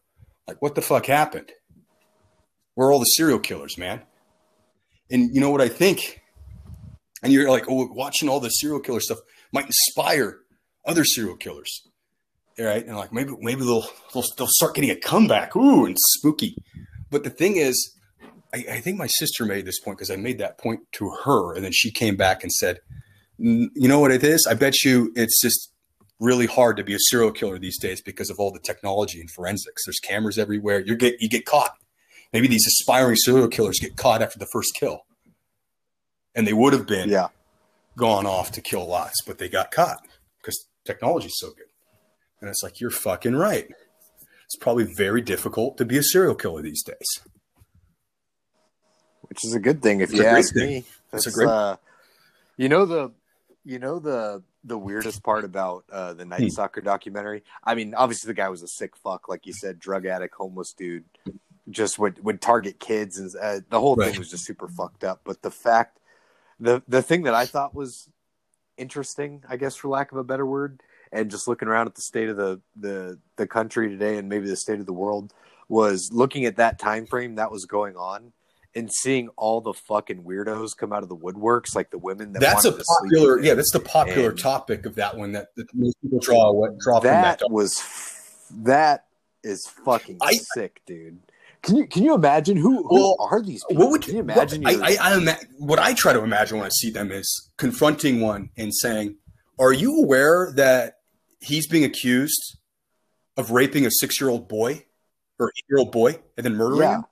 Like, 0.47 0.61
what 0.61 0.75
the 0.75 0.81
fuck 0.81 1.05
happened? 1.05 1.51
Where 2.75 2.87
are 2.87 2.93
all 2.93 2.99
the 2.99 3.05
serial 3.05 3.39
killers, 3.39 3.77
man? 3.77 4.03
And 5.11 5.35
you 5.35 5.41
know 5.41 5.49
what 5.49 5.61
I 5.61 5.67
think? 5.67 6.21
And 7.21 7.33
you're 7.33 7.49
like, 7.49 7.65
oh, 7.67 7.87
watching 7.91 8.29
all 8.29 8.39
the 8.39 8.49
serial 8.49 8.79
killer 8.79 9.01
stuff 9.01 9.19
might 9.51 9.65
inspire 9.65 10.39
other 10.85 11.03
serial 11.03 11.35
killers, 11.35 11.87
right? 12.57 12.85
And 12.85 12.95
like 12.95 13.11
maybe 13.11 13.33
maybe 13.41 13.61
they'll 13.61 13.85
they'll, 14.13 14.23
they'll 14.37 14.47
start 14.47 14.75
getting 14.75 14.91
a 14.91 14.95
comeback. 14.95 15.55
Ooh, 15.55 15.85
and 15.85 15.97
spooky. 15.99 16.55
But 17.11 17.23
the 17.23 17.29
thing 17.29 17.57
is, 17.57 17.97
I, 18.53 18.65
I 18.73 18.79
think 18.79 18.97
my 18.97 19.07
sister 19.07 19.45
made 19.45 19.65
this 19.65 19.79
point 19.79 19.97
because 19.97 20.09
I 20.11 20.15
made 20.15 20.39
that 20.39 20.57
point 20.57 20.81
to 20.93 21.09
her, 21.25 21.53
and 21.55 21.63
then 21.63 21.71
she 21.71 21.91
came 21.91 22.15
back 22.15 22.43
and 22.43 22.51
said, 22.51 22.79
"You 23.37 23.69
know 23.75 23.99
what 23.99 24.11
it 24.11 24.23
is? 24.23 24.47
I 24.49 24.53
bet 24.55 24.83
you 24.83 25.11
it's 25.15 25.41
just 25.41 25.71
really 26.19 26.47
hard 26.47 26.75
to 26.77 26.83
be 26.83 26.93
a 26.93 26.99
serial 26.99 27.31
killer 27.31 27.57
these 27.57 27.79
days 27.79 28.01
because 28.01 28.29
of 28.29 28.37
all 28.39 28.51
the 28.51 28.59
technology 28.59 29.21
and 29.21 29.29
forensics. 29.31 29.85
There's 29.85 29.99
cameras 29.99 30.37
everywhere. 30.37 30.79
You 30.81 30.95
get 30.95 31.15
you 31.21 31.29
get 31.29 31.45
caught. 31.45 31.73
Maybe 32.33 32.47
these 32.47 32.65
aspiring 32.67 33.15
serial 33.15 33.47
killers 33.47 33.79
get 33.79 33.95
caught 33.95 34.21
after 34.21 34.37
the 34.39 34.47
first 34.51 34.71
kill, 34.79 35.01
and 36.35 36.45
they 36.47 36.53
would 36.53 36.73
have 36.73 36.85
been 36.87 37.09
Yeah. 37.09 37.29
gone 37.97 38.25
off 38.25 38.51
to 38.53 38.61
kill 38.61 38.87
lots, 38.87 39.21
but 39.25 39.37
they 39.37 39.49
got 39.49 39.71
caught 39.71 39.99
because 40.41 40.67
technology's 40.85 41.37
so 41.37 41.49
good. 41.49 41.65
And 42.41 42.49
it's 42.49 42.63
like 42.63 42.79
you're 42.79 42.91
fucking 42.91 43.35
right. 43.35 43.67
It's 44.45 44.55
probably 44.55 44.85
very 44.85 45.21
difficult 45.21 45.77
to 45.77 45.85
be 45.85 45.97
a 45.97 46.03
serial 46.03 46.35
killer 46.35 46.61
these 46.61 46.83
days. 46.83 47.19
Which 49.29 49.45
is 49.45 49.53
a 49.53 49.59
good 49.59 49.81
thing 49.81 50.01
if 50.01 50.09
It's 50.09 50.19
you 50.19 50.25
ask 50.25 50.53
thing. 50.53 50.67
me. 50.67 50.83
It's 51.13 51.27
a 51.27 51.31
great- 51.31 51.47
uh, 51.47 51.77
you 52.57 52.67
know 52.69 52.85
the, 52.85 53.11
you 53.63 53.79
know 53.79 53.99
the 53.99 54.43
the 54.65 54.77
weirdest 54.77 55.23
part 55.23 55.45
about 55.45 55.85
uh, 55.89 56.13
the 56.13 56.25
Night 56.25 56.41
Hmm. 56.41 56.49
Stalker 56.49 56.81
documentary. 56.81 57.43
I 57.63 57.75
mean, 57.75 57.93
obviously 57.95 58.27
the 58.27 58.33
guy 58.33 58.49
was 58.49 58.61
a 58.61 58.67
sick 58.67 58.97
fuck, 58.97 59.29
like 59.29 59.45
you 59.45 59.53
said, 59.53 59.79
drug 59.79 60.05
addict, 60.05 60.35
homeless 60.35 60.73
dude, 60.73 61.05
just 61.69 61.97
would 61.97 62.21
would 62.25 62.41
target 62.41 62.79
kids, 62.79 63.17
and 63.17 63.33
uh, 63.41 63.61
the 63.69 63.79
whole 63.79 63.95
Right. 63.95 64.09
thing 64.11 64.19
was 64.19 64.29
just 64.29 64.45
super 64.45 64.67
fucked 64.67 65.03
up. 65.05 65.21
But 65.23 65.41
the 65.43 65.51
fact, 65.51 65.99
the 66.59 66.81
the 66.87 67.01
thing 67.01 67.23
that 67.23 67.33
I 67.33 67.45
thought 67.45 67.73
was 67.73 68.09
interesting, 68.77 69.43
I 69.47 69.55
guess, 69.57 69.75
for 69.75 69.87
lack 69.87 70.11
of 70.11 70.17
a 70.17 70.23
better 70.23 70.45
word, 70.45 70.81
and 71.11 71.31
just 71.31 71.47
looking 71.47 71.67
around 71.69 71.87
at 71.87 71.95
the 71.95 72.01
state 72.01 72.27
of 72.29 72.35
the 72.37 72.59
the 72.75 73.17
the 73.37 73.47
country 73.47 73.87
today, 73.89 74.17
and 74.17 74.27
maybe 74.27 74.47
the 74.49 74.55
state 74.57 74.79
of 74.81 74.85
the 74.85 74.93
world, 74.93 75.33
was 75.69 76.11
looking 76.11 76.45
at 76.45 76.57
that 76.57 76.79
time 76.79 77.05
frame 77.05 77.35
that 77.35 77.51
was 77.51 77.65
going 77.65 77.95
on 77.95 78.33
and 78.79 78.91
seeing 78.91 79.29
all 79.37 79.61
the 79.61 79.73
fucking 79.73 80.23
weirdos 80.23 80.75
come 80.77 80.91
out 80.93 81.03
of 81.03 81.09
the 81.09 81.15
woodworks, 81.15 81.75
like 81.75 81.91
the 81.91 81.97
women 81.99 82.31
that 82.33 82.39
that's 82.39 82.65
a 82.65 82.69
wanted 82.71 82.79
to 82.79 82.85
sleep 82.85 83.11
popular, 83.11 83.39
yeah, 83.41 83.53
that's 83.53 83.71
the 83.71 83.79
popular 83.79 84.29
And- 84.29 84.39
topic 84.39 84.85
of 84.85 84.95
that 84.95 85.17
one 85.17 85.33
that, 85.33 85.49
that 85.55 85.67
most 85.75 85.95
people 86.01 86.19
draw 86.19 86.51
what 86.51 86.77
draw 86.79 86.99
from 86.99 87.07
that. 87.11 87.39
that 87.39 87.51
was 87.51 87.83
that 88.51 89.05
is 89.43 89.67
fucking 89.85 90.17
I- 90.21 90.39
sick, 90.55 90.81
dude. 90.85 91.19
Can 91.61 91.75
you 91.75 91.87
can 91.87 92.03
you 92.03 92.13
imagine 92.13 92.55
who, 92.55 92.87
who 92.87 92.95
Well, 92.95 93.17
are 93.19 93.41
these 93.41 93.63
people? 93.67 93.83
What 93.83 93.91
would 93.91 94.01
can 94.03 94.13
you 94.15 94.21
imagine? 94.21 94.63
What, 94.63 94.75
I, 94.81 94.93
I, 94.95 94.97
I 95.11 95.17
ima- 95.17 95.37
what 95.57 95.77
I 95.77 95.93
try 95.93 96.13
to 96.13 96.23
imagine 96.23 96.57
when 96.57 96.65
I 96.65 96.69
see 96.69 96.89
them 96.89 97.11
is 97.11 97.51
confronting 97.57 98.21
one 98.21 98.49
and 98.55 98.73
saying, 98.73 99.17
"Are 99.59 99.73
you 99.73 100.01
aware 100.01 100.53
that 100.55 100.99
he's 101.41 101.67
being 101.67 101.83
accused 101.83 102.57
of 103.35 103.51
raping 103.51 103.85
a 103.85 103.91
six-year-old 103.91 104.47
boy 104.47 104.85
or 105.37 105.49
eight-year-old 105.57 105.91
boy 105.91 106.19
and 106.37 106.45
then 106.45 106.55
murdering 106.55 106.79
Yeah. 106.81 106.95
him? 106.99 107.03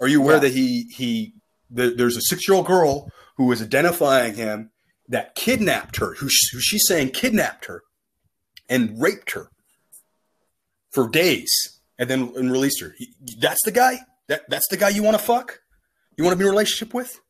Are 0.00 0.08
you 0.08 0.20
aware 0.22 0.36
Yeah. 0.36 0.40
that 0.40 0.52
he 0.52 0.84
he 0.94 1.34
the, 1.70 1.90
there's 1.90 2.16
a 2.16 2.20
six-year-old 2.22 2.66
girl 2.66 3.10
who 3.36 3.50
is 3.52 3.60
identifying 3.62 4.34
him 4.34 4.70
that 5.08 5.34
kidnapped 5.34 5.96
her, 5.96 6.14
who, 6.14 6.26
who 6.52 6.60
she's 6.60 6.86
saying 6.86 7.10
kidnapped 7.10 7.64
her 7.66 7.82
and 8.68 9.00
raped 9.00 9.32
her 9.32 9.50
for 10.92 11.08
days 11.08 11.50
and 11.98 12.08
then 12.10 12.32
and 12.36 12.50
released 12.52 12.80
her. 12.80 12.94
He- 12.96 13.14
that's 13.40 13.60
the 13.64 13.72
guy. 13.72 13.98
That 14.28 14.42
that's 14.48 14.66
the 14.70 14.76
guy 14.76 14.88
you 14.90 15.02
want 15.02 15.16
to 15.18 15.22
fuck. 15.22 15.60
You 16.16 16.24
want 16.24 16.32
to 16.34 16.38
be 16.38 16.44
in 16.44 16.48
a 16.48 16.50
relationship 16.50 16.94
with. 16.94 17.20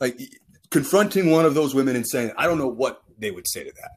Like 0.00 0.18
confronting 0.70 1.30
one 1.30 1.44
of 1.44 1.54
those 1.54 1.74
women 1.74 1.94
and 1.96 2.06
saying, 2.08 2.32
I 2.38 2.46
don't 2.46 2.58
know 2.58 2.68
what 2.68 3.02
they 3.18 3.30
would 3.30 3.46
say 3.48 3.64
to 3.64 3.72
that, 3.72 3.90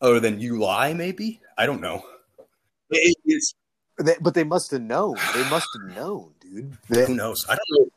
other 0.00 0.20
than 0.20 0.38
you 0.40 0.58
lie. 0.58 0.92
Maybe 0.94 1.40
I 1.56 1.66
don't 1.66 1.80
know. 1.80 2.02
It- 2.90 3.42
but 4.20 4.34
they 4.34 4.44
must 4.44 4.70
have 4.70 4.80
known. 4.82 5.16
They 5.34 5.50
must 5.50 5.66
have 5.74 5.96
known, 5.96 6.32
dude. 6.50 6.78
They, 6.88 7.06
who 7.06 7.14
knows? 7.14 7.44
I 7.48 7.56
don't 7.56 7.80
know. 7.80 7.90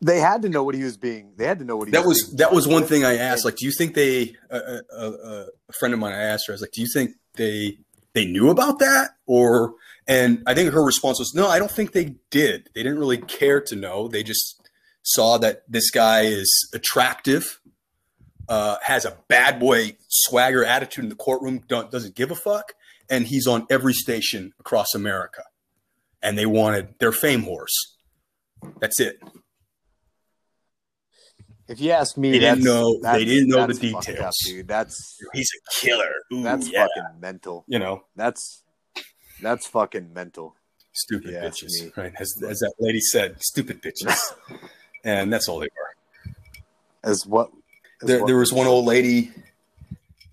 they 0.00 0.20
had 0.20 0.42
to 0.42 0.48
know 0.48 0.62
what 0.64 0.74
he 0.74 0.82
was 0.82 0.96
being. 0.96 1.32
They 1.36 1.46
had 1.46 1.58
to 1.58 1.64
know 1.64 1.76
what 1.76 1.88
he 1.88 1.92
That 1.92 2.04
was 2.04 2.24
being 2.24 2.36
that 2.38 2.52
was 2.52 2.66
one 2.66 2.84
thing 2.84 3.04
I 3.04 3.16
asked. 3.16 3.44
Like, 3.44 3.56
do 3.56 3.66
you 3.66 3.72
think 3.72 3.94
they? 3.94 4.34
Uh, 4.50 4.80
uh, 4.94 4.96
uh, 4.98 5.46
a 5.68 5.72
friend 5.78 5.94
of 5.94 6.00
mine, 6.00 6.12
I 6.12 6.22
asked 6.22 6.46
her. 6.46 6.52
I 6.52 6.54
was 6.54 6.60
like, 6.60 6.72
do 6.72 6.80
you 6.80 6.88
think 6.92 7.12
they 7.34 7.78
they 8.12 8.24
knew 8.26 8.50
about 8.50 8.78
that, 8.80 9.10
or? 9.26 9.74
And 10.08 10.42
I 10.48 10.54
think 10.54 10.72
her 10.72 10.82
response 10.82 11.20
was, 11.20 11.32
no, 11.32 11.46
I 11.46 11.60
don't 11.60 11.70
think 11.70 11.92
they 11.92 12.16
did. 12.30 12.68
They 12.74 12.82
didn't 12.82 12.98
really 12.98 13.18
care 13.18 13.60
to 13.60 13.76
know. 13.76 14.08
They 14.08 14.24
just 14.24 14.68
saw 15.04 15.38
that 15.38 15.62
this 15.68 15.92
guy 15.92 16.22
is 16.22 16.68
attractive, 16.74 17.60
uh, 18.48 18.78
has 18.82 19.04
a 19.04 19.16
bad 19.28 19.60
boy 19.60 19.96
swagger 20.08 20.64
attitude 20.64 21.04
in 21.04 21.08
the 21.08 21.14
courtroom, 21.14 21.62
don't, 21.68 21.92
doesn't 21.92 22.16
give 22.16 22.32
a 22.32 22.34
fuck, 22.34 22.72
and 23.08 23.28
he's 23.28 23.46
on 23.46 23.64
every 23.70 23.94
station 23.94 24.52
across 24.58 24.92
America. 24.92 25.44
And 26.22 26.38
they 26.38 26.46
wanted 26.46 26.94
their 26.98 27.12
fame 27.12 27.42
horse. 27.42 27.96
That's 28.80 29.00
it. 29.00 29.20
If 31.68 31.80
you 31.80 31.90
ask 31.92 32.16
me, 32.16 32.32
They 32.32 32.38
didn't 32.40 32.62
that's- 32.62 32.64
know- 32.64 33.00
they 33.18 33.24
didn't 33.24 33.48
know 33.48 33.66
the 33.66 33.74
details. 33.74 34.18
up, 34.20 34.34
dude. 34.44 34.68
That's 34.68 35.16
He's 35.32 35.50
a 35.54 35.80
killer. 35.80 36.12
Ooh, 36.32 36.42
that's 36.42 36.68
yeah. 36.68 36.86
fucking 36.86 37.20
mental. 37.20 37.64
you 37.66 37.78
know, 37.78 38.04
That's 38.16 38.62
that's 39.40 39.66
fucking 39.66 40.12
mental. 40.12 40.56
stupid 40.92 41.32
Yeah, 41.32 41.44
bitches, 41.44 41.96
right? 41.96 42.12
As, 42.18 42.34
as 42.48 42.58
that 42.60 42.74
lady 42.78 43.00
said, 43.00 43.42
stupid 43.42 43.80
bitches, 43.82 44.18
and 45.04 45.32
that's 45.32 45.48
all 45.48 45.58
they 45.60 45.68
were. 45.76 46.32
As 47.02 47.26
what? 47.26 47.50
as 48.02 48.08
There, 48.08 48.20
what 48.20 48.26
there 48.26 48.36
was 48.36 48.52
one 48.52 48.66
old 48.66 48.84
lady. 48.84 49.32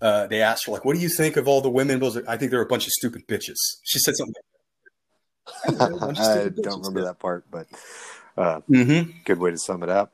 Uh, 0.00 0.26
they 0.28 0.40
asked 0.42 0.66
her 0.66 0.72
like, 0.72 0.84
"What 0.84 0.94
do 0.94 1.00
you 1.02 1.08
think 1.10 1.36
of 1.36 1.46
all 1.48 1.60
the 1.60 1.70
women?" 1.70 2.02
I 2.28 2.36
think 2.36 2.50
they're 2.50 2.60
a 2.62 2.66
bunch 2.66 2.86
of 2.86 2.92
stupid 2.92 3.26
bitches. 3.28 3.56
She 3.84 3.98
said 3.98 4.16
something. 4.16 4.34
I 5.66 6.48
don't 6.62 6.78
remember 6.78 7.02
that 7.04 7.18
part, 7.18 7.44
but 7.50 7.66
uh, 8.36 8.60
Mm-hmm. 8.70 9.10
good 9.24 9.38
way 9.38 9.50
to 9.50 9.58
sum 9.58 9.82
it 9.82 9.88
up. 9.88 10.12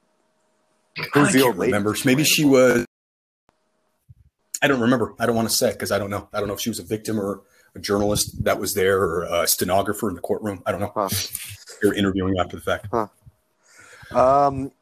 I 0.98 1.04
Who's 1.14 1.32
the 1.32 1.42
old 1.42 1.56
lady? 1.56 1.72
remember. 1.72 1.94
Maybe 2.04 2.24
she 2.24 2.44
was. 2.44 2.84
I 4.62 4.68
don't 4.68 4.80
remember. 4.80 5.14
I 5.18 5.26
don't 5.26 5.36
want 5.36 5.48
to 5.48 5.54
say 5.54 5.72
because 5.72 5.92
I 5.92 5.98
don't 5.98 6.10
know. 6.10 6.28
I 6.32 6.38
don't 6.38 6.48
know 6.48 6.54
if 6.54 6.60
she 6.60 6.70
was 6.70 6.78
a 6.78 6.82
victim 6.84 7.20
or 7.20 7.42
a 7.74 7.78
journalist 7.78 8.42
that 8.44 8.58
was 8.58 8.72
there 8.74 8.98
or 9.00 9.22
a 9.24 9.46
stenographer 9.46 10.08
in 10.08 10.14
the 10.14 10.22
courtroom. 10.22 10.62
I 10.64 10.72
don't 10.72 10.80
know. 10.80 10.92
Huh. 10.94 11.08
They 11.82 11.88
were 11.88 11.94
interviewing 11.94 12.38
after 12.38 12.56
the 12.56 12.62
fact. 12.62 12.88
Um, 14.14 14.72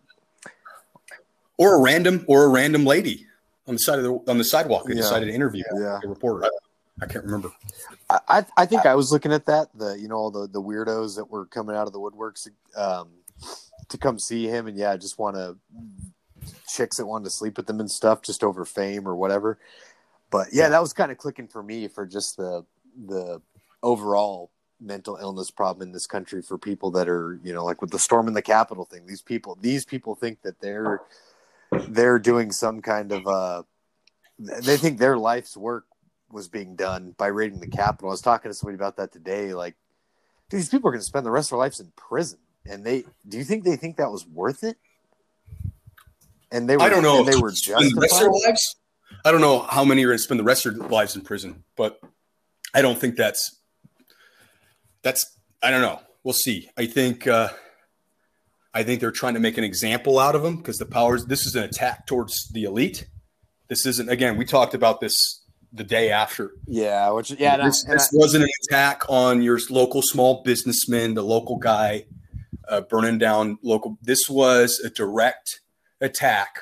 or 1.58 1.76
a 1.76 1.80
random 1.82 2.24
or 2.28 2.44
a 2.44 2.48
random 2.48 2.84
lady 2.86 3.26
on 3.66 3.74
the 3.74 3.78
side 3.80 3.98
of 3.98 4.04
the 4.04 4.12
on 4.30 4.38
the 4.38 4.44
sidewalk. 4.44 4.84
They 4.86 4.94
Yeah. 4.94 5.00
decided 5.00 5.26
to 5.26 5.32
interview 5.32 5.64
Yeah. 5.76 5.98
a 6.02 6.06
reporter. 6.06 6.48
I, 7.00 7.04
I 7.04 7.08
can't 7.08 7.24
remember. 7.24 7.52
I, 8.10 8.18
I 8.28 8.46
I 8.56 8.66
think 8.66 8.86
I 8.86 8.94
was 8.94 9.12
looking 9.12 9.32
at 9.32 9.46
that 9.46 9.68
the 9.74 9.98
you 9.98 10.08
know 10.08 10.16
all 10.16 10.30
the 10.30 10.46
the 10.46 10.62
weirdos 10.62 11.16
that 11.16 11.30
were 11.30 11.46
coming 11.46 11.76
out 11.76 11.86
of 11.86 11.92
the 11.92 12.00
woodworks 12.00 12.48
um, 12.76 13.08
to 13.88 13.98
come 13.98 14.18
see 14.18 14.46
him 14.46 14.66
and 14.66 14.76
yeah 14.76 14.92
I 14.92 14.96
just 14.96 15.18
want 15.18 15.36
to 15.36 15.56
chicks 16.68 16.96
that 16.96 17.06
wanted 17.06 17.24
to 17.24 17.30
sleep 17.30 17.56
with 17.56 17.66
them 17.66 17.80
and 17.80 17.90
stuff 17.90 18.22
just 18.22 18.44
over 18.44 18.64
fame 18.64 19.08
or 19.08 19.14
whatever. 19.14 19.58
But 20.30 20.48
yeah, 20.52 20.68
that 20.68 20.80
was 20.80 20.92
kind 20.92 21.12
of 21.12 21.18
clicking 21.18 21.48
for 21.48 21.62
me 21.62 21.88
for 21.88 22.06
just 22.06 22.36
the 22.36 22.64
the 23.06 23.40
overall 23.82 24.50
mental 24.80 25.16
illness 25.16 25.50
problem 25.50 25.88
in 25.88 25.92
this 25.92 26.06
country 26.06 26.42
for 26.42 26.58
people 26.58 26.90
that 26.92 27.08
are 27.08 27.38
you 27.42 27.52
know 27.52 27.64
like 27.64 27.80
with 27.80 27.90
the 27.90 27.98
storm 27.98 28.28
in 28.28 28.34
the 28.34 28.42
Capitol 28.42 28.84
thing. 28.84 29.06
These 29.06 29.22
people 29.22 29.56
these 29.60 29.84
people 29.84 30.14
think 30.14 30.42
that 30.42 30.60
they're 30.60 31.00
they're 31.88 32.18
doing 32.18 32.52
some 32.52 32.82
kind 32.82 33.12
of 33.12 33.26
uh 33.26 33.62
they 34.38 34.76
think 34.76 34.98
their 34.98 35.16
life's 35.16 35.56
work 35.56 35.86
was 36.30 36.48
being 36.48 36.76
done 36.76 37.14
by 37.16 37.28
raiding 37.28 37.60
the 37.60 37.66
Capitol. 37.66 38.08
I 38.08 38.12
was 38.12 38.20
talking 38.20 38.50
to 38.50 38.54
somebody 38.54 38.76
about 38.76 38.96
that 38.96 39.12
today. 39.12 39.54
Like, 39.54 39.76
dude, 40.50 40.60
these 40.60 40.68
people 40.68 40.88
are 40.88 40.92
going 40.92 41.00
to 41.00 41.06
spend 41.06 41.24
the 41.26 41.30
rest 41.30 41.46
of 41.46 41.50
their 41.50 41.58
lives 41.60 41.80
in 41.80 41.92
prison, 41.96 42.38
and 42.66 42.84
they 42.84 43.04
do 43.28 43.38
you 43.38 43.44
think 43.44 43.64
they 43.64 43.76
think 43.76 43.96
that 43.96 44.10
was 44.10 44.26
worth 44.26 44.64
it? 44.64 44.76
And 46.50 46.68
they 46.68 46.76
were, 46.76 46.82
I 46.82 46.88
don't 46.88 47.02
know. 47.02 47.24
They 47.24 47.36
were 47.36 47.50
Spend 47.52 47.96
the 47.96 48.00
rest 48.00 48.14
of 48.14 48.20
their 48.20 48.30
lives. 48.30 48.76
I 49.24 49.32
don't 49.32 49.40
know 49.40 49.60
how 49.60 49.84
many 49.84 50.04
are 50.04 50.08
going 50.08 50.18
to 50.18 50.22
spend 50.22 50.40
the 50.40 50.44
rest 50.44 50.66
of 50.66 50.78
their 50.78 50.88
lives 50.88 51.16
in 51.16 51.22
prison, 51.22 51.64
but 51.76 52.00
I 52.74 52.82
don't 52.82 52.98
think 52.98 53.16
that's 53.16 53.60
that's. 55.02 55.38
I 55.62 55.70
don't 55.70 55.82
know. 55.82 56.00
We'll 56.22 56.34
see. 56.34 56.68
I 56.76 56.86
think. 56.86 57.26
uh 57.26 57.48
I 58.76 58.82
think 58.82 59.00
they're 59.00 59.12
trying 59.12 59.34
to 59.34 59.40
make 59.40 59.56
an 59.56 59.62
example 59.62 60.18
out 60.18 60.34
of 60.34 60.42
them 60.42 60.56
because 60.56 60.78
the 60.78 60.86
powers. 60.86 61.26
This 61.26 61.46
is 61.46 61.54
an 61.54 61.62
attack 61.62 62.08
towards 62.08 62.48
the 62.48 62.64
elite. 62.64 63.06
This 63.68 63.86
isn't. 63.86 64.08
Again, 64.10 64.36
we 64.36 64.44
talked 64.44 64.74
about 64.74 65.00
this 65.00 65.43
the 65.74 65.84
day 65.84 66.10
after. 66.10 66.52
Yeah, 66.66 67.10
which 67.10 67.32
yeah, 67.32 67.56
this, 67.56 67.84
this 67.84 68.10
wasn't 68.12 68.44
an 68.44 68.50
attack 68.62 69.02
on 69.08 69.42
your 69.42 69.58
local 69.68 70.02
small 70.02 70.42
businessman, 70.44 71.14
the 71.14 71.22
local 71.22 71.56
guy 71.56 72.06
uh, 72.68 72.82
burning 72.82 73.18
down 73.18 73.58
local. 73.62 73.98
This 74.00 74.30
was 74.30 74.80
a 74.80 74.90
direct 74.90 75.60
attack, 76.00 76.60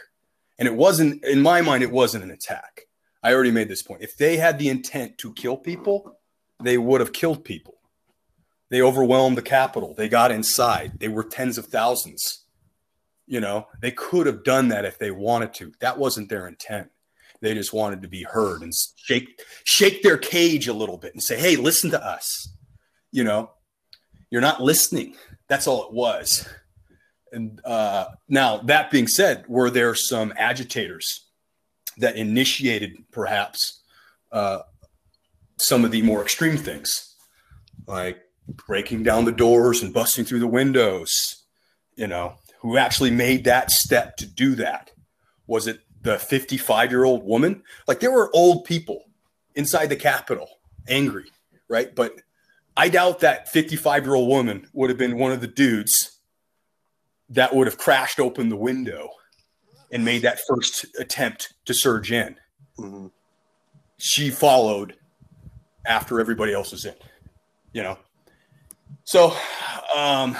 and 0.58 0.66
it 0.66 0.74
wasn't. 0.74 1.24
In 1.24 1.42
my 1.42 1.60
mind, 1.60 1.82
it 1.82 1.92
wasn't 1.92 2.24
an 2.24 2.30
attack. 2.30 2.82
I 3.22 3.32
already 3.32 3.52
made 3.52 3.68
this 3.68 3.82
point. 3.82 4.02
If 4.02 4.16
they 4.16 4.38
had 4.38 4.58
the 4.58 4.68
intent 4.68 5.18
to 5.18 5.32
kill 5.34 5.56
people, 5.56 6.18
they 6.60 6.78
would 6.78 7.00
have 7.00 7.12
killed 7.12 7.44
people. 7.44 7.74
They 8.70 8.80
overwhelmed 8.80 9.36
the 9.36 9.42
Capitol. 9.42 9.94
They 9.94 10.08
got 10.08 10.32
inside. 10.32 10.98
They 10.98 11.08
were 11.08 11.22
tens 11.22 11.58
of 11.58 11.66
thousands. 11.66 12.46
You 13.26 13.40
know, 13.40 13.68
they 13.80 13.90
could 13.92 14.26
have 14.26 14.42
done 14.42 14.68
that 14.68 14.84
if 14.84 14.98
they 14.98 15.10
wanted 15.10 15.54
to. 15.54 15.72
That 15.80 15.98
wasn't 15.98 16.30
their 16.30 16.48
intent. 16.48 16.90
They 17.42 17.54
just 17.54 17.72
wanted 17.72 18.02
to 18.02 18.08
be 18.08 18.22
heard 18.22 18.62
and 18.62 18.72
shake 18.96 19.42
shake 19.64 20.02
their 20.02 20.16
cage 20.16 20.68
a 20.68 20.72
little 20.72 20.96
bit 20.96 21.12
and 21.12 21.22
say, 21.22 21.36
"Hey, 21.38 21.56
listen 21.56 21.90
to 21.90 22.02
us." 22.02 22.48
You 23.10 23.24
know, 23.24 23.50
you're 24.30 24.40
not 24.40 24.62
listening. 24.62 25.16
That's 25.48 25.66
all 25.66 25.84
it 25.86 25.92
was. 25.92 26.48
And 27.32 27.60
uh, 27.64 28.06
now, 28.28 28.58
that 28.58 28.90
being 28.92 29.08
said, 29.08 29.44
were 29.48 29.70
there 29.70 29.94
some 29.94 30.32
agitators 30.36 31.26
that 31.98 32.16
initiated 32.16 32.92
perhaps 33.10 33.82
uh, 34.30 34.60
some 35.58 35.84
of 35.84 35.90
the 35.90 36.02
more 36.02 36.22
extreme 36.22 36.56
things, 36.56 37.16
like 37.88 38.20
breaking 38.66 39.02
down 39.02 39.24
the 39.24 39.32
doors 39.32 39.82
and 39.82 39.92
busting 39.92 40.24
through 40.24 40.40
the 40.40 40.46
windows? 40.46 41.44
You 41.96 42.06
know, 42.06 42.34
who 42.60 42.76
actually 42.76 43.10
made 43.10 43.44
that 43.44 43.72
step 43.72 44.16
to 44.18 44.26
do 44.26 44.54
that? 44.54 44.92
Was 45.48 45.66
it 45.66 45.80
the 46.02 46.18
55 46.18 46.90
year 46.90 47.04
old 47.04 47.24
woman? 47.24 47.62
Like 47.88 48.00
there 48.00 48.12
were 48.12 48.30
old 48.34 48.64
people 48.64 49.04
inside 49.54 49.86
the 49.86 49.96
Capitol 49.96 50.48
angry, 50.88 51.30
right? 51.68 51.94
But 51.94 52.20
I 52.76 52.88
doubt 52.88 53.20
that 53.20 53.48
55 53.48 54.04
year 54.04 54.14
old 54.14 54.28
woman 54.28 54.68
would 54.72 54.90
have 54.90 54.98
been 54.98 55.18
one 55.18 55.32
of 55.32 55.40
the 55.40 55.46
dudes 55.46 56.18
that 57.30 57.54
would 57.54 57.66
have 57.66 57.78
crashed 57.78 58.20
open 58.20 58.48
the 58.48 58.56
window 58.56 59.08
and 59.90 60.04
made 60.04 60.22
that 60.22 60.40
first 60.48 60.86
attempt 60.98 61.54
to 61.66 61.74
surge 61.74 62.12
in. 62.12 62.36
Mhm. 62.78 63.10
She 63.98 64.30
followed 64.30 64.96
after 65.86 66.20
everybody 66.20 66.52
else 66.52 66.72
was 66.72 66.84
in, 66.84 66.94
you 67.72 67.82
know? 67.82 67.98
So, 69.04 69.36
um, 69.94 70.36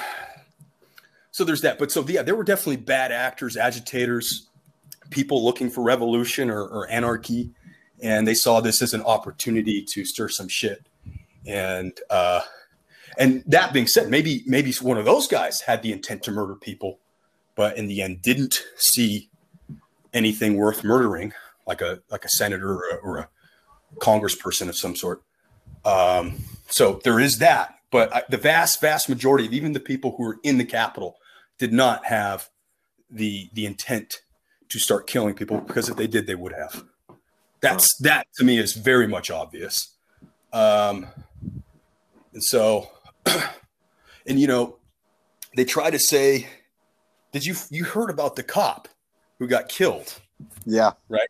so 1.31 1.45
there's 1.45 1.63
that. 1.63 1.79
But 1.79 1.91
so, 1.91 2.07
yeah, 2.07 2.23
there 2.23 2.35
were 2.35 2.45
definitely 2.45 2.77
bad 2.77 3.13
actors, 3.13 3.57
agitators, 3.57 4.49
people 5.13 5.45
looking 5.45 5.71
for 5.71 5.83
revolution 5.83 6.51
or, 6.51 6.63
or 6.63 6.91
anarchy. 6.91 7.51
And 8.03 8.27
they 8.27 8.35
saw 8.35 8.61
this 8.61 8.83
as 8.83 8.95
an 8.95 9.03
opportunity 9.03 9.85
to 9.91 10.05
stir 10.05 10.29
some 10.29 10.49
shit. 10.49 10.87
And, 11.47 11.93
uh, 12.11 12.41
and 13.19 13.45
that 13.47 13.73
being 13.73 13.87
said, 13.87 14.09
maybe 14.09 14.43
maybe 14.47 14.73
one 14.81 14.99
of 14.99 15.05
those 15.05 15.27
guys 15.27 15.61
had 15.61 15.83
the 15.83 15.93
intent 15.93 16.23
to 16.25 16.33
murder 16.33 16.55
people, 16.55 16.99
but 17.55 17.77
in 17.77 17.87
the 17.87 18.03
end 18.03 18.23
didn't 18.23 18.63
see 18.77 19.29
anything 20.15 20.57
worth 20.57 20.85
murdering, 20.85 21.33
like 21.67 21.81
a 21.81 22.01
like 22.11 22.25
a 22.25 22.29
senator 22.29 22.73
or 22.73 22.91
a, 22.91 22.95
or 22.97 23.19
a 23.19 23.29
congressperson 23.97 24.69
of 24.69 24.77
some 24.77 24.97
sort. 24.97 25.23
Um, 25.85 26.37
so 26.69 27.01
there 27.05 27.21
is 27.21 27.39
that, 27.39 27.77
but 27.91 28.31
the 28.31 28.39
vast 28.39 28.81
vast 28.81 29.09
majority 29.09 29.47
of 29.47 29.53
even 29.53 29.73
the 29.73 29.81
people 29.81 30.15
who 30.17 30.25
were 30.25 30.39
in 30.43 30.59
the 30.59 30.65
Capitol 30.65 31.17
did 31.59 31.73
not 31.73 32.07
have 32.07 32.49
the 33.11 33.51
the 33.53 33.67
intent 33.67 34.23
to 34.73 34.79
start 34.79 35.07
killing 35.07 35.35
people 35.35 35.61
because 35.61 35.89
if 35.91 35.97
they 35.97 36.07
did, 36.07 36.27
they 36.27 36.35
would 36.35 36.53
have. 36.53 36.85
That's 37.61 37.95
that 37.99 38.27
to 38.37 38.45
me 38.45 38.59
is 38.59 38.73
very 38.73 39.07
much 39.07 39.31
obvious. 39.31 39.95
Um, 40.53 41.07
and 42.33 42.43
so, 42.43 42.89
and 44.27 44.41
you 44.41 44.47
know, 44.47 44.79
they 45.57 45.65
try 45.65 45.91
to 45.91 45.99
say, 45.99 46.49
"Did 47.33 47.45
you 47.45 47.55
you 47.71 47.85
heard 47.85 48.11
about 48.11 48.37
the 48.37 48.43
cop 48.43 48.89
who 49.39 49.47
got 49.47 49.69
killed?" 49.69 50.21
Yeah, 50.65 50.93
right. 51.09 51.29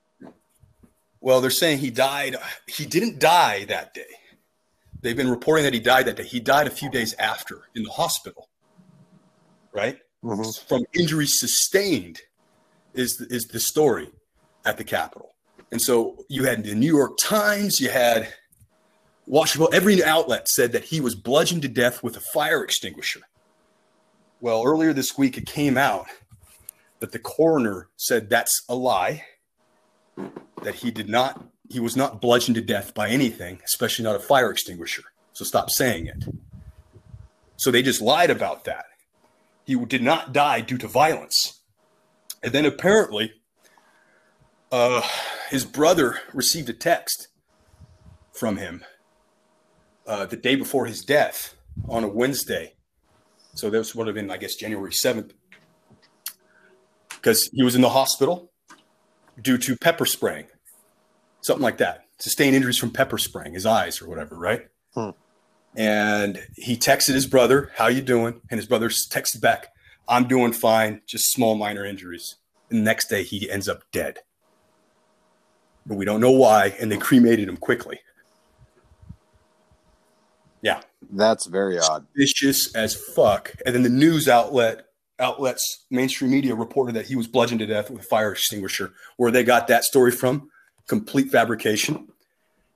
Well, 1.20 1.40
they're 1.40 1.50
saying 1.50 1.78
he 1.78 1.90
died. 1.90 2.36
He 2.66 2.86
didn't 2.86 3.18
die 3.18 3.64
that 3.66 3.92
day. 3.92 4.06
They've 5.00 5.16
been 5.16 5.30
reporting 5.30 5.64
that 5.64 5.74
he 5.74 5.80
died 5.80 6.06
that 6.06 6.16
day. 6.16 6.24
He 6.24 6.40
died 6.40 6.66
a 6.68 6.70
few 6.70 6.90
days 6.90 7.14
after 7.18 7.62
in 7.74 7.82
the 7.82 7.90
hospital, 7.90 8.48
right? 9.72 9.98
Mhm. 10.24 10.68
From 10.68 10.84
injuries 10.94 11.38
sustained, 11.38 12.20
is 12.94 13.20
is 13.20 13.46
the 13.46 13.60
story 13.60 14.10
at 14.64 14.76
the 14.76 14.84
Capitol. 14.84 15.34
And 15.70 15.80
so 15.80 16.24
you 16.28 16.44
had 16.44 16.64
the 16.64 16.74
New 16.74 16.94
York 16.94 17.16
Times, 17.18 17.80
you 17.80 17.88
had 17.88 18.32
Washington, 19.26 19.72
every 19.72 20.02
outlet 20.04 20.48
said 20.48 20.72
that 20.72 20.84
he 20.84 21.00
was 21.00 21.14
bludgeoned 21.14 21.62
to 21.62 21.68
death 21.68 22.02
with 22.02 22.16
a 22.16 22.20
fire 22.20 22.62
extinguisher. 22.62 23.20
Well, 24.40 24.64
earlier 24.64 24.92
this 24.92 25.16
week, 25.16 25.38
it 25.38 25.46
came 25.46 25.78
out 25.78 26.06
that 27.00 27.12
the 27.12 27.18
coroner 27.18 27.88
said 27.96 28.28
that's 28.28 28.64
a 28.68 28.74
lie, 28.74 29.24
that 30.62 30.74
he 30.74 30.90
did 30.90 31.08
not, 31.08 31.42
he 31.70 31.80
was 31.80 31.96
not 31.96 32.20
bludgeoned 32.20 32.56
to 32.56 32.60
death 32.60 32.92
by 32.92 33.08
anything, 33.08 33.60
especially 33.64 34.04
not 34.04 34.16
a 34.16 34.20
fire 34.20 34.50
extinguisher. 34.50 35.04
So 35.32 35.44
stop 35.44 35.70
saying 35.70 36.06
it. 36.06 36.24
So 37.56 37.70
they 37.70 37.82
just 37.82 38.02
lied 38.02 38.30
about 38.30 38.64
that. 38.64 38.84
He 39.64 39.76
did 39.76 40.02
not 40.02 40.32
die 40.32 40.60
due 40.60 40.78
to 40.78 40.88
violence. 40.88 41.61
And 42.42 42.52
then 42.52 42.64
apparently, 42.64 43.32
uh, 44.70 45.02
his 45.50 45.64
brother 45.64 46.18
received 46.32 46.68
a 46.68 46.72
text 46.72 47.28
from 48.32 48.56
him 48.56 48.84
uh, 50.06 50.26
the 50.26 50.36
day 50.36 50.56
before 50.56 50.86
his 50.86 51.04
death 51.04 51.54
on 51.88 52.04
a 52.04 52.08
Wednesday. 52.08 52.74
So 53.54 53.70
this 53.70 53.94
would 53.94 54.06
have 54.06 54.14
been, 54.14 54.30
I 54.30 54.38
guess, 54.38 54.54
January 54.54 54.90
7th. 54.90 55.32
Because 57.10 57.48
he 57.52 57.62
was 57.62 57.74
in 57.74 57.82
the 57.82 57.90
hospital 57.90 58.50
due 59.40 59.58
to 59.58 59.76
pepper 59.76 60.06
spraying, 60.06 60.46
something 61.42 61.62
like 61.62 61.78
that. 61.78 62.06
Sustained 62.18 62.56
injuries 62.56 62.78
from 62.78 62.90
pepper 62.90 63.18
spraying, 63.18 63.54
his 63.54 63.66
eyes 63.66 64.02
or 64.02 64.08
whatever, 64.08 64.36
right? 64.36 64.66
Hmm. 64.94 65.10
And 65.76 66.42
he 66.56 66.76
texted 66.76 67.14
his 67.14 67.26
brother, 67.26 67.70
"How 67.76 67.86
you 67.86 68.02
doing?" 68.02 68.40
And 68.50 68.58
his 68.58 68.66
brother 68.66 68.88
texted 68.88 69.40
back, 69.40 69.68
"I'm 70.08 70.28
doing 70.28 70.52
fine, 70.52 71.02
just 71.06 71.32
small 71.32 71.54
minor 71.54 71.84
injuries." 71.84 72.36
And 72.70 72.80
the 72.80 72.84
next 72.84 73.08
day, 73.08 73.22
he 73.22 73.50
ends 73.50 73.68
up 73.68 73.82
dead. 73.92 74.20
But 75.84 75.96
we 75.96 76.04
don't 76.04 76.20
know 76.20 76.30
why, 76.30 76.74
and 76.80 76.90
they 76.90 76.96
cremated 76.96 77.48
him 77.48 77.56
quickly. 77.56 78.00
Yeah, 80.62 80.80
that's 81.10 81.46
very 81.46 81.78
odd. 81.78 82.06
vicious 82.16 82.74
as 82.74 82.94
fuck. 82.94 83.52
And 83.66 83.74
then 83.74 83.82
the 83.82 83.88
news 83.88 84.28
outlet 84.28 84.86
outlets, 85.18 85.84
mainstream 85.90 86.30
media 86.30 86.54
reported 86.54 86.94
that 86.94 87.06
he 87.06 87.16
was 87.16 87.26
bludgeoned 87.26 87.60
to 87.60 87.66
death 87.66 87.90
with 87.90 88.00
a 88.02 88.04
fire 88.04 88.32
extinguisher. 88.32 88.92
Where 89.16 89.30
they 89.30 89.44
got 89.44 89.68
that 89.68 89.84
story 89.84 90.10
from, 90.10 90.50
complete 90.88 91.30
fabrication. 91.30 92.08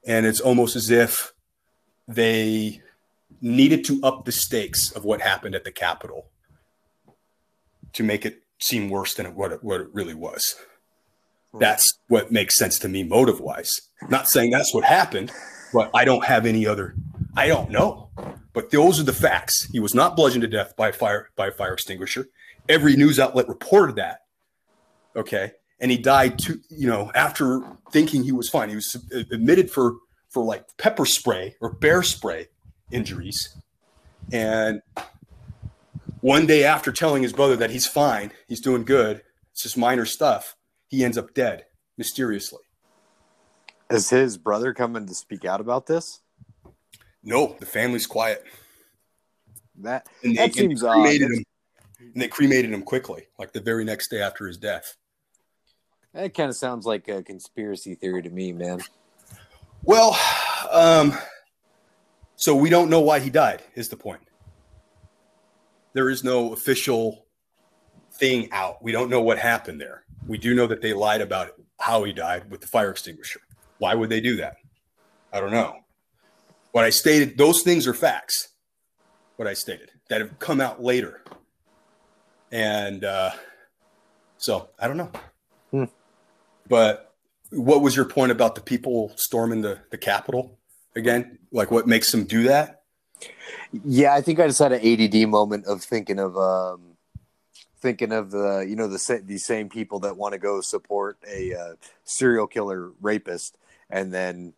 And 0.07 0.27
it's 0.27 0.41
almost 0.41 0.77
as 0.77 0.91
if 0.91 1.33
they 2.07 2.81
needed 3.41 3.85
to 3.87 4.01
up 4.03 4.25
the 4.25 4.33
stakes 4.33 4.93
of 4.93 5.05
what 5.05 5.21
happened 5.21 5.55
at 5.55 5.65
the 5.65 5.73
Capitol 5.73 6.31
to 7.97 8.03
make 8.05 8.25
it 8.25 8.43
seem 8.61 8.89
worse 8.89 9.15
than 9.15 9.27
it, 9.27 9.35
what, 9.35 9.53
it, 9.53 9.65
what 9.65 9.81
it 9.81 9.89
really 9.93 10.15
was. 10.15 10.55
That's 11.59 11.87
what 12.09 12.31
makes 12.31 12.59
sense 12.59 12.79
to 12.81 12.89
me 12.89 13.03
motive 13.03 13.41
wise. 13.41 13.71
Not 14.09 14.29
saying 14.29 14.51
that's 14.51 14.75
what 14.75 14.85
happened, 14.85 15.33
but 15.73 15.91
I 15.95 16.05
don't 16.05 16.25
have 16.25 16.45
any 16.45 16.67
other. 16.67 16.95
I 17.35 17.49
don't 17.49 17.71
know. 17.71 18.11
But 18.53 18.71
those 18.71 19.01
are 19.01 19.05
the 19.05 19.13
facts. 19.13 19.69
He 19.73 19.81
was 19.81 19.95
not 19.95 20.17
bludgeoned 20.17 20.43
to 20.43 20.49
death 20.49 20.75
by 20.77 20.93
fire 20.93 21.31
by 21.37 21.49
a 21.49 21.51
fire 21.51 21.73
extinguisher. 21.73 22.27
Every 22.69 22.97
news 22.97 23.19
outlet 23.19 23.49
reported 23.49 23.97
that. 23.97 24.21
Okay, 25.15 25.53
and 25.81 25.91
he 25.91 25.97
died 25.97 26.39
to 26.41 26.61
you 26.69 26.87
know 26.87 27.11
after 27.15 27.63
thinking 27.91 28.25
he 28.25 28.33
was 28.33 28.49
fine. 28.49 28.69
He 28.69 28.75
was 28.75 28.97
uh, 29.15 29.21
admitted 29.33 29.71
for 29.71 29.95
for 30.31 30.45
like 30.45 30.65
pepper 30.77 31.07
spray 31.07 31.57
or 31.61 31.73
bear 31.73 32.03
spray 32.03 32.49
injuries, 32.91 33.57
and 34.33 34.83
one 36.27 36.45
day 36.45 36.65
after 36.65 36.91
telling 36.91 37.23
his 37.23 37.33
brother 37.33 37.55
that 37.55 37.71
he's 37.71 37.87
fine, 37.87 38.33
he's 38.49 38.61
doing 38.61 38.83
good, 38.83 39.23
it's 39.53 39.63
just 39.63 39.79
minor 39.79 40.05
stuff, 40.05 40.57
he 40.89 41.05
ends 41.05 41.17
up 41.17 41.33
dead 41.35 41.67
mysteriously. 41.97 42.65
Is 43.91 44.11
his 44.11 44.37
brother 44.37 44.75
coming 44.75 45.07
to 45.07 45.15
speak 45.15 45.45
out 45.45 45.61
about 45.61 45.87
this? 45.87 46.23
No, 47.23 47.55
the 47.61 47.67
family's 47.67 48.09
quiet. 48.09 48.43
That 49.79 50.09
And 50.25 50.37
that 50.37 50.53
they, 50.53 50.63
and 50.63 50.71
seems 50.71 50.81
they 50.81 50.89
odd. 50.89 51.13
him. 51.13 51.45
And 52.01 52.21
they 52.21 52.27
cremated 52.27 52.73
him 52.73 52.83
quickly, 52.83 53.29
like 53.39 53.53
the 53.53 53.61
very 53.61 53.85
next 53.85 54.09
day 54.11 54.21
after 54.21 54.49
his 54.49 54.57
death. 54.57 54.97
That 56.13 56.35
kind 56.35 56.51
of 56.51 56.57
sounds 56.57 56.87
like 56.87 57.07
a 57.07 57.23
conspiracy 57.23 57.95
theory 57.95 58.23
to 58.23 58.31
me, 58.31 58.53
man. 58.53 58.81
Well, 59.85 60.19
um, 60.73 61.17
so 62.35 62.57
we 62.57 62.69
don't 62.69 62.91
know 62.91 63.01
why 63.01 63.21
he 63.21 63.31
died. 63.31 63.63
Is 63.77 63.91
the 63.91 63.97
point? 63.97 64.26
There 65.97 66.11
is 66.11 66.23
no 66.23 66.53
official 66.53 67.25
thing 68.13 68.51
out. 68.53 68.83
We 68.83 68.93
don't 68.93 69.09
know 69.09 69.23
what 69.23 69.39
happened 69.39 69.81
there. 69.81 70.05
We 70.27 70.37
do 70.37 70.55
know 70.55 70.67
that 70.67 70.83
they 70.83 70.93
lied 70.93 71.23
about 71.23 71.53
how 71.81 72.05
he 72.05 72.13
died 72.13 72.51
with 72.51 72.61
the 72.61 72.67
fire 72.67 72.91
extinguisher. 72.91 73.41
Why 73.79 73.95
would 73.95 74.11
they 74.11 74.21
do 74.21 74.37
that? 74.37 74.57
I 75.33 75.41
don't 75.41 75.53
know. 75.53 75.77
What 76.73 76.85
I 76.85 76.91
stated, 76.91 77.39
those 77.39 77.63
things 77.63 77.87
are 77.87 77.95
facts. 77.95 78.49
What 79.37 79.49
I 79.49 79.55
stated 79.55 79.91
that 80.11 80.21
have 80.21 80.39
come 80.39 80.61
out 80.61 80.83
later, 80.83 81.25
and 82.53 83.03
uh, 83.03 83.31
so 84.37 84.69
I 84.79 84.89
don't 84.89 84.99
know. 84.99 85.11
Hmm. 85.71 85.85
But 86.69 87.15
what 87.53 87.81
was 87.81 87.97
your 87.97 88.05
point 88.05 88.33
about 88.33 88.55
the 88.55 88.61
people 88.61 89.13
storming 89.17 89.63
the 89.63 89.79
the 89.91 89.97
Capitol 89.97 90.59
again? 90.95 91.39
Like, 91.53 91.71
what 91.71 91.87
makes 91.87 92.13
them 92.13 92.25
do 92.25 92.43
that? 92.43 92.83
Yeah, 93.85 94.15
I 94.15 94.21
think 94.21 94.41
I 94.41 94.47
just 94.47 94.59
had 94.59 94.73
an 94.73 94.81
ADD 94.85 95.29
moment 95.29 95.67
of 95.67 95.83
thinking 95.83 96.19
of 96.19 96.37
um, 96.37 96.97
thinking 97.81 98.13
of 98.13 98.31
the 98.31 98.65
you 98.69 98.77
know 98.77 98.89
the 98.89 99.23
these 99.25 99.45
same 99.45 99.69
people 99.69 100.01
that 100.01 100.17
want 100.17 100.33
to 100.33 100.39
go 100.39 100.61
support 100.61 101.19
a 101.29 101.55
uh, 101.55 101.75
serial 102.05 102.47
killer 102.47 102.91
rapist, 103.01 103.59
and 103.91 104.13
then 104.13 104.53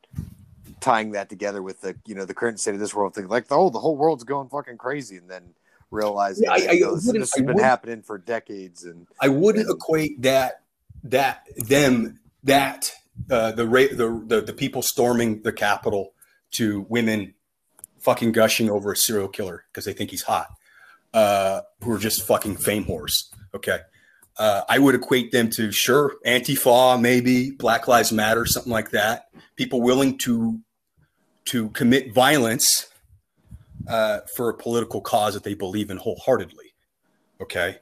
tying 0.80 1.12
that 1.12 1.28
together 1.28 1.62
with 1.62 1.80
the 1.80 1.96
you 2.06 2.14
know 2.14 2.24
the 2.24 2.34
current 2.34 2.60
state 2.60 2.74
of 2.74 2.80
this 2.80 2.94
world, 2.94 3.14
thing, 3.14 3.28
like 3.28 3.46
oh 3.50 3.70
the 3.70 3.80
whole 3.80 3.96
world's 3.96 4.24
going 4.24 4.48
fucking 4.48 4.76
crazy, 4.78 5.16
and 5.16 5.28
then 5.28 5.54
realizing 5.90 6.44
Yeah, 6.44 6.52
I- 6.52 6.60
that, 6.60 6.70
I 6.70 6.74
know, 6.74 6.94
this, 6.94 7.10
this 7.12 7.34
has 7.34 7.44
been 7.46 7.58
happening 7.58 8.02
for 8.02 8.18
decades, 8.18 8.84
and 8.84 9.06
I 9.20 9.28
wouldn't 9.28 9.66
And- 9.66 9.74
equate 9.76 10.22
that 10.22 10.62
that 11.04 11.46
them 11.56 12.20
that 12.44 12.92
uh, 13.30 13.52
the, 13.52 13.66
ra- 13.66 13.90
the 13.90 14.22
the 14.26 14.40
the 14.42 14.52
people 14.52 14.82
storming 14.82 15.42
the 15.42 15.52
Capitol 15.52 16.12
to 16.52 16.86
women 16.88 17.34
fucking 18.00 18.32
gushing 18.32 18.70
over 18.70 18.92
a 18.92 18.96
serial 18.96 19.28
killer 19.28 19.64
because 19.70 19.84
they 19.84 19.92
think 19.92 20.10
he's 20.10 20.22
hot, 20.22 20.48
uh, 21.14 21.62
who 21.82 21.92
are 21.92 21.98
just 21.98 22.26
fucking 22.26 22.56
fame 22.56 22.84
whores. 22.84 23.24
Okay. 23.54 23.80
Uh, 24.36 24.62
I 24.68 24.78
would 24.78 24.94
equate 24.94 25.32
them 25.32 25.50
to 25.50 25.72
sure 25.72 26.14
Antifa, 26.24 27.00
maybe 27.00 27.50
Black 27.50 27.88
Lives 27.88 28.12
Matter, 28.12 28.46
something 28.46 28.72
like 28.72 28.90
that. 28.90 29.24
People 29.56 29.80
willing 29.80 30.16
to 30.18 30.60
to 31.46 31.70
commit 31.70 32.12
violence 32.12 32.86
uh, 33.88 34.20
for 34.36 34.50
a 34.50 34.54
political 34.54 35.00
cause 35.00 35.34
that 35.34 35.44
they 35.44 35.54
believe 35.54 35.90
in 35.90 35.96
wholeheartedly. 35.96 36.74
Okay. 37.40 37.78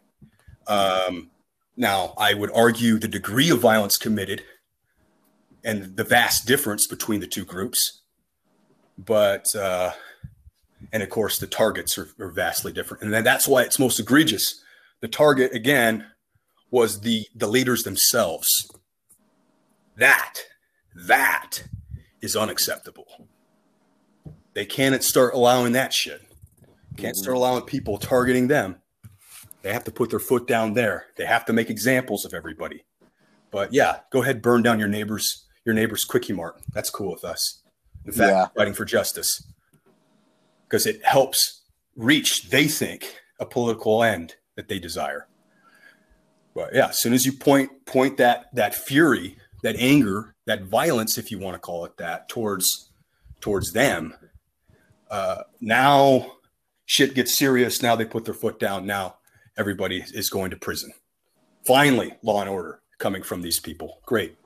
Um, 0.67 1.31
now, 1.77 2.15
I 2.17 2.35
would 2.35 2.51
argue 2.53 2.99
the 2.99 3.09
degree 3.09 3.51
of 3.51 3.59
violence 3.59 3.99
committed 3.99 4.43
and 5.65 5.97
the 5.97 6.05
vast 6.05 6.47
difference 6.47 6.87
between 6.87 7.21
the 7.21 7.27
two 7.27 7.45
groups, 7.45 8.03
but 8.97 9.55
uh, 9.55 9.93
and 10.93 11.03
of 11.03 11.11
course 11.11 11.39
the 11.39 11.47
targets 11.47 11.97
are, 11.99 12.09
are 12.19 12.31
vastly 12.31 12.73
different, 12.73 13.03
and 13.03 13.13
then 13.13 13.25
that's 13.25 13.49
why 13.49 13.63
it's 13.63 13.79
most 13.79 13.99
egregious. 14.01 14.63
The 15.01 15.09
target 15.09 15.53
again 15.55 16.07
was 16.71 17.01
the 17.01 17.27
the 17.35 17.47
leaders 17.47 17.83
themselves. 17.83 18.49
That 19.97 20.41
that 20.95 21.65
is 22.21 22.37
unacceptable. 22.37 23.29
They 24.55 24.65
can't 24.67 25.03
start 25.03 25.35
allowing 25.35 25.73
that 25.73 25.93
shit. 25.93 26.23
Can't 26.97 27.17
start 27.17 27.37
allowing 27.37 27.63
people 27.65 27.99
targeting 27.99 28.49
them. 28.49 28.77
They 29.63 29.73
have 29.73 29.85
to 29.85 29.91
put 29.91 30.11
their 30.11 30.19
foot 30.19 30.47
down 30.47 30.75
there. 30.75 31.07
They 31.17 31.27
have 31.27 31.45
to 31.47 31.53
make 31.53 31.69
examples 31.69 32.25
of 32.25 32.33
everybody. 32.33 32.85
But 33.51 33.73
yeah, 33.73 34.01
go 34.11 34.23
ahead, 34.23 34.41
burn 34.41 34.63
down 34.63 34.79
your 34.79 34.89
neighbors, 34.89 35.45
your 35.65 35.75
neighbor's 35.75 36.05
quickie 36.05 36.33
mart. 36.33 36.57
That's 36.73 36.89
cool 36.89 37.13
with 37.13 37.25
us. 37.25 37.63
In 38.07 38.13
fact, 38.13 38.31
Yeah. 38.31 38.47
fighting 38.57 38.75
for 38.75 38.85
justice 38.85 39.47
because 40.69 40.87
it 40.87 41.05
helps 41.05 41.63
reach, 41.97 42.51
they 42.51 42.67
think, 42.67 43.21
a 43.39 43.47
political 43.47 44.03
end 44.03 44.37
that 44.57 44.69
they 44.69 44.79
desire. 44.79 45.27
But 46.55 46.75
yeah, 46.75 46.89
as 46.89 47.01
soon 47.01 47.13
as 47.13 47.27
you 47.27 47.33
point 47.33 47.85
point 47.85 48.17
that 48.17 48.47
that 48.55 48.75
fury, 48.75 49.37
that 49.63 49.77
anger, 49.77 50.35
that 50.47 50.63
violence, 50.63 51.19
if 51.19 51.31
you 51.31 51.39
want 51.39 51.55
to 51.55 51.59
call 51.59 51.85
it 51.85 51.97
that, 51.99 52.29
towards 52.29 52.91
towards 53.41 53.73
them, 53.73 54.15
uh, 55.11 55.43
now 55.61 56.33
shit 56.87 57.15
gets 57.15 57.37
serious. 57.37 57.83
Now 57.83 57.95
they 57.95 58.07
put 58.07 58.25
their 58.25 58.35
foot 58.35 58.59
down. 58.59 58.87
Now 58.87 59.17
everybody 59.59 60.03
is 60.15 60.31
going 60.31 60.51
to 60.51 60.57
prison. 60.57 60.93
Finally, 61.67 62.15
law 62.23 62.41
and 62.41 62.49
order 62.49 62.81
coming 62.99 63.23
from 63.23 63.43
these 63.43 63.61
people. 63.61 64.01
Great. 64.07 64.37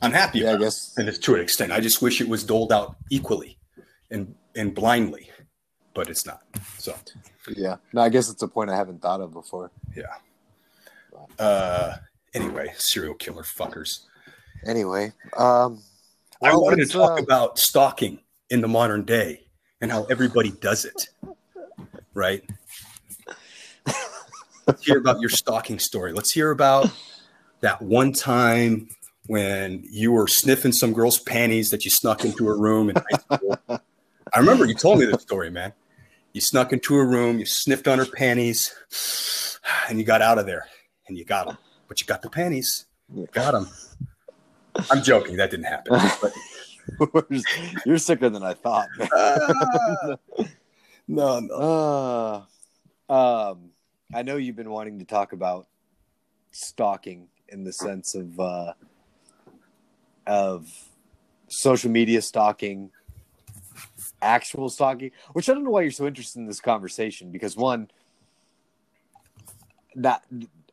I'm 0.00 0.12
happy. 0.12 0.40
yeah, 0.40 0.52
I 0.52 0.54
it, 0.54 0.60
guess 0.60 0.94
and 0.96 1.22
to 1.22 1.34
an 1.34 1.40
extent. 1.42 1.72
I 1.72 1.80
just 1.80 2.00
wish 2.00 2.22
it 2.22 2.28
was 2.28 2.42
doled 2.42 2.72
out 2.72 2.96
equally 3.10 3.58
and 4.10 4.34
and 4.54 4.74
blindly, 4.74 5.30
but 5.94 6.08
it's 6.08 6.26
not. 6.26 6.42
So 6.78 6.94
yeah. 7.56 7.76
No, 7.92 8.02
I 8.02 8.08
guess 8.08 8.30
it's 8.30 8.42
a 8.42 8.48
point 8.48 8.70
I 8.70 8.76
haven't 8.76 9.02
thought 9.02 9.20
of 9.20 9.32
before. 9.32 9.70
yeah. 9.96 10.14
Uh, 11.38 11.96
anyway, 12.34 12.72
serial 12.76 13.14
killer 13.14 13.42
fuckers. 13.42 14.06
Anyway, 14.66 15.12
um, 15.36 15.82
I 16.42 16.54
wanted 16.54 16.86
to 16.86 16.92
talk 16.92 17.18
uh, 17.18 17.22
about 17.22 17.58
stalking 17.58 18.20
in 18.50 18.60
the 18.60 18.68
modern 18.68 19.04
day 19.04 19.46
and 19.80 19.90
how 19.90 20.04
everybody 20.04 20.50
does 20.50 20.84
it. 20.84 21.08
Right? 22.14 22.42
Let's 24.66 24.84
hear 24.84 24.98
about 24.98 25.20
your 25.20 25.30
stalking 25.30 25.78
story. 25.78 26.12
Let's 26.12 26.32
hear 26.32 26.50
about 26.50 26.90
that 27.60 27.80
one 27.82 28.12
time 28.12 28.88
when 29.26 29.84
you 29.90 30.12
were 30.12 30.26
sniffing 30.26 30.72
some 30.72 30.92
girl's 30.92 31.18
panties 31.18 31.70
that 31.70 31.84
you 31.84 31.90
snuck 31.90 32.24
into 32.24 32.46
her 32.46 32.56
room 32.56 32.90
in 32.90 32.96
high 32.96 33.36
school. 33.36 33.58
I 34.32 34.38
remember 34.38 34.64
you 34.64 34.74
told 34.74 34.98
me 34.98 35.06
this 35.06 35.22
story, 35.22 35.50
man. 35.50 35.72
You 36.32 36.40
snuck 36.40 36.72
into 36.72 36.96
a 36.96 37.04
room, 37.04 37.38
you 37.38 37.46
sniffed 37.46 37.88
on 37.88 37.98
her 37.98 38.06
panties, 38.06 38.72
and 39.88 39.98
you 39.98 40.04
got 40.04 40.22
out 40.22 40.38
of 40.38 40.46
there 40.46 40.66
and 41.08 41.18
you 41.18 41.24
got 41.24 41.46
them. 41.46 41.58
But 41.88 42.00
you 42.00 42.06
got 42.06 42.22
the 42.22 42.30
panties. 42.30 42.86
You 43.12 43.26
got 43.32 43.52
them. 43.52 43.68
I'm 44.90 45.02
joking. 45.02 45.36
That 45.36 45.50
didn't 45.50 45.66
happen. 45.66 45.98
You're 47.86 47.98
sicker 47.98 48.30
than 48.30 48.42
I 48.42 48.54
thought. 48.54 48.88
Ah. 49.12 50.16
no, 51.08 51.40
no. 51.40 52.46
Uh, 53.08 53.12
um, 53.12 53.70
I 54.14 54.22
know 54.22 54.36
you've 54.36 54.54
been 54.54 54.70
wanting 54.70 55.00
to 55.00 55.04
talk 55.04 55.32
about 55.32 55.66
stalking 56.52 57.26
in 57.48 57.64
the 57.64 57.72
sense 57.72 58.14
of 58.14 58.38
uh, 58.38 58.74
of 60.26 60.70
social 61.48 61.90
media 61.90 62.22
stalking, 62.22 62.90
actual 64.22 64.68
stalking. 64.68 65.10
Which 65.32 65.48
I 65.48 65.54
don't 65.54 65.64
know 65.64 65.70
why 65.70 65.82
you're 65.82 65.90
so 65.90 66.06
interested 66.06 66.38
in 66.38 66.46
this 66.46 66.60
conversation 66.60 67.30
because 67.30 67.56
one, 67.56 67.90
not 69.94 70.24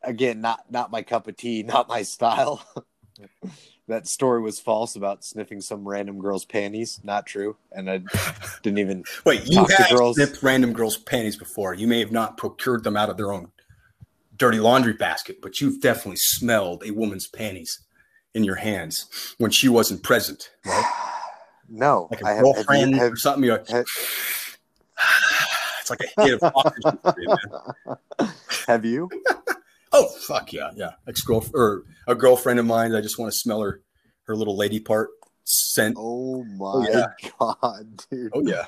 again, 0.02 0.40
not 0.40 0.70
not 0.70 0.90
my 0.90 1.02
cup 1.02 1.28
of 1.28 1.36
tea, 1.36 1.62
not 1.66 1.88
my 1.88 2.02
style. 2.02 2.64
that 3.88 4.06
story 4.06 4.40
was 4.40 4.60
false 4.60 4.96
about 4.96 5.24
sniffing 5.24 5.60
some 5.60 5.88
random 5.88 6.18
girl's 6.18 6.44
panties. 6.44 7.00
Not 7.02 7.26
true, 7.26 7.56
and 7.72 7.90
I 7.90 8.02
didn't 8.62 8.78
even. 8.78 9.04
Wait, 9.24 9.46
you 9.46 9.64
have 9.64 9.90
girls. 9.90 10.16
sniffed 10.16 10.42
random 10.42 10.72
girls' 10.72 10.96
panties 10.96 11.36
before. 11.36 11.74
You 11.74 11.86
may 11.86 12.00
have 12.00 12.12
not 12.12 12.36
procured 12.36 12.84
them 12.84 12.96
out 12.96 13.10
of 13.10 13.16
their 13.16 13.32
own 13.32 13.50
dirty 14.36 14.60
laundry 14.60 14.92
basket, 14.92 15.42
but 15.42 15.60
you've 15.60 15.80
definitely 15.80 16.16
smelled 16.16 16.84
a 16.86 16.92
woman's 16.92 17.26
panties 17.26 17.80
in 18.34 18.44
your 18.44 18.54
hands 18.56 19.34
when 19.38 19.50
she 19.50 19.68
wasn't 19.68 20.02
present, 20.02 20.50
right? 20.64 21.04
No, 21.68 22.08
Like 22.10 22.22
a 22.22 22.26
I 22.26 22.30
have, 22.30 22.36
have, 22.38 22.54
girlfriend 22.54 22.94
have, 22.96 23.12
or 23.12 23.16
something. 23.16 23.44
You're 23.44 23.58
like, 23.58 23.68
have- 23.68 23.84
it's 25.80 25.90
like 25.90 26.00
a 26.16 26.22
hit 26.24 26.42
of 26.42 26.52
oxygen. 26.54 26.98
man. 28.18 28.30
have 28.66 28.84
you? 28.84 29.08
Oh 29.90 30.06
fuck 30.26 30.52
yeah, 30.52 30.70
yeah. 30.76 30.90
Ex 31.08 31.22
girlfriend 31.22 31.54
or 31.54 31.82
a 32.06 32.14
girlfriend 32.14 32.60
of 32.60 32.66
mine. 32.66 32.94
I 32.94 33.00
just 33.00 33.18
want 33.18 33.32
to 33.32 33.38
smell 33.38 33.62
her 33.62 33.80
her 34.24 34.36
little 34.36 34.54
lady 34.54 34.80
part 34.80 35.08
scent. 35.44 35.96
Oh 35.98 36.44
my 36.44 36.66
Oh, 36.74 36.86
yeah. 36.92 37.06
god, 37.40 38.02
dude. 38.10 38.30
Oh 38.34 38.42
yeah, 38.46 38.66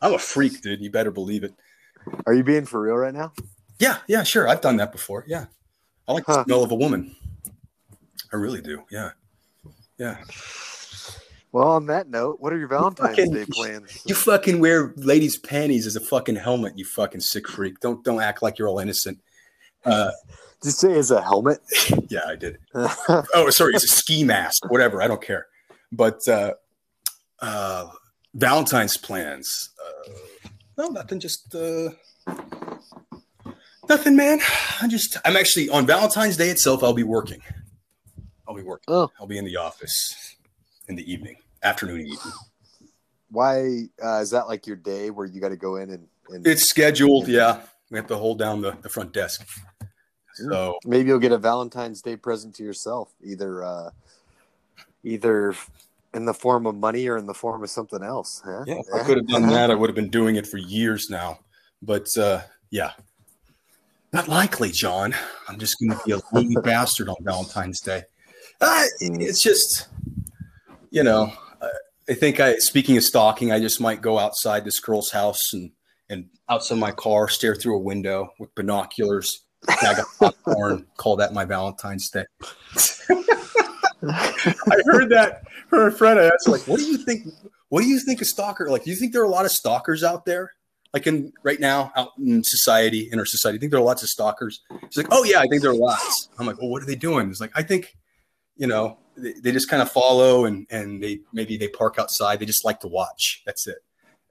I'm 0.00 0.14
a 0.14 0.18
freak, 0.18 0.62
dude. 0.62 0.80
You 0.80 0.90
better 0.90 1.10
believe 1.10 1.44
it. 1.44 1.52
Are 2.26 2.32
you 2.32 2.42
being 2.42 2.64
for 2.64 2.80
real 2.80 2.94
right 2.96 3.12
now? 3.12 3.34
Yeah, 3.78 3.98
yeah, 4.08 4.22
sure. 4.22 4.48
I've 4.48 4.62
done 4.62 4.78
that 4.78 4.90
before. 4.90 5.24
Yeah, 5.28 5.44
I 6.08 6.12
like 6.14 6.24
the 6.24 6.32
Huh. 6.32 6.44
smell 6.44 6.62
of 6.64 6.70
a 6.70 6.76
woman. 6.76 7.14
I 8.32 8.36
really 8.36 8.62
do. 8.62 8.84
Yeah, 8.90 9.10
yeah. 9.98 10.16
Well, 11.54 11.68
on 11.68 11.86
that 11.86 12.10
note, 12.10 12.40
what 12.40 12.52
are 12.52 12.58
your 12.58 12.66
Valentine's 12.66 13.10
fucking- 13.10 13.32
Day 13.32 13.46
plans? 13.48 14.02
You 14.04 14.16
fucking 14.16 14.58
wear 14.58 14.92
ladies' 14.96 15.38
panties 15.38 15.86
as 15.86 15.94
a 15.94 16.00
fucking 16.00 16.34
helmet. 16.34 16.76
You 16.76 16.84
fucking 16.84 17.20
sick 17.20 17.48
freak. 17.48 17.78
Don't 17.78 18.02
don't 18.02 18.20
act 18.20 18.42
like 18.42 18.58
you're 18.58 18.66
all 18.66 18.80
innocent. 18.80 19.20
Uh, 19.84 20.10
Did 20.62 20.64
you 20.64 20.70
say 20.72 20.98
as 20.98 21.12
a 21.12 21.22
helmet? 21.22 21.60
yeah, 22.08 22.22
I 22.26 22.34
did. 22.34 22.58
Oh, 22.74 23.50
sorry, 23.50 23.74
it's 23.74 23.84
a 23.84 23.88
ski 23.88 24.24
mask. 24.24 24.68
Whatever. 24.68 25.00
I 25.00 25.06
don't 25.06 25.22
care. 25.22 25.46
But 25.92 26.26
uh, 26.26 26.54
uh, 27.38 27.90
Valentine's 28.34 28.96
plans. 28.96 29.70
Uh, 29.78 30.48
no, 30.76 30.88
nothing. 30.88 31.20
Just 31.20 31.54
uh, 31.54 31.90
nothing, 33.88 34.16
man. 34.16 34.40
I 34.82 34.88
just. 34.88 35.18
I'm 35.24 35.36
actually 35.36 35.68
on 35.68 35.86
Valentine's 35.86 36.36
Day 36.36 36.48
itself. 36.48 36.82
I'll 36.82 36.94
be 36.94 37.04
working. 37.04 37.42
I'll 38.48 38.56
be 38.56 38.62
working. 38.64 38.86
Oh. 38.88 39.12
I'll 39.20 39.28
be 39.28 39.38
in 39.38 39.44
the 39.44 39.56
office 39.56 40.34
in 40.88 40.96
the 40.96 41.10
evening, 41.10 41.36
afternoon, 41.64 42.00
and 42.00 42.08
evening. 42.08 42.32
Why 43.30 43.82
uh, 44.02 44.20
is 44.20 44.30
that 44.30 44.46
like 44.46 44.66
your 44.66 44.76
day 44.76 45.10
where 45.10 45.26
you 45.26 45.40
got 45.40 45.48
to 45.48 45.56
go 45.56 45.76
in 45.76 45.90
and, 45.90 46.06
and 46.28 46.46
It's 46.46 46.68
scheduled. 46.68 47.26
Yeah, 47.26 47.62
we 47.90 47.98
have 47.98 48.06
to 48.08 48.16
hold 48.16 48.38
down 48.38 48.60
the, 48.60 48.76
the 48.82 48.88
front 48.88 49.12
desk. 49.12 49.46
So 50.34 50.78
maybe 50.84 51.08
you'll 51.08 51.20
get 51.20 51.32
a 51.32 51.38
Valentine's 51.38 52.02
Day 52.02 52.16
present 52.16 52.54
to 52.56 52.64
yourself, 52.64 53.12
either 53.22 53.62
uh, 53.62 53.90
either 55.04 55.54
in 56.12 56.24
the 56.24 56.34
form 56.34 56.66
of 56.66 56.74
money 56.76 57.08
or 57.08 57.18
in 57.18 57.26
the 57.26 57.34
form 57.34 57.62
of 57.62 57.70
something 57.70 58.02
else. 58.02 58.42
Huh? 58.44 58.64
yeah, 58.66 58.76
if 58.78 58.86
I 58.94 59.04
could 59.04 59.16
have 59.16 59.28
done 59.28 59.48
that, 59.48 59.70
I 59.70 59.74
would 59.74 59.88
have 59.88 59.94
been 59.94 60.10
doing 60.10 60.36
it 60.36 60.46
for 60.46 60.58
years 60.58 61.08
now. 61.10 61.40
But 61.82 62.06
uh, 62.16 62.42
yeah, 62.70 62.92
not 64.12 64.28
likely, 64.28 64.70
John. 64.70 65.14
I'm 65.48 65.58
just 65.58 65.76
going 65.78 65.90
to 65.90 66.04
be 66.04 66.12
a 66.12 66.20
lonely 66.32 66.56
bastard 66.62 67.08
on 67.08 67.16
Valentine's 67.20 67.80
Day. 67.80 68.02
Uh, 68.60 68.84
it's 69.00 69.42
just, 69.42 69.88
you 70.90 71.02
know, 71.02 71.32
I 72.08 72.14
think 72.14 72.40
I. 72.40 72.56
Speaking 72.56 72.96
of 72.96 73.04
stalking, 73.04 73.52
I 73.52 73.60
just 73.60 73.80
might 73.80 74.02
go 74.02 74.18
outside 74.18 74.64
this 74.64 74.80
girl's 74.80 75.10
house 75.10 75.52
and 75.52 75.70
and 76.10 76.26
outside 76.48 76.78
my 76.78 76.90
car, 76.90 77.28
stare 77.28 77.54
through 77.54 77.76
a 77.76 77.80
window 77.80 78.30
with 78.38 78.54
binoculars, 78.54 79.44
bag 79.66 79.98
of 79.98 80.06
popcorn, 80.18 80.86
call 80.96 81.16
that 81.16 81.32
my 81.32 81.44
Valentine's 81.44 82.10
Day. 82.10 82.24
I 84.06 84.82
heard 84.84 85.08
that 85.10 85.44
from 85.68 85.88
a 85.88 85.90
friend. 85.90 86.20
I 86.20 86.24
asked, 86.24 86.46
like, 86.46 86.66
what 86.68 86.78
do 86.78 86.84
you 86.84 86.98
think? 86.98 87.26
What 87.70 87.80
do 87.80 87.86
you 87.88 87.98
think 87.98 88.20
a 88.20 88.24
stalker? 88.24 88.70
Like, 88.70 88.84
do 88.84 88.90
you 88.90 88.96
think 88.96 89.12
there 89.12 89.22
are 89.22 89.26
a 89.26 89.30
lot 89.30 89.46
of 89.46 89.50
stalkers 89.50 90.04
out 90.04 90.24
there? 90.24 90.52
Like 90.92 91.08
in 91.08 91.32
right 91.42 91.58
now, 91.58 91.90
out 91.96 92.10
in 92.18 92.44
society, 92.44 93.08
in 93.10 93.18
our 93.18 93.24
society, 93.24 93.58
I 93.58 93.60
think 93.60 93.72
there 93.72 93.80
are 93.80 93.84
lots 93.84 94.04
of 94.04 94.08
stalkers. 94.08 94.60
She's 94.90 94.96
like, 94.96 95.08
oh 95.10 95.24
yeah, 95.24 95.40
I 95.40 95.48
think 95.48 95.60
there 95.60 95.72
are 95.72 95.76
lots. 95.76 96.28
I'm 96.38 96.46
like, 96.46 96.60
well, 96.60 96.70
what 96.70 96.82
are 96.82 96.86
they 96.86 96.94
doing? 96.94 97.30
It's 97.30 97.40
like, 97.40 97.50
I 97.56 97.64
think, 97.64 97.96
you 98.56 98.68
know, 98.68 98.98
they, 99.16 99.52
just 99.52 99.68
kind 99.68 99.82
of 99.82 99.90
follow 99.90 100.44
and 100.44 100.66
and 100.70 101.02
they 101.02 101.20
maybe 101.32 101.56
they 101.56 101.68
park 101.68 101.98
outside. 101.98 102.38
They 102.38 102.46
just 102.46 102.64
like 102.64 102.80
to 102.80 102.88
watch. 102.88 103.42
That's 103.46 103.66
it. 103.66 103.78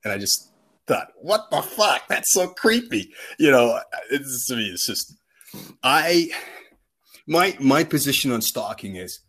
And 0.03 0.11
I 0.11 0.17
just 0.17 0.51
thought, 0.87 1.09
what 1.21 1.49
the 1.49 1.61
fuck? 1.61 2.07
That's 2.07 2.31
so 2.31 2.47
creepy. 2.47 3.13
You 3.39 3.51
know, 3.51 3.79
it's 4.11 4.47
to 4.47 4.55
me, 4.55 4.65
it's 4.67 4.85
just 4.85 5.15
I 5.83 6.29
my 7.27 7.55
my 7.59 7.83
position 7.83 8.31
on 8.31 8.41
stalking 8.41 8.95
is 8.95 9.19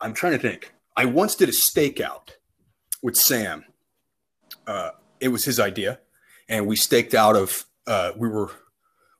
I'm 0.00 0.14
trying 0.14 0.32
to 0.32 0.38
think. 0.38 0.72
I 0.96 1.06
once 1.06 1.34
did 1.34 1.48
a 1.48 1.52
stakeout 1.52 2.30
with 3.02 3.16
Sam. 3.16 3.64
Uh, 4.66 4.90
it 5.20 5.28
was 5.28 5.44
his 5.44 5.58
idea, 5.58 6.00
and 6.48 6.66
we 6.66 6.76
staked 6.76 7.14
out 7.14 7.36
of. 7.36 7.64
Uh, 7.86 8.12
we 8.16 8.28
were 8.28 8.50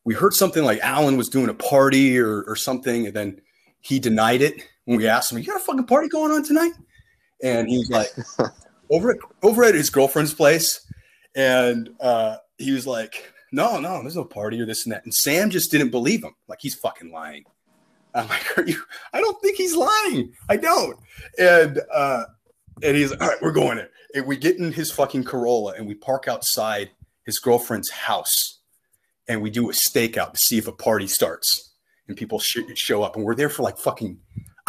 we 0.04 0.14
heard 0.14 0.34
something 0.34 0.64
like 0.64 0.80
Alan 0.80 1.16
was 1.16 1.28
doing 1.28 1.48
a 1.48 1.54
party 1.54 2.18
or 2.18 2.42
or 2.42 2.56
something, 2.56 3.06
and 3.06 3.14
then 3.14 3.40
he 3.80 3.98
denied 3.98 4.42
it 4.42 4.62
when 4.90 4.98
we 4.98 5.06
asked 5.06 5.30
him, 5.30 5.38
"You 5.38 5.44
got 5.44 5.60
a 5.60 5.64
fucking 5.64 5.86
party 5.86 6.08
going 6.08 6.32
on 6.32 6.42
tonight?" 6.42 6.72
And 7.44 7.68
he 7.68 7.78
was 7.78 7.90
like, 7.90 8.08
"Over 8.90 9.12
at 9.12 9.18
over 9.40 9.62
at 9.62 9.76
his 9.76 9.88
girlfriend's 9.88 10.34
place," 10.34 10.84
and 11.36 11.90
uh, 12.00 12.38
he 12.58 12.72
was 12.72 12.88
like, 12.88 13.32
"No, 13.52 13.78
no, 13.78 14.00
there's 14.02 14.16
no 14.16 14.24
party 14.24 14.60
or 14.60 14.66
this 14.66 14.84
and 14.84 14.92
that." 14.92 15.04
And 15.04 15.14
Sam 15.14 15.48
just 15.48 15.70
didn't 15.70 15.90
believe 15.90 16.24
him. 16.24 16.34
Like 16.48 16.58
he's 16.60 16.74
fucking 16.74 17.12
lying. 17.12 17.44
I'm 18.16 18.26
like, 18.26 18.58
are 18.58 18.66
you? 18.66 18.82
I 19.12 19.20
don't 19.20 19.40
think 19.40 19.56
he's 19.56 19.76
lying. 19.76 20.32
I 20.48 20.56
don't. 20.56 20.98
And 21.38 21.80
uh, 21.94 22.24
and 22.82 22.96
he's 22.96 23.12
all 23.12 23.28
right. 23.28 23.40
We're 23.40 23.52
going 23.52 23.76
there. 23.76 23.90
And 24.16 24.26
we 24.26 24.36
get 24.36 24.58
in 24.58 24.72
his 24.72 24.90
fucking 24.90 25.22
Corolla 25.22 25.74
and 25.74 25.86
we 25.86 25.94
park 25.94 26.26
outside 26.26 26.90
his 27.24 27.38
girlfriend's 27.38 27.90
house, 27.90 28.58
and 29.28 29.40
we 29.40 29.50
do 29.50 29.70
a 29.70 29.72
stakeout 29.72 30.32
to 30.32 30.38
see 30.38 30.58
if 30.58 30.66
a 30.66 30.72
party 30.72 31.06
starts 31.06 31.70
and 32.08 32.16
people 32.16 32.40
sh- 32.40 32.58
show 32.74 33.04
up. 33.04 33.14
And 33.14 33.24
we're 33.24 33.36
there 33.36 33.48
for 33.48 33.62
like 33.62 33.78
fucking, 33.78 34.18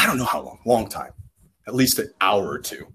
I 0.01 0.07
don't 0.07 0.17
know 0.17 0.25
how 0.25 0.41
long, 0.41 0.59
long 0.65 0.89
time, 0.89 1.11
at 1.67 1.75
least 1.75 1.99
an 1.99 2.11
hour 2.21 2.49
or 2.49 2.57
two. 2.57 2.87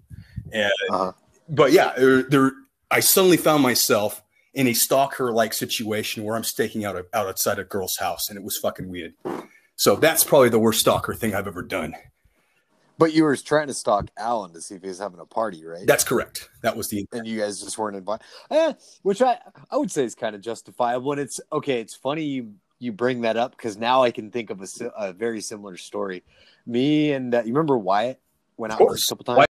And 0.51 0.71
Uh-huh. 0.89 1.13
but 1.47 1.71
yeah, 1.71 1.93
there, 1.97 2.23
there. 2.23 2.51
I 2.91 2.99
suddenly 2.99 3.37
found 3.37 3.63
myself 3.63 4.21
in 4.53 4.67
a 4.67 4.73
stalker 4.73 5.31
like 5.31 5.53
situation 5.53 6.23
where 6.23 6.35
I'm 6.35 6.43
staking 6.43 6.83
out, 6.83 6.97
out 6.97 7.27
outside 7.27 7.59
a 7.59 7.63
girl's 7.63 7.95
house, 7.97 8.29
and 8.29 8.37
it 8.37 8.43
was 8.43 8.57
fucking 8.57 8.89
weird. 8.89 9.13
So 9.77 9.95
that's 9.95 10.23
probably 10.23 10.49
the 10.49 10.59
worst 10.59 10.81
stalker 10.81 11.13
thing 11.13 11.33
I've 11.33 11.47
ever 11.47 11.61
done. 11.61 11.95
But 12.97 13.13
you 13.13 13.23
were 13.23 13.35
trying 13.37 13.67
to 13.67 13.73
stalk 13.73 14.09
Alan 14.17 14.51
to 14.53 14.61
see 14.61 14.75
if 14.75 14.81
he 14.81 14.87
was 14.87 14.97
having 14.99 15.19
a 15.19 15.25
party, 15.25 15.63
right? 15.63 15.85
That's 15.85 16.03
correct. 16.03 16.49
That 16.63 16.75
was 16.75 16.89
the 16.89 17.05
and 17.13 17.25
you 17.27 17.39
guys 17.39 17.61
just 17.61 17.77
weren't 17.77 17.95
invited. 17.95 18.25
Eh, 18.51 18.73
which 19.03 19.21
I 19.21 19.37
I 19.71 19.77
would 19.77 19.91
say 19.91 20.03
is 20.03 20.15
kind 20.15 20.35
of 20.35 20.41
justifiable. 20.41 21.11
And 21.13 21.21
it's 21.21 21.39
okay. 21.53 21.79
It's 21.79 21.95
funny 21.95 22.23
you 22.23 22.53
you 22.79 22.91
bring 22.91 23.21
that 23.21 23.37
up 23.37 23.51
because 23.51 23.77
now 23.77 24.03
I 24.03 24.11
can 24.11 24.31
think 24.31 24.49
of 24.49 24.61
a, 24.61 24.67
a 24.97 25.13
very 25.13 25.41
similar 25.41 25.77
story. 25.77 26.23
Me 26.65 27.11
and 27.11 27.33
uh, 27.33 27.39
you 27.39 27.53
remember 27.53 27.77
Wyatt 27.77 28.19
went 28.57 28.73
out 28.73 28.79
with 28.81 28.99
a 28.99 29.05
couple 29.09 29.25
times. 29.25 29.47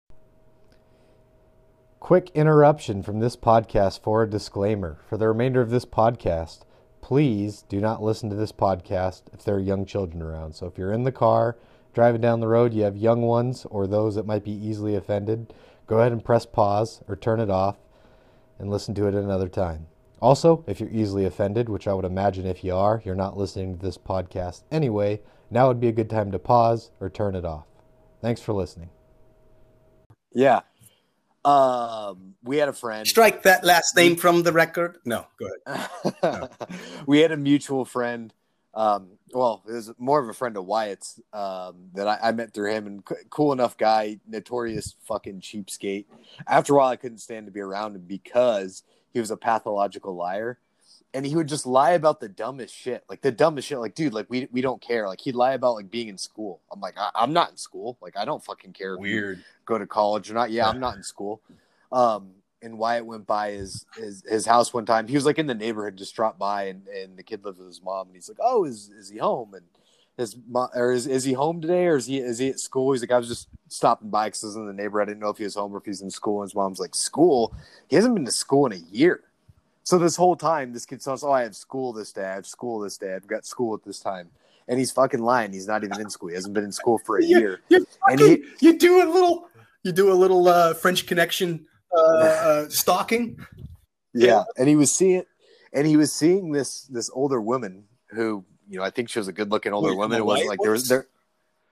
Quick 1.99 2.31
interruption 2.33 3.03
from 3.03 3.19
this 3.19 3.35
podcast 3.35 4.01
for 4.01 4.23
a 4.23 4.29
disclaimer. 4.29 4.99
For 5.09 5.17
the 5.17 5.27
remainder 5.27 5.59
of 5.61 5.71
this 5.71 5.83
podcast, 5.83 6.61
please 7.01 7.65
do 7.67 7.81
not 7.81 8.01
listen 8.01 8.29
to 8.29 8.35
this 8.35 8.53
podcast 8.53 9.23
if 9.33 9.43
there 9.43 9.55
are 9.55 9.59
young 9.59 9.85
children 9.85 10.21
around. 10.21 10.55
So 10.55 10.67
if 10.67 10.77
you're 10.77 10.93
in 10.93 11.03
the 11.03 11.11
car, 11.11 11.57
driving 11.93 12.21
down 12.21 12.39
the 12.39 12.47
road, 12.47 12.73
you 12.73 12.83
have 12.83 12.95
young 12.95 13.23
ones 13.23 13.65
or 13.69 13.87
those 13.87 14.15
that 14.15 14.25
might 14.25 14.45
be 14.45 14.51
easily 14.51 14.95
offended, 14.95 15.53
go 15.85 15.99
ahead 15.99 16.11
and 16.13 16.23
press 16.23 16.45
pause 16.45 17.01
or 17.07 17.15
turn 17.15 17.41
it 17.41 17.49
off 17.49 17.77
and 18.57 18.69
listen 18.69 18.95
to 18.95 19.07
it 19.07 19.13
another 19.13 19.49
time. 19.49 19.87
Also, 20.19 20.63
if 20.67 20.79
you're 20.79 20.89
easily 20.89 21.25
offended, 21.25 21.69
which 21.69 21.87
I 21.87 21.93
would 21.93 22.05
imagine 22.05 22.45
if 22.45 22.63
you 22.63 22.75
are, 22.75 23.01
you're 23.05 23.15
not 23.15 23.37
listening 23.37 23.77
to 23.77 23.85
this 23.85 23.97
podcast 23.97 24.63
anyway, 24.71 25.21
now 25.51 25.67
would 25.67 25.79
be 25.79 25.87
a 25.87 25.93
good 25.93 26.09
time 26.09 26.31
to 26.31 26.39
pause 26.39 26.91
or 26.99 27.09
turn 27.09 27.35
it 27.35 27.45
off. 27.45 27.65
Thanks 28.21 28.41
for 28.41 28.53
listening. 28.53 28.89
Yeah. 30.33 30.61
Um, 31.45 32.35
we 32.43 32.57
had 32.57 32.67
a 32.67 32.73
friend. 32.73 33.07
strike 33.07 33.43
that 33.43 33.63
last 33.63 33.95
name 33.95 34.15
from 34.15 34.43
the 34.43 34.51
record. 34.51 34.97
No, 35.05 35.27
go 35.39 35.47
ahead. 35.65 36.49
we 37.05 37.19
had 37.19 37.31
a 37.31 37.37
mutual 37.37 37.85
friend. 37.85 38.33
Um, 38.73 39.11
well, 39.33 39.63
it 39.67 39.71
was 39.71 39.91
more 39.97 40.21
of 40.21 40.29
a 40.29 40.33
friend 40.33 40.57
of 40.57 40.65
Wyatt's 40.65 41.19
um, 41.33 41.89
that 41.93 42.07
I, 42.07 42.19
I 42.21 42.31
met 42.31 42.53
through 42.53 42.71
him, 42.71 42.85
and 42.85 43.03
c- 43.07 43.15
cool 43.29 43.51
enough 43.51 43.77
guy, 43.77 44.19
notorious 44.27 44.95
fucking 45.07 45.41
cheapskate. 45.41 46.05
After 46.47 46.73
a 46.73 46.77
while, 46.77 46.89
I 46.89 46.95
couldn't 46.95 47.19
stand 47.19 47.45
to 47.47 47.51
be 47.51 47.59
around 47.59 47.95
him 47.95 48.03
because 48.05 48.83
he 49.17 49.19
was 49.19 49.31
a 49.31 49.37
pathological 49.37 50.15
liar, 50.15 50.59
and 51.11 51.25
he 51.25 51.35
would 51.35 51.47
just 51.47 51.65
lie 51.65 51.93
about 51.93 52.19
the 52.19 52.29
dumbest 52.29 52.75
shit, 52.75 53.03
like 53.09 53.21
the 53.21 53.31
dumbest 53.31 53.67
shit. 53.67 53.79
Like, 53.79 53.95
dude, 53.95 54.13
like 54.13 54.27
we 54.29 54.47
we 54.51 54.61
don't 54.61 54.79
care. 54.79 55.07
Like 55.07 55.21
he'd 55.21 55.33
lie 55.33 55.53
about 55.53 55.73
like 55.73 55.89
being 55.89 56.07
in 56.07 56.19
school. 56.19 56.61
I'm 56.71 56.79
like, 56.79 56.93
I, 56.99 57.09
I'm 57.15 57.33
not 57.33 57.49
in 57.49 57.57
school. 57.57 57.97
Like 57.99 58.15
I 58.15 58.25
don't 58.25 58.43
fucking 58.43 58.73
care. 58.73 58.95
Weird. 58.95 59.43
go 59.65 59.79
to 59.79 59.87
college 59.87 60.29
or 60.29 60.35
not. 60.35 60.51
Yeah, 60.51 60.69
I'm 60.69 60.79
not 60.79 60.95
in 60.95 61.03
school. 61.03 61.41
Um, 61.91 62.29
and 62.61 62.77
Wyatt 62.77 63.07
went 63.07 63.25
by 63.25 63.51
his, 63.53 63.85
his 63.95 64.23
his 64.29 64.45
house 64.45 64.71
one 64.71 64.85
time. 64.85 65.07
He 65.07 65.15
was 65.15 65.25
like 65.25 65.39
in 65.39 65.47
the 65.47 65.55
neighborhood, 65.55 65.97
just 65.97 66.15
dropped 66.15 66.37
by, 66.37 66.65
and, 66.65 66.87
and 66.87 67.17
the 67.17 67.23
kid 67.23 67.43
lived 67.43 67.57
with 67.57 67.67
his 67.67 67.81
mom. 67.81 68.07
And 68.07 68.15
he's 68.15 68.29
like, 68.29 68.39
"Oh, 68.39 68.65
is 68.65 68.89
is 68.89 69.09
he 69.09 69.17
home?" 69.17 69.55
And 69.55 69.65
his 70.17 70.35
mom, 70.47 70.69
or 70.75 70.91
is, 70.91 71.05
is 71.07 71.23
he 71.23 71.33
home 71.33 71.61
today, 71.61 71.85
or 71.85 71.95
is 71.97 72.07
he 72.07 72.17
is 72.17 72.39
he 72.39 72.49
at 72.49 72.59
school? 72.59 72.91
He's 72.91 73.01
like, 73.01 73.11
"I 73.11 73.17
was 73.17 73.27
just 73.27 73.47
stopping 73.69 74.09
by 74.09 74.27
because 74.27 74.43
I 74.43 74.47
was 74.47 74.55
in 74.55 74.65
the 74.67 74.73
neighborhood. 74.73 75.07
I 75.09 75.11
didn't 75.11 75.21
know 75.21 75.29
if 75.29 75.37
he 75.37 75.43
was 75.43 75.55
home 75.55 75.73
or 75.73 75.77
if 75.77 75.85
he's 75.85 76.01
in 76.01 76.09
school." 76.09 76.41
And 76.41 76.49
his 76.49 76.55
mom's 76.55 76.79
like, 76.79 76.95
"School? 76.95 77.53
He 77.87 77.95
hasn't 77.95 78.15
been 78.15 78.25
to 78.25 78.31
school 78.31 78.65
in 78.65 78.73
a 78.73 78.83
year." 78.91 79.23
So 79.83 79.97
this 79.97 80.15
whole 80.17 80.35
time, 80.35 80.73
this 80.73 80.85
kid 80.85 81.01
says, 81.01 81.23
"Oh, 81.23 81.31
I 81.31 81.43
have 81.43 81.55
school 81.55 81.93
this 81.93 82.11
day. 82.11 82.25
I 82.25 82.33
have 82.33 82.47
school 82.47 82.79
this 82.79 82.97
day. 82.97 83.13
I've 83.15 83.27
got 83.27 83.45
school 83.45 83.73
at 83.75 83.83
this 83.85 83.99
time." 83.99 84.29
And 84.67 84.77
he's 84.79 84.91
fucking 84.91 85.21
lying. 85.21 85.53
He's 85.53 85.67
not 85.67 85.83
even 85.85 86.01
in 86.01 86.09
school. 86.09 86.27
He 86.29 86.35
hasn't 86.35 86.53
been 86.53 86.65
in 86.65 86.73
school 86.73 86.97
for 87.05 87.17
a 87.19 87.23
Yeah. 87.23 87.37
year. 87.37 87.59
You, 87.69 87.85
And 88.07 88.19
fucking- 88.19 88.43
you 88.59 88.77
do 88.77 89.01
a 89.01 89.07
little, 89.09 89.47
you 89.83 89.93
do 89.93 90.11
a 90.11 90.15
little 90.15 90.45
uh, 90.49 90.73
French 90.73 91.05
Connection 91.07 91.65
uh, 91.95 92.01
uh, 92.01 92.69
stalking. 92.69 93.37
yeah 94.13 94.43
and 94.57 94.67
he 94.67 94.75
was 94.75 94.91
seeing 94.93 95.23
and 95.73 95.85
he 95.87 95.95
was 95.95 96.11
seeing 96.11 96.51
this 96.51 96.81
this 96.87 97.09
older 97.13 97.39
woman 97.39 97.83
who 98.09 98.43
you 98.69 98.77
know, 98.77 98.83
I 98.83 98.89
think 98.89 99.09
she 99.09 99.19
was 99.19 99.27
a 99.27 99.33
good 99.33 99.51
looking 99.51 99.73
older 99.73 99.89
Wait, 99.89 99.97
woman. 99.97 100.17
It 100.17 100.25
wasn't 100.25 100.49
like 100.49 100.59
there 100.61 100.71
was 100.71 100.87
there. 100.87 101.07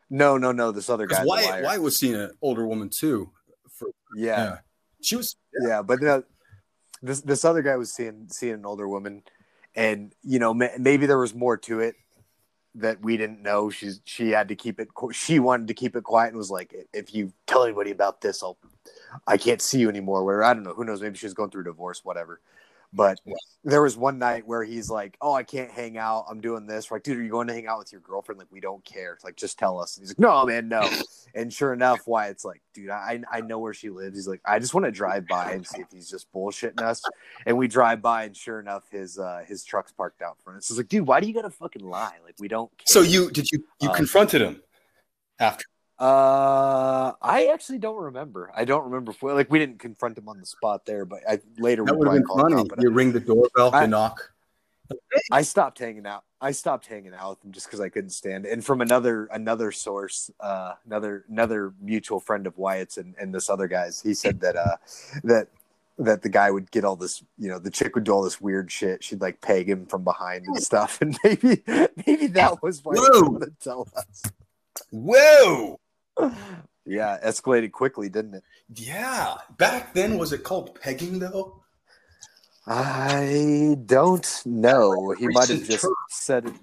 No, 0.10 0.38
no, 0.38 0.52
no. 0.52 0.72
This 0.72 0.90
other 0.90 1.08
guy. 1.08 1.24
Because 1.24 1.42
the 1.42 1.48
Wyatt. 1.48 1.64
Wyatt 1.64 1.82
was 1.82 1.98
seeing 1.98 2.16
an 2.16 2.32
older 2.42 2.66
woman 2.66 2.90
too. 2.90 3.32
For, 3.70 3.90
yeah, 4.16 4.44
yeah. 4.44 4.58
she 5.02 5.16
was. 5.16 5.36
yeah, 5.62 5.82
but 5.82 6.04
uh, 6.04 6.22
this 7.02 7.22
this 7.22 7.46
other 7.46 7.62
guy 7.62 7.76
was 7.76 7.94
seeing 7.94 8.28
seeing 8.30 8.54
an 8.54 8.66
older 8.66 8.88
woman, 8.88 9.24
and 9.76 10.14
you 10.24 10.40
know 10.40 10.54
ma- 10.54 10.78
maybe 10.78 11.06
there 11.06 11.18
was 11.18 11.34
more 11.34 11.58
to 11.58 11.80
it 11.80 11.96
that 12.76 13.02
we 13.02 13.18
didn't 13.18 13.42
know. 13.42 13.70
She's 13.70 14.02
she 14.06 14.32
had 14.32 14.50
to 14.50 14.56
keep 14.56 14.80
it. 14.80 14.90
She 15.12 15.40
wanted 15.40 15.68
to 15.70 15.74
keep 15.74 15.96
it 15.96 16.04
quiet 16.04 16.30
and 16.30 16.38
was 16.38 16.52
like, 16.52 16.76
if 16.94 17.14
you 17.14 17.34
tell 17.48 17.64
anybody 17.64 17.92
about 17.92 18.22
this, 18.22 18.44
I'll 18.44 18.58
I 19.28 19.38
can't 19.38 19.62
see 19.62 19.80
you 19.80 19.90
anymore. 19.90 20.24
Where 20.24 20.44
I 20.44 20.54
don't 20.54 20.64
know. 20.64 20.74
Who 20.74 20.84
knows? 20.84 21.02
Maybe 21.02 21.18
she 21.18 21.26
was 21.26 21.34
going 21.34 21.50
through 21.50 21.62
a 21.62 21.66
divorce, 21.66 22.02
whatever. 22.04 22.42
But 22.94 23.20
Yeah. 23.26 23.34
there 23.64 23.82
was 23.82 23.98
one 23.98 24.20
night 24.20 24.48
where 24.48 24.64
he's 24.64 24.90
like, 24.90 25.18
"Oh, 25.22 25.34
I 25.34 25.44
can't 25.44 25.70
hang 25.72 25.98
out. 25.98 26.26
I'm 26.30 26.40
doing 26.40 26.66
this." 26.66 26.90
We're 26.90 26.96
like, 26.98 27.04
dude, 27.04 27.18
are 27.18 27.24
you 27.24 27.30
going 27.30 27.48
to 27.48 27.54
hang 27.54 27.68
out 27.68 27.80
with 27.80 27.92
your 27.92 28.02
girlfriend? 28.02 28.40
Like, 28.40 28.52
we 28.52 28.60
don't 28.62 28.84
care. 28.86 29.18
Like, 29.24 29.36
just 29.36 29.60
tell 29.60 29.80
us. 29.80 29.98
And 29.98 30.04
he's 30.04 30.12
like, 30.12 30.20
"No, 30.20 30.46
man, 30.46 30.70
no." 30.70 30.82
And 31.38 31.52
sure 31.52 31.74
enough, 31.74 32.08
Wyatt's 32.08 32.46
like, 32.46 32.62
dude, 32.74 32.90
I 32.90 33.22
I 33.30 33.42
know 33.42 33.60
where 33.60 33.74
she 33.74 33.90
lives. 33.90 34.16
He's 34.16 34.26
like, 34.28 34.40
I 34.46 34.58
just 34.58 34.74
want 34.74 34.86
to 34.86 34.92
drive 34.92 35.28
by 35.28 35.52
and 35.52 35.68
see 35.68 35.82
if 35.82 35.88
he's 35.92 36.10
just 36.10 36.32
bullshitting 36.32 36.82
us. 36.82 37.02
And 37.46 37.58
we 37.58 37.68
drive 37.68 38.02
by, 38.02 38.24
and 38.24 38.38
sure 38.38 38.62
enough, 38.62 38.84
his 38.90 39.20
uh 39.20 39.44
his 39.46 39.66
truck's 39.66 39.92
parked 39.92 40.22
out 40.22 40.38
front. 40.42 40.64
So 40.64 40.72
it's 40.72 40.78
like, 40.78 40.88
dude, 40.88 41.06
why 41.06 41.20
do 41.20 41.28
you 41.28 41.34
gotta 41.34 41.50
fucking 41.50 41.84
lie? 41.84 42.16
Like, 42.24 42.36
we 42.40 42.48
don't. 42.48 42.72
Care. 42.78 42.86
So 42.86 43.02
you 43.02 43.30
did 43.32 43.52
you 43.52 43.66
you 43.82 43.90
Um, 43.90 43.96
confronted 43.98 44.40
him 44.44 44.62
after? 45.38 45.66
Uh, 45.98 47.14
I 47.22 47.50
actually 47.54 47.78
don't 47.78 47.96
remember. 47.98 48.52
I 48.56 48.66
don't 48.66 48.84
remember. 48.84 49.12
If, 49.12 49.24
like, 49.24 49.50
we 49.50 49.60
didn't 49.60 49.80
confront 49.80 50.18
him 50.18 50.28
on 50.28 50.40
the 50.40 50.46
spot 50.46 50.86
there, 50.86 51.06
but 51.06 51.20
I 51.28 51.40
later 51.58 51.84
That 51.86 51.98
would 51.98 52.08
have 52.08 52.14
been 52.16 52.22
him 52.24 52.28
funny. 52.28 52.56
out, 52.56 52.82
You 52.82 52.90
ring 52.90 53.12
the 53.12 53.20
doorbell, 53.20 53.72
I- 53.74 53.86
knock. 53.86 54.32
I 55.32 55.42
stopped 55.42 55.80
hanging 55.80 56.06
out. 56.06 56.26
I 56.40 56.52
stopped 56.52 56.86
hanging 56.86 57.14
out 57.16 57.30
with 57.32 57.46
him 57.46 57.52
just 57.54 57.66
because 57.66 57.80
I 57.82 57.90
couldn't 57.90 58.12
stand 58.12 58.46
it. 58.46 58.52
And 58.52 58.64
from 58.64 58.82
another 58.82 59.26
another 59.32 59.72
source, 59.72 60.30
uh, 60.40 60.74
another 60.86 61.26
another 61.28 61.74
mutual 61.82 62.20
friend 62.20 62.46
of 62.46 62.56
Wyatt's 62.60 63.00
and, 63.00 63.16
and 63.20 63.34
this 63.34 63.50
other 63.50 63.68
guy's, 63.68 64.00
he 64.02 64.14
said 64.14 64.42
that 64.42 64.56
uh, 64.56 64.76
that 65.24 65.48
that 65.98 66.22
the 66.22 66.30
guy 66.30 66.52
would 66.52 66.70
get 66.70 66.86
all 66.86 66.96
this, 66.96 67.24
you 67.40 67.50
know, 67.50 67.58
the 67.58 67.72
chick 67.72 67.96
would 67.96 68.04
do 68.04 68.12
all 68.12 68.22
this 68.22 68.40
weird 68.40 68.72
shit. 68.72 69.04
She'd 69.04 69.22
like 69.22 69.42
peg 69.42 69.68
him 69.68 69.88
from 69.88 70.04
behind 70.04 70.46
and 70.46 70.62
stuff, 70.62 71.00
and 71.02 71.18
maybe 71.24 71.64
maybe 72.06 72.28
that 72.28 72.62
was 72.62 72.84
why 72.84 72.94
he 72.96 73.02
to 73.02 73.52
tell 73.60 73.88
us. 73.96 74.22
Whoa! 74.92 75.80
Yeah, 76.88 77.18
escalated 77.26 77.72
quickly, 77.72 78.10
didn't 78.10 78.36
it? 78.36 78.44
Yeah. 78.76 79.36
Back 79.58 79.94
then, 79.94 80.18
was 80.18 80.34
it 80.34 80.44
called 80.44 80.80
pegging 80.80 81.20
though? 81.20 81.62
I 82.68 83.78
don't 83.86 84.42
know. 84.46 85.12
He 85.18 85.28
might 85.28 85.50
have 85.50 85.64
just 85.68 85.86
said 86.10 86.46
it 86.48 86.54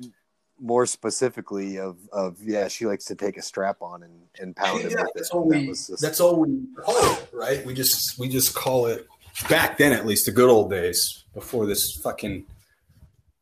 more 0.61 0.87
specifically 0.87 1.79
of 1.79 1.97
of 2.13 2.37
yeah, 2.41 2.69
she 2.69 2.87
likes 2.87 3.05
to 3.07 3.15
take 3.17 3.37
a 3.37 3.43
strap 3.43 3.83
on 3.83 4.03
and, 4.05 4.13
and 4.39 4.55
pound 4.57 4.81
him 4.83 4.91
Yeah, 4.91 5.05
that's 5.15 5.31
it. 5.31 5.35
all 5.35 5.49
we. 5.49 5.67
just- 5.67 6.01
That's 6.01 6.21
all 6.21 6.37
we 6.37 6.61
call 6.81 6.97
it, 7.15 7.29
right? 7.33 7.65
We 7.67 7.75
just 7.75 8.19
we 8.19 8.29
just 8.29 8.55
call 8.55 8.87
it 8.87 9.07
back 9.49 9.79
then, 9.79 9.93
at 9.93 10.07
least 10.07 10.27
the 10.27 10.33
good 10.33 10.49
old 10.51 10.71
days 10.71 11.25
before 11.35 11.67
this 11.67 11.93
fucking 12.03 12.47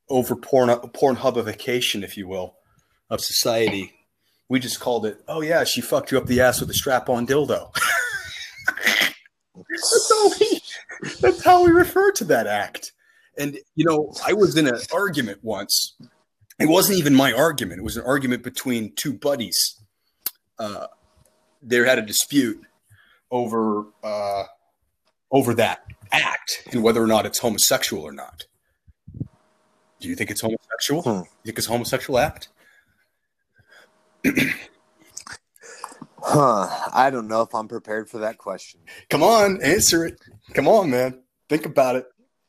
over 0.09 0.35
porn 0.37 0.75
porn 0.91 1.17
hubification, 1.17 2.03
if 2.03 2.17
you 2.17 2.27
will, 2.29 2.57
of 3.11 3.21
society. 3.21 3.93
We 4.51 4.59
just 4.59 4.81
called 4.81 5.07
it. 5.07 5.23
Oh 5.29 5.43
yeah, 5.43 5.63
she 5.63 5.81
fucked 5.81 6.11
you 6.11 6.19
up 6.19 6.27
the 6.27 6.41
ass 6.41 6.61
with 6.61 6.69
a 6.71 6.75
strap 6.75 7.09
on 7.09 7.25
dildo. 7.25 7.73
That's 9.55 10.13
how 10.13 10.31
we. 10.41 10.61
That's 11.21 11.45
how 11.45 11.65
we 11.65 11.71
refer 11.71 12.11
to 12.13 12.25
that 12.25 12.49
act. 12.49 12.93
And 13.39 13.57
you 13.77 13.85
know, 13.85 14.13
I 14.27 14.33
was 14.33 14.57
in 14.57 14.67
an 14.67 14.75
argument 14.93 15.39
once. 15.43 15.95
It 16.59 16.69
wasn't 16.69 16.99
even 16.99 17.15
my 17.15 17.33
argument. 17.33 17.79
It 17.79 17.85
was 17.85 17.97
an 17.97 18.03
argument 18.05 18.43
between 18.43 18.93
two 18.97 19.13
buddies. 19.13 19.81
Uh, 20.59 20.89
they 21.63 21.77
had 21.77 22.01
a 22.01 22.03
dispute 22.03 22.61
over 23.31 23.85
uh, 24.03 24.45
over 25.31 25.55
that 25.55 25.85
act 26.11 26.67
and 26.73 26.83
whether 26.83 27.01
or 27.01 27.07
not 27.07 27.25
it's 27.25 27.39
homosexual 27.39 28.03
or 28.03 28.13
not. 28.13 28.47
Do 30.01 30.09
you 30.09 30.17
think 30.17 30.33
it's 30.33 30.41
homosexual? 30.41 31.03
Hmm. 31.03 31.11
You 31.11 31.27
think 31.45 31.59
it's 31.59 31.69
a 31.69 31.71
homosexual 31.71 32.19
act? 32.19 32.49
Huh. 36.23 36.69
I 36.93 37.11
don't 37.11 37.29
know 37.29 37.43
if 37.43 37.55
I'm 37.55 37.67
prepared 37.69 38.09
for 38.11 38.19
that 38.19 38.39
question. 38.39 38.81
Come 39.09 39.23
on, 39.23 39.63
answer 39.63 40.05
it. 40.05 40.21
Come 40.55 40.69
on, 40.69 40.91
man. 40.91 41.23
Think 41.49 41.65
about 41.67 41.97
it. 41.97 42.07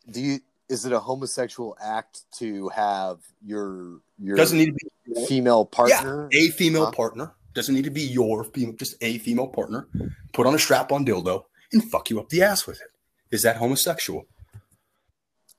Do 0.09 0.19
you 0.21 0.39
is 0.69 0.85
it 0.85 0.93
a 0.93 0.99
homosexual 0.99 1.77
act 1.81 2.21
to 2.39 2.69
have 2.69 3.19
your 3.45 3.99
your 4.19 4.35
Doesn't 4.37 4.57
need 4.57 4.67
to 4.67 4.73
be 4.73 5.25
female 5.25 5.65
partner? 5.65 6.29
Yeah, 6.31 6.39
a 6.47 6.49
female 6.49 6.85
Huh? 6.85 6.91
partner. 6.91 7.33
Doesn't 7.53 7.75
need 7.75 7.83
to 7.85 7.91
be 7.91 8.01
your 8.01 8.43
female, 8.45 8.75
just 8.77 8.95
a 9.01 9.17
female 9.19 9.47
partner. 9.47 9.87
Put 10.33 10.47
on 10.47 10.55
a 10.55 10.59
strap 10.59 10.91
on 10.91 11.05
dildo 11.05 11.43
and 11.73 11.83
fuck 11.91 12.09
you 12.09 12.19
up 12.19 12.29
the 12.29 12.41
ass 12.43 12.65
with 12.67 12.79
it. 12.81 12.87
Is 13.31 13.43
that 13.43 13.57
homosexual? 13.57 14.25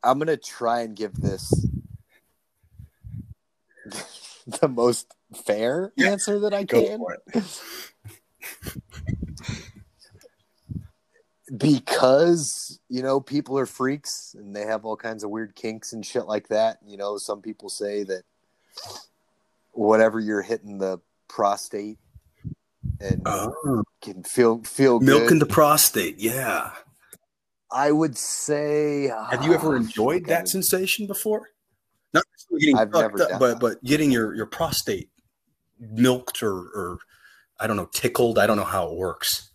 I'm 0.02 0.18
gonna 0.18 0.36
try 0.36 0.80
and 0.82 0.96
give 0.96 1.14
this 1.14 1.50
the 4.46 4.68
most 4.68 5.14
fair 5.32 5.92
answer 5.98 6.38
that 6.40 6.54
I 6.54 6.64
Go 6.64 6.82
can. 7.32 7.42
because 11.56 12.80
you 12.88 13.02
know 13.02 13.20
people 13.20 13.58
are 13.58 13.66
freaks 13.66 14.34
and 14.38 14.54
they 14.56 14.62
have 14.62 14.84
all 14.84 14.96
kinds 14.96 15.22
of 15.22 15.30
weird 15.30 15.54
kinks 15.54 15.92
and 15.92 16.04
shit 16.06 16.24
like 16.26 16.48
that 16.48 16.78
you 16.86 16.96
know 16.96 17.18
some 17.18 17.42
people 17.42 17.68
say 17.68 18.02
that 18.04 18.22
whatever 19.72 20.18
you're 20.18 20.42
hitting 20.42 20.78
the 20.78 20.98
prostate 21.28 21.98
and 23.00 23.22
Oh, 23.26 23.84
can 24.00 24.22
feel 24.22 24.62
feel 24.62 24.98
milking 25.00 25.38
good 25.38 25.40
the 25.40 25.46
prostate. 25.46 26.18
Yeah. 26.18 26.70
i 27.70 27.92
would 27.92 28.16
say 28.16 29.10
Have 29.30 29.44
you 29.44 29.54
ever 29.54 29.74
ah, 29.74 29.76
enjoyed 29.76 30.26
that 30.26 30.48
sensation 30.48 31.06
before? 31.06 31.48
Not 32.14 32.24
getting 32.58 32.76
I've 32.78 32.90
fucked 32.90 33.20
up, 33.20 33.38
but 33.38 33.48
that. 33.52 33.60
but 33.60 33.84
getting 33.84 34.10
your 34.10 34.34
your 34.34 34.46
prostate 34.46 35.08
milked 35.90 36.42
or 36.42 36.54
or 36.56 36.98
I 37.60 37.66
don't 37.66 37.76
know 37.76 37.88
tickled. 37.92 38.38
I 38.38 38.46
don't 38.46 38.56
know 38.56 38.64
how 38.64 38.88
it 38.88 38.96
works. 38.96 39.50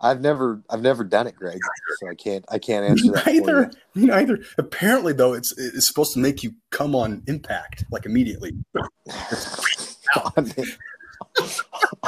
i've 0.00 0.20
never 0.20 0.62
i've 0.70 0.80
never 0.82 1.02
done 1.02 1.26
it 1.26 1.34
greg 1.34 1.58
so 1.98 2.08
i 2.08 2.14
can't 2.14 2.44
i 2.50 2.58
can't 2.58 2.84
answer 2.86 3.10
that 3.12 3.26
Neither, 3.26 3.70
neither. 3.96 4.38
Apparently, 4.56 5.12
though, 5.12 5.32
it's 5.34 5.52
it's 5.58 5.88
supposed 5.88 6.12
to 6.14 6.20
make 6.20 6.44
you 6.44 6.54
come 6.70 6.94
on 6.94 7.22
impact, 7.26 7.84
like 7.90 8.06
immediately. 8.06 8.52
on, 10.36 10.52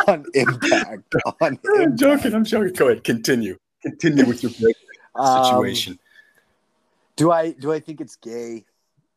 on 0.06 0.24
impact 0.34 1.14
on 1.24 1.32
I'm 1.42 1.58
impact. 1.82 1.98
joking. 1.98 2.34
I'm 2.34 2.44
joking. 2.44 2.72
Go 2.74 2.88
ahead. 2.88 3.02
Continue. 3.04 3.56
Continue 3.82 4.26
with 4.26 4.42
your 4.42 4.52
Um, 5.16 5.44
situation. 5.44 5.98
Do 7.16 7.32
I 7.32 7.50
do 7.50 7.72
I 7.72 7.80
think 7.80 8.00
it's 8.00 8.14
gay? 8.16 8.64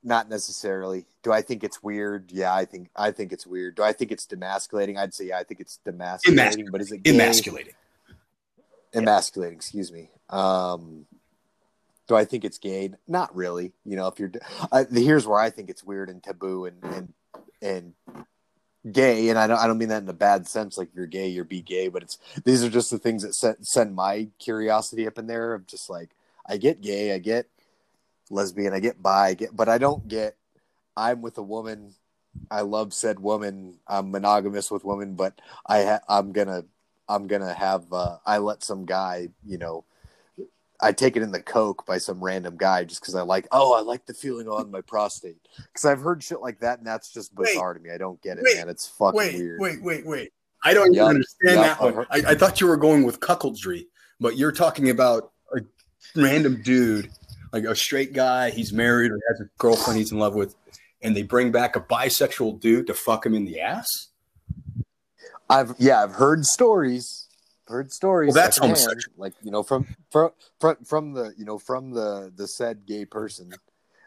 Not 0.03 0.29
necessarily. 0.29 1.05
Do 1.23 1.31
I 1.31 1.41
think 1.41 1.63
it's 1.63 1.81
weird? 1.81 2.31
Yeah, 2.31 2.53
I 2.53 2.65
think 2.65 2.89
I 2.95 3.11
think 3.11 3.31
it's 3.31 3.47
weird. 3.47 3.75
Do 3.75 3.83
I 3.83 3.93
think 3.93 4.11
it's 4.11 4.25
demasculating? 4.25 4.97
I'd 4.97 5.13
say 5.13 5.27
yeah, 5.27 5.37
I 5.37 5.43
think 5.43 5.61
it's 5.61 5.79
demasculating. 5.85 6.71
But 6.71 6.81
is 6.81 6.91
it 6.91 7.03
gay? 7.03 7.11
Emasculating. 7.11 7.73
Emasculating. 8.93 9.55
Excuse 9.55 9.91
me. 9.91 10.09
Um, 10.29 11.05
do 12.07 12.15
I 12.15 12.25
think 12.25 12.43
it's 12.43 12.57
gay? 12.57 12.91
Not 13.07 13.33
really. 13.35 13.71
You 13.85 13.95
know, 13.95 14.07
if 14.07 14.19
you're 14.19 14.31
uh, 14.71 14.83
here's 14.91 15.25
where 15.25 15.39
I 15.39 15.49
think 15.49 15.69
it's 15.69 15.83
weird 15.83 16.09
and 16.09 16.21
taboo 16.21 16.65
and 16.65 16.83
and 16.83 17.13
and 17.61 17.93
gay, 18.91 19.29
and 19.29 19.39
I 19.39 19.47
don't 19.47 19.59
I 19.59 19.67
don't 19.67 19.77
mean 19.77 19.89
that 19.89 20.03
in 20.03 20.09
a 20.09 20.13
bad 20.13 20.47
sense. 20.47 20.77
Like 20.77 20.89
you're 20.93 21.07
gay, 21.07 21.27
you're 21.29 21.45
be 21.45 21.61
gay. 21.61 21.87
But 21.87 22.03
it's 22.03 22.17
these 22.43 22.63
are 22.63 22.69
just 22.69 22.91
the 22.91 22.99
things 22.99 23.23
that 23.23 23.35
send, 23.35 23.65
send 23.65 23.95
my 23.95 24.27
curiosity 24.37 25.07
up 25.07 25.17
in 25.17 25.27
there. 25.27 25.53
Of 25.53 25.65
just 25.65 25.89
like 25.89 26.09
I 26.45 26.57
get 26.57 26.81
gay, 26.81 27.13
I 27.13 27.19
get 27.19 27.47
lesbian, 28.33 28.73
I 28.73 28.79
get 28.79 29.01
bi, 29.01 29.29
I 29.29 29.33
get, 29.33 29.55
but 29.55 29.69
I 29.69 29.77
don't 29.77 30.07
get. 30.07 30.35
I'm 30.97 31.21
with 31.21 31.37
a 31.37 31.43
woman. 31.43 31.93
I 32.51 32.61
love 32.61 32.93
said 32.93 33.19
woman. 33.19 33.79
I'm 33.87 34.11
monogamous 34.11 34.71
with 34.71 34.83
women, 34.83 35.15
but 35.15 35.39
I 35.65 35.83
ha- 35.83 36.01
I'm 36.09 36.31
gonna 36.31 36.65
I'm 37.07 37.27
gonna 37.27 37.53
have 37.53 37.91
uh, 37.93 38.17
I 38.25 38.39
let 38.39 38.63
some 38.63 38.85
guy 38.85 39.29
you 39.45 39.57
know. 39.57 39.85
I 40.81 40.91
take 40.91 41.15
it 41.15 41.23
in 41.23 41.31
the 41.31 41.41
coke 41.41 41.85
by 41.85 41.97
some 41.97 42.21
random 42.21 42.57
guy 42.57 42.83
just 42.83 42.99
because 42.99 43.15
I 43.15 43.21
like. 43.21 43.47
Oh, 43.51 43.73
I 43.73 43.81
like 43.81 44.05
the 44.05 44.13
feeling 44.13 44.47
on 44.49 44.69
my 44.69 44.81
prostate 44.81 45.37
because 45.57 45.85
I've 45.85 46.01
heard 46.01 46.21
shit 46.21 46.41
like 46.41 46.59
that, 46.59 46.79
and 46.79 46.87
that's 46.87 47.13
just 47.13 47.33
Wait. 47.35 47.53
bizarre 47.53 47.73
to 47.73 47.79
me. 47.79 47.91
I 47.91 47.97
don't 47.97 48.21
get 48.21 48.37
it, 48.37 48.43
Wait. 48.43 48.57
man. 48.57 48.67
It's 48.67 48.87
fucking 48.87 49.17
Wait, 49.17 49.35
weird. 49.35 49.61
wait, 49.61 49.81
wait, 49.81 50.05
wait. 50.05 50.33
I 50.63 50.73
don't 50.73 50.93
even 50.93 51.05
understand 51.05 51.59
that 51.59 51.81
I've 51.81 51.95
one. 51.95 52.05
I, 52.09 52.23
I 52.29 52.35
thought 52.35 52.61
you 52.61 52.67
were 52.67 52.77
going 52.77 53.03
with 53.03 53.19
cuckoldry, 53.19 53.85
but 54.19 54.37
you're 54.37 54.51
talking 54.51 54.89
about 54.89 55.31
a 55.55 55.61
random 56.15 56.61
dude, 56.63 57.11
like 57.53 57.63
a 57.63 57.75
straight 57.75 58.11
guy. 58.11 58.49
He's 58.49 58.73
married 58.73 59.11
or 59.11 59.19
has 59.29 59.39
a 59.39 59.45
girlfriend 59.57 59.99
he's 59.99 60.11
in 60.11 60.19
love 60.19 60.35
with, 60.35 60.55
and 61.01 61.15
they 61.15 61.21
bring 61.21 61.51
back 61.51 61.75
a 61.75 61.79
bisexual 61.79 62.59
dude 62.59 62.87
to 62.87 62.93
fuck 62.93 63.25
him 63.25 63.33
in 63.33 63.45
the 63.45 63.61
ass. 63.61 64.09
I've 65.49 65.75
yeah, 65.77 66.03
I've 66.03 66.13
heard 66.13 66.45
stories. 66.45 67.29
Heard 67.67 67.93
stories. 67.93 68.33
Well, 68.33 68.43
that's 68.43 68.57
secondhand, 68.57 68.79
homosexual. 68.79 69.15
Like 69.17 69.33
you 69.43 69.51
know, 69.51 69.63
from 69.63 69.95
from 70.11 70.31
from 70.59 70.77
from 70.83 71.13
the 71.13 71.33
you 71.37 71.45
know 71.45 71.59
from 71.59 71.91
the 71.91 72.33
the 72.35 72.47
said 72.47 72.85
gay 72.85 73.05
person 73.05 73.53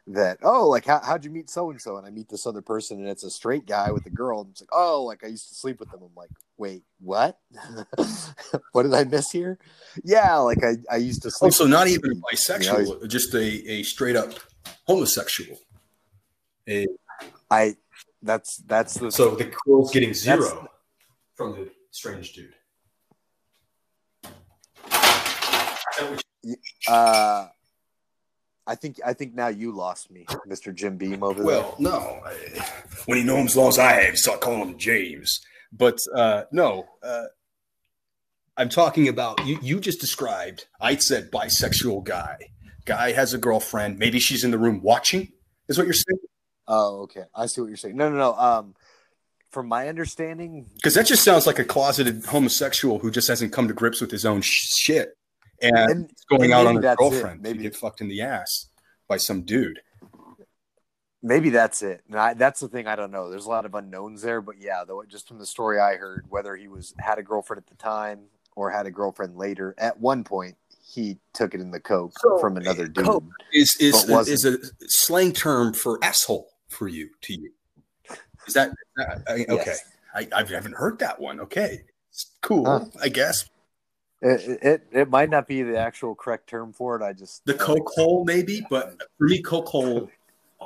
that 0.08 0.38
oh 0.42 0.68
like 0.68 0.84
how, 0.86 1.00
how'd 1.04 1.24
you 1.24 1.30
meet 1.30 1.50
so 1.50 1.68
and 1.70 1.80
so 1.80 1.96
and 1.96 2.06
i 2.06 2.10
meet 2.10 2.28
this 2.28 2.46
other 2.46 2.62
person 2.62 2.98
and 3.00 3.08
it's 3.08 3.24
a 3.24 3.30
straight 3.30 3.66
guy 3.66 3.90
with 3.90 4.06
a 4.06 4.10
girl 4.10 4.40
and 4.42 4.50
it's 4.50 4.60
like 4.62 4.70
oh 4.72 5.02
like 5.02 5.24
i 5.24 5.26
used 5.26 5.48
to 5.48 5.54
sleep 5.56 5.80
with 5.80 5.90
them 5.90 6.00
i'm 6.00 6.10
like 6.16 6.30
wait 6.58 6.84
what 7.00 7.38
what 8.72 8.84
did 8.84 8.94
i 8.94 9.02
miss 9.02 9.32
here 9.32 9.58
yeah 10.04 10.36
like 10.36 10.62
i, 10.62 10.74
I 10.90 10.98
used 10.98 11.22
to 11.22 11.30
sleep 11.30 11.46
Also, 11.48 11.66
not 11.66 11.88
even 11.88 12.10
a 12.10 12.14
dude. 12.14 12.22
bisexual, 12.32 13.08
just 13.08 13.34
a, 13.34 13.70
a 13.70 13.82
straight 13.82 14.14
up 14.14 14.32
homosexual. 14.86 15.58
A- 16.68 16.86
i 17.50 17.74
that's 18.22 18.58
that's 18.58 18.94
the 18.94 19.10
so 19.10 19.34
the 19.34 19.52
girl's 19.66 19.90
getting 19.92 20.14
zero 20.14 20.68
from 21.34 21.52
the 21.52 21.70
strange 21.90 22.32
dude. 22.32 22.52
uh 26.88 27.48
i 28.66 28.74
think 28.74 28.98
i 29.04 29.12
think 29.12 29.34
now 29.34 29.48
you 29.48 29.72
lost 29.72 30.10
me 30.10 30.26
mr 30.46 30.74
jim 30.74 30.96
beam 30.96 31.22
over 31.22 31.42
there 31.42 31.46
Well, 31.46 31.76
no. 31.78 32.20
I, 32.24 32.32
when 33.06 33.18
he 33.18 33.24
knew 33.24 33.36
him 33.36 33.46
as 33.46 33.56
long 33.56 33.68
as 33.68 33.78
I 33.78 33.92
have, 33.92 34.10
he's 34.10 34.22
start 34.22 34.40
calling 34.40 34.60
him 34.68 34.78
James. 34.78 35.40
But 35.72 35.98
uh, 36.14 36.44
no, 36.52 36.86
uh, 37.02 37.24
I'm 38.56 38.68
talking 38.68 39.08
about 39.08 39.44
you. 39.46 39.58
You 39.60 39.80
just 39.80 40.00
described. 40.00 40.66
I 40.80 40.96
said 40.96 41.30
bisexual 41.30 42.04
guy. 42.04 42.36
Guy 42.84 43.12
has 43.12 43.34
a 43.34 43.38
girlfriend. 43.38 43.98
Maybe 43.98 44.18
she's 44.18 44.42
in 44.44 44.50
the 44.50 44.58
room 44.58 44.80
watching. 44.82 45.32
Is 45.68 45.76
what 45.78 45.86
you're 45.86 45.92
saying? 45.94 46.18
oh 46.68 47.02
okay 47.02 47.22
i 47.32 47.46
see 47.46 47.60
what 47.60 47.68
you're 47.68 47.76
saying 47.76 47.96
no 47.96 48.10
no 48.10 48.16
no 48.16 48.34
um 48.34 48.74
from 49.50 49.68
my 49.68 49.86
understanding 49.88 50.66
Because 50.74 50.94
that 50.94 51.06
just 51.06 51.22
sounds 51.22 51.46
like 51.46 51.60
a 51.60 51.64
closeted 51.64 52.24
homosexual 52.24 52.98
who 52.98 53.08
just 53.08 53.28
hasn't 53.28 53.52
come 53.52 53.68
to 53.68 53.74
grips 53.74 54.00
with 54.00 54.10
his 54.10 54.26
own 54.26 54.40
sh- 54.40 54.66
shit 54.76 55.16
and, 55.62 55.76
and, 55.76 56.10
going 56.28 56.44
and 56.44 56.52
out 56.52 56.66
on 56.66 56.74
his 56.76 56.82
that's 56.82 57.00
it. 57.00 57.10
girlfriend 57.10 57.42
to 57.44 57.50
maybe 57.50 57.62
get 57.62 57.76
fucked 57.76 58.00
in 58.00 58.08
the 58.08 58.20
ass 58.22 58.66
by 59.08 59.16
some 59.16 59.42
dude. 59.42 59.80
maybe 61.22 61.50
that's 61.50 61.82
it. 61.82 62.02
And 62.08 62.18
I, 62.18 62.34
that's 62.34 62.60
the 62.60 62.68
thing. 62.68 62.86
I 62.86 62.96
don't 62.96 63.10
know. 63.10 63.30
There's 63.30 63.46
a 63.46 63.50
lot 63.50 63.64
of 63.64 63.74
unknowns 63.74 64.22
there, 64.22 64.40
but 64.40 64.56
yeah, 64.58 64.84
though, 64.86 65.02
just 65.08 65.28
from 65.28 65.38
the 65.38 65.46
story 65.46 65.78
I 65.80 65.96
heard, 65.96 66.24
whether 66.28 66.56
he 66.56 66.68
was 66.68 66.94
had 66.98 67.18
a 67.18 67.22
girlfriend 67.22 67.62
at 67.62 67.66
the 67.68 67.82
time 67.82 68.20
or 68.54 68.70
had 68.70 68.86
a 68.86 68.90
girlfriend 68.90 69.36
later, 69.36 69.74
at 69.78 69.98
one 70.00 70.24
point 70.24 70.56
he 70.88 71.18
took 71.34 71.52
it 71.54 71.60
in 71.60 71.70
the 71.70 71.80
coke 71.80 72.12
So, 72.20 72.38
from 72.38 72.56
another 72.56 72.86
dude. 72.86 73.04
coke. 73.04 73.24
Is 73.52 73.76
is 73.80 74.04
But 74.04 74.12
wasn't. 74.12 74.34
is 74.34 74.44
a 74.44 74.58
slang 74.88 75.32
term 75.32 75.72
for 75.72 75.98
asshole 76.02 76.48
for 76.68 76.88
you 76.88 77.08
to 77.22 77.32
you? 77.32 77.50
Is 78.46 78.54
that, 78.54 78.70
that- 78.96 79.22
I- 79.28 79.32
okay? 79.52 79.62
Yes. 79.66 79.80
I, 80.14 80.28
I 80.34 80.44
haven't 80.44 80.76
heard 80.76 80.98
that 81.00 81.20
one. 81.20 81.40
Okay, 81.40 81.82
it's 82.10 82.30
cool. 82.40 82.64
Huh. 82.64 82.84
I 83.02 83.08
guess 83.10 83.50
It, 84.22 84.58
it 84.62 84.86
it 84.92 85.10
might 85.10 85.28
not 85.28 85.46
be 85.46 85.62
the 85.62 85.78
actual 85.78 86.14
correct 86.14 86.48
term 86.48 86.72
for 86.72 86.96
it. 86.96 87.02
I 87.02 87.12
just 87.12 87.44
the 87.44 87.54
coke 87.54 87.88
hole 87.94 88.24
maybe, 88.24 88.66
but 88.70 89.02
for 89.18 89.26
me, 89.26 89.42
coke 89.42 89.68
hole. 89.68 90.10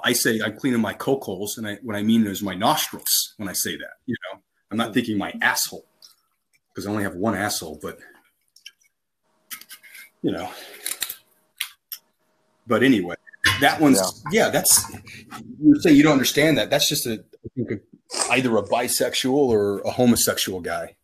I 0.05 0.13
say 0.13 0.41
I'm 0.41 0.57
cleaning 0.57 0.81
my 0.81 0.93
coke 0.93 1.25
holes, 1.25 1.59
and 1.59 1.67
I, 1.67 1.75
what 1.83 1.97
I 1.97 2.03
mean 2.03 2.27
is 2.27 2.43
my 2.43 2.55
nostrils 2.55 3.35
when 3.39 3.49
I 3.49 3.53
say 3.53 3.77
that. 3.77 3.95
You 4.07 4.15
know, 4.23 4.41
I'm 4.71 4.79
not 4.79 4.95
thinking 4.95 5.19
my 5.19 5.35
asshole 5.43 5.85
because 6.69 6.87
I 6.87 6.91
only 6.91 7.03
have 7.03 7.17
one 7.17 7.35
asshole, 7.35 7.81
but 7.83 7.99
you 10.23 10.31
know. 10.31 10.49
But 12.69 12.85
anyway, 12.85 13.17
that 13.61 13.81
one's 13.81 14.23
yeah. 14.31 14.49
that's 14.49 14.85
you're 15.61 15.81
saying 15.81 15.97
you 15.97 16.05
don't 16.05 16.13
understand 16.13 16.57
that. 16.59 16.71
That's 16.71 16.89
just 16.89 17.05
a, 17.07 17.25
I 17.45 17.49
think 17.57 17.71
a 17.73 17.81
either 18.31 18.57
a 18.57 18.63
bisexual 18.63 19.33
or 19.33 19.81
a 19.81 19.91
homosexual 19.91 20.61
guy 20.61 20.95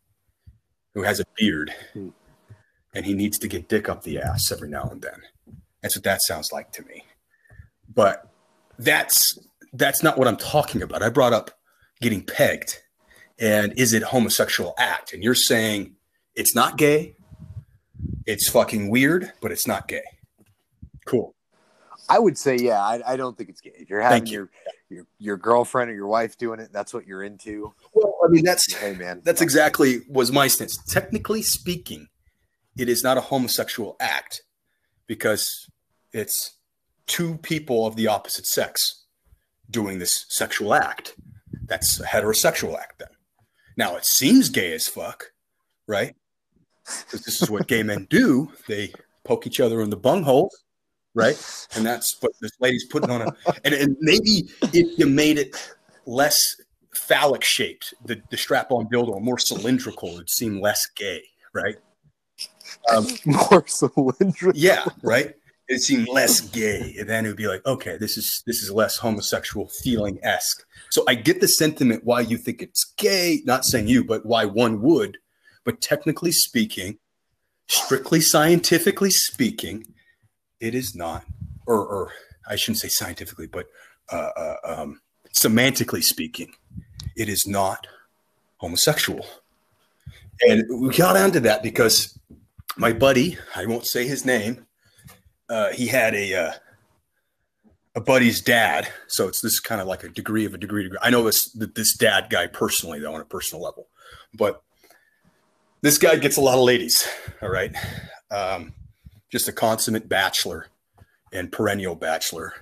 who 0.93 1.03
has 1.03 1.19
a 1.19 1.25
beard 1.37 1.73
Hmm. 1.93 2.09
And 2.97 3.05
he 3.05 3.13
needs 3.13 3.37
to 3.37 3.47
get 3.47 3.69
dick 3.69 3.87
up 3.87 4.01
the 4.01 4.17
ass 4.17 4.51
every 4.51 4.67
now 4.67 4.89
and 4.91 5.03
then. 5.03 5.21
That's 5.83 5.95
what 5.95 6.03
that 6.05 6.19
sounds 6.23 6.51
like 6.51 6.71
to 6.71 6.83
me. 6.85 7.05
But 7.93 8.27
that's 8.79 9.37
that's 9.71 10.01
not 10.01 10.17
what 10.17 10.27
I'm 10.27 10.35
talking 10.35 10.81
about. 10.81 11.03
I 11.03 11.09
brought 11.09 11.31
up 11.31 11.51
getting 12.01 12.23
pegged 12.23 12.81
and 13.37 13.71
is 13.77 13.93
it 13.93 14.01
homosexual 14.01 14.73
act? 14.79 15.13
And 15.13 15.23
you're 15.23 15.35
saying 15.35 15.95
it's 16.33 16.55
not 16.55 16.75
gay. 16.75 17.13
It's 18.25 18.49
fucking 18.49 18.89
weird, 18.89 19.31
but 19.41 19.51
it's 19.51 19.67
not 19.67 19.87
gay. 19.87 20.03
Cool. 21.05 21.35
I 22.09 22.17
would 22.17 22.35
say 22.35 22.55
yeah. 22.55 22.81
I, 22.81 23.13
I 23.13 23.15
don't 23.15 23.37
think 23.37 23.49
it's 23.49 23.61
gay. 23.61 23.73
If 23.75 23.91
you're 23.91 24.01
having 24.01 24.25
you. 24.25 24.33
your 24.33 24.49
your 24.89 25.07
your 25.19 25.37
girlfriend 25.37 25.91
or 25.91 25.93
your 25.93 26.07
wife 26.07 26.35
doing 26.39 26.59
it, 26.59 26.73
that's 26.73 26.95
what 26.95 27.05
you're 27.05 27.21
into. 27.21 27.75
Well, 27.93 28.17
I 28.25 28.29
mean 28.29 28.43
that's 28.43 28.73
Hey 28.73 28.95
man, 28.95 29.21
That's 29.23 29.43
exactly 29.43 29.99
was 30.09 30.31
my 30.31 30.47
stance. 30.47 30.77
Technically 30.91 31.43
speaking, 31.43 32.07
it 32.77 32.89
is 32.89 33.03
not 33.03 33.17
a 33.17 33.21
homosexual 33.21 33.95
act 33.99 34.41
because 35.07 35.67
it's 36.13 36.57
two 37.07 37.37
people 37.37 37.85
of 37.85 37.95
the 37.95 38.07
opposite 38.07 38.45
sex 38.45 39.05
doing 39.69 39.99
this 39.99 40.25
sexual 40.29 40.73
act. 40.73 41.15
That's 41.65 41.99
a 41.99 42.05
heterosexual 42.05 42.77
act 42.77 42.99
then. 42.99 43.09
Now 43.75 43.95
it 43.95 44.05
seems 44.05 44.49
gay 44.49 44.73
as 44.73 44.87
fuck, 44.87 45.31
right? 45.87 46.15
Because 46.85 47.21
this 47.23 47.41
is 47.41 47.49
what 47.49 47.67
gay 47.67 47.83
men 47.83 48.07
do. 48.09 48.51
They 48.67 48.93
poke 49.23 49.45
each 49.45 49.59
other 49.59 49.81
in 49.81 49.89
the 49.89 49.97
bunghole, 49.97 50.51
right? 51.13 51.37
And 51.75 51.85
that's 51.85 52.17
what 52.21 52.31
this 52.41 52.51
lady's 52.59 52.85
putting 52.85 53.09
on 53.09 53.21
a 53.21 53.35
and, 53.63 53.73
and 53.73 53.97
maybe 53.99 54.49
if 54.73 54.97
you 54.97 55.05
made 55.05 55.37
it 55.37 55.55
less 56.05 56.39
phallic 56.93 57.43
shaped, 57.43 57.93
the, 58.05 58.21
the 58.31 58.37
strap 58.37 58.71
on 58.71 58.87
dildo 58.87 59.21
more 59.21 59.37
cylindrical, 59.37 60.09
it'd 60.15 60.29
seem 60.29 60.61
less 60.61 60.87
gay, 60.95 61.21
right? 61.53 61.75
Um, 62.93 63.07
more 63.25 63.65
cylindrical. 63.67 64.53
yeah, 64.55 64.85
right. 65.01 65.33
It 65.67 65.81
seemed 65.81 66.07
less 66.07 66.39
gay, 66.39 66.95
and 66.97 67.09
then 67.09 67.25
it 67.25 67.27
would 67.27 67.37
be 67.37 67.47
like, 67.47 67.65
okay, 67.65 67.97
this 67.97 68.17
is 68.17 68.41
this 68.45 68.63
is 68.63 68.71
less 68.71 68.97
homosexual 68.97 69.67
feeling 69.67 70.17
esque. 70.23 70.65
So 70.89 71.03
I 71.09 71.15
get 71.15 71.41
the 71.41 71.47
sentiment 71.47 72.05
why 72.05 72.21
you 72.21 72.37
think 72.37 72.61
it's 72.61 72.85
gay. 72.97 73.41
Not 73.43 73.65
saying 73.65 73.87
you, 73.87 74.05
but 74.05 74.25
why 74.25 74.45
one 74.45 74.81
would. 74.81 75.17
But 75.65 75.81
technically 75.81 76.31
speaking, 76.31 76.99
strictly 77.67 78.21
scientifically 78.21 79.11
speaking, 79.11 79.93
it 80.61 80.73
is 80.73 80.95
not. 80.95 81.25
Or, 81.65 81.85
or 81.85 82.11
I 82.47 82.55
shouldn't 82.55 82.79
say 82.79 82.87
scientifically, 82.87 83.47
but 83.47 83.67
uh, 84.09 84.29
uh, 84.37 84.55
um, 84.63 85.01
semantically 85.33 86.01
speaking, 86.01 86.53
it 87.17 87.27
is 87.27 87.45
not 87.45 87.87
homosexual. 88.57 89.25
And 90.47 90.63
we 90.81 90.95
got 90.95 91.17
onto 91.17 91.39
that 91.41 91.63
because 91.63 92.16
my 92.77 92.93
buddy, 92.93 93.37
I 93.55 93.65
won't 93.65 93.85
say 93.85 94.07
his 94.07 94.25
name, 94.25 94.65
uh, 95.49 95.71
he 95.71 95.87
had 95.87 96.13
a 96.13 96.33
uh, 96.33 96.51
a 97.95 98.01
buddy's 98.01 98.41
dad. 98.41 98.87
So 99.07 99.27
it's 99.27 99.41
this 99.41 99.59
kind 99.59 99.81
of 99.81 99.87
like 99.87 100.03
a 100.03 100.09
degree 100.09 100.45
of 100.45 100.53
a 100.53 100.57
degree. 100.57 100.83
degree. 100.83 100.99
I 101.01 101.09
know 101.09 101.23
this 101.23 101.51
this 101.51 101.95
dad 101.97 102.27
guy 102.29 102.47
personally, 102.47 102.99
though, 102.99 103.13
on 103.13 103.21
a 103.21 103.25
personal 103.25 103.63
level, 103.63 103.87
but 104.33 104.61
this 105.81 105.97
guy 105.97 106.15
gets 106.17 106.37
a 106.37 106.41
lot 106.41 106.57
of 106.57 106.63
ladies. 106.63 107.07
All 107.41 107.49
right, 107.49 107.75
um, 108.31 108.73
just 109.31 109.47
a 109.47 109.51
consummate 109.51 110.07
bachelor 110.07 110.67
and 111.33 111.51
perennial 111.51 111.95
bachelor, 111.95 112.53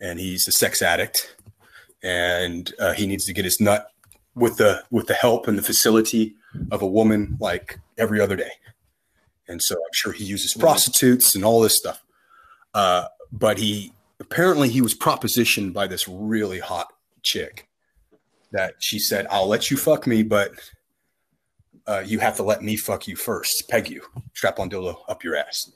and 0.00 0.20
he's 0.20 0.46
a 0.46 0.52
sex 0.52 0.82
addict, 0.82 1.36
and 2.02 2.72
uh, 2.78 2.92
he 2.92 3.06
needs 3.06 3.24
to 3.24 3.32
get 3.32 3.44
his 3.44 3.60
nut 3.60 3.90
with 4.34 4.58
the 4.58 4.84
with 4.90 5.06
the 5.06 5.14
help 5.14 5.48
and 5.48 5.56
the 5.56 5.62
facility 5.62 6.34
of 6.70 6.82
a 6.82 6.86
woman 6.86 7.36
like 7.40 7.78
every 7.96 8.20
other 8.20 8.36
day. 8.36 8.50
And 9.48 9.62
so 9.62 9.74
I'm 9.74 9.92
sure 9.92 10.12
he 10.12 10.24
uses 10.24 10.54
prostitutes 10.54 11.34
and 11.34 11.44
all 11.44 11.60
this 11.60 11.76
stuff. 11.76 12.02
Uh, 12.74 13.06
but 13.32 13.58
he 13.58 13.92
apparently 14.20 14.68
he 14.68 14.80
was 14.80 14.94
propositioned 14.94 15.72
by 15.72 15.86
this 15.86 16.08
really 16.08 16.58
hot 16.58 16.92
chick 17.22 17.68
that 18.52 18.74
she 18.78 18.98
said, 18.98 19.26
I'll 19.30 19.48
let 19.48 19.70
you 19.70 19.76
fuck 19.76 20.06
me, 20.06 20.22
but 20.22 20.52
uh, 21.86 22.02
you 22.04 22.18
have 22.18 22.36
to 22.36 22.42
let 22.42 22.62
me 22.62 22.76
fuck 22.76 23.06
you 23.06 23.16
first, 23.16 23.68
peg 23.68 23.88
you, 23.88 24.02
strap 24.34 24.58
on 24.58 24.70
dildo 24.70 24.96
up 25.08 25.22
your 25.22 25.36
ass. 25.36 25.70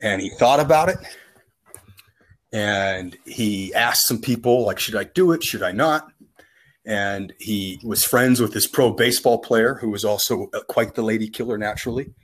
And 0.00 0.20
he 0.20 0.30
thought 0.30 0.60
about 0.60 0.88
it 0.88 0.98
and 2.52 3.16
he 3.26 3.74
asked 3.74 4.06
some 4.06 4.20
people, 4.20 4.64
like, 4.64 4.78
should 4.78 4.96
I 4.96 5.04
do 5.04 5.32
it? 5.32 5.42
Should 5.42 5.62
I 5.62 5.72
not? 5.72 6.10
And 6.84 7.34
he 7.38 7.80
was 7.82 8.04
friends 8.04 8.40
with 8.40 8.52
this 8.52 8.66
pro 8.66 8.92
baseball 8.92 9.38
player 9.38 9.74
who 9.74 9.90
was 9.90 10.04
also 10.04 10.48
uh, 10.54 10.60
quite 10.68 10.94
the 10.94 11.02
lady 11.02 11.28
killer 11.28 11.58
naturally. 11.58 12.14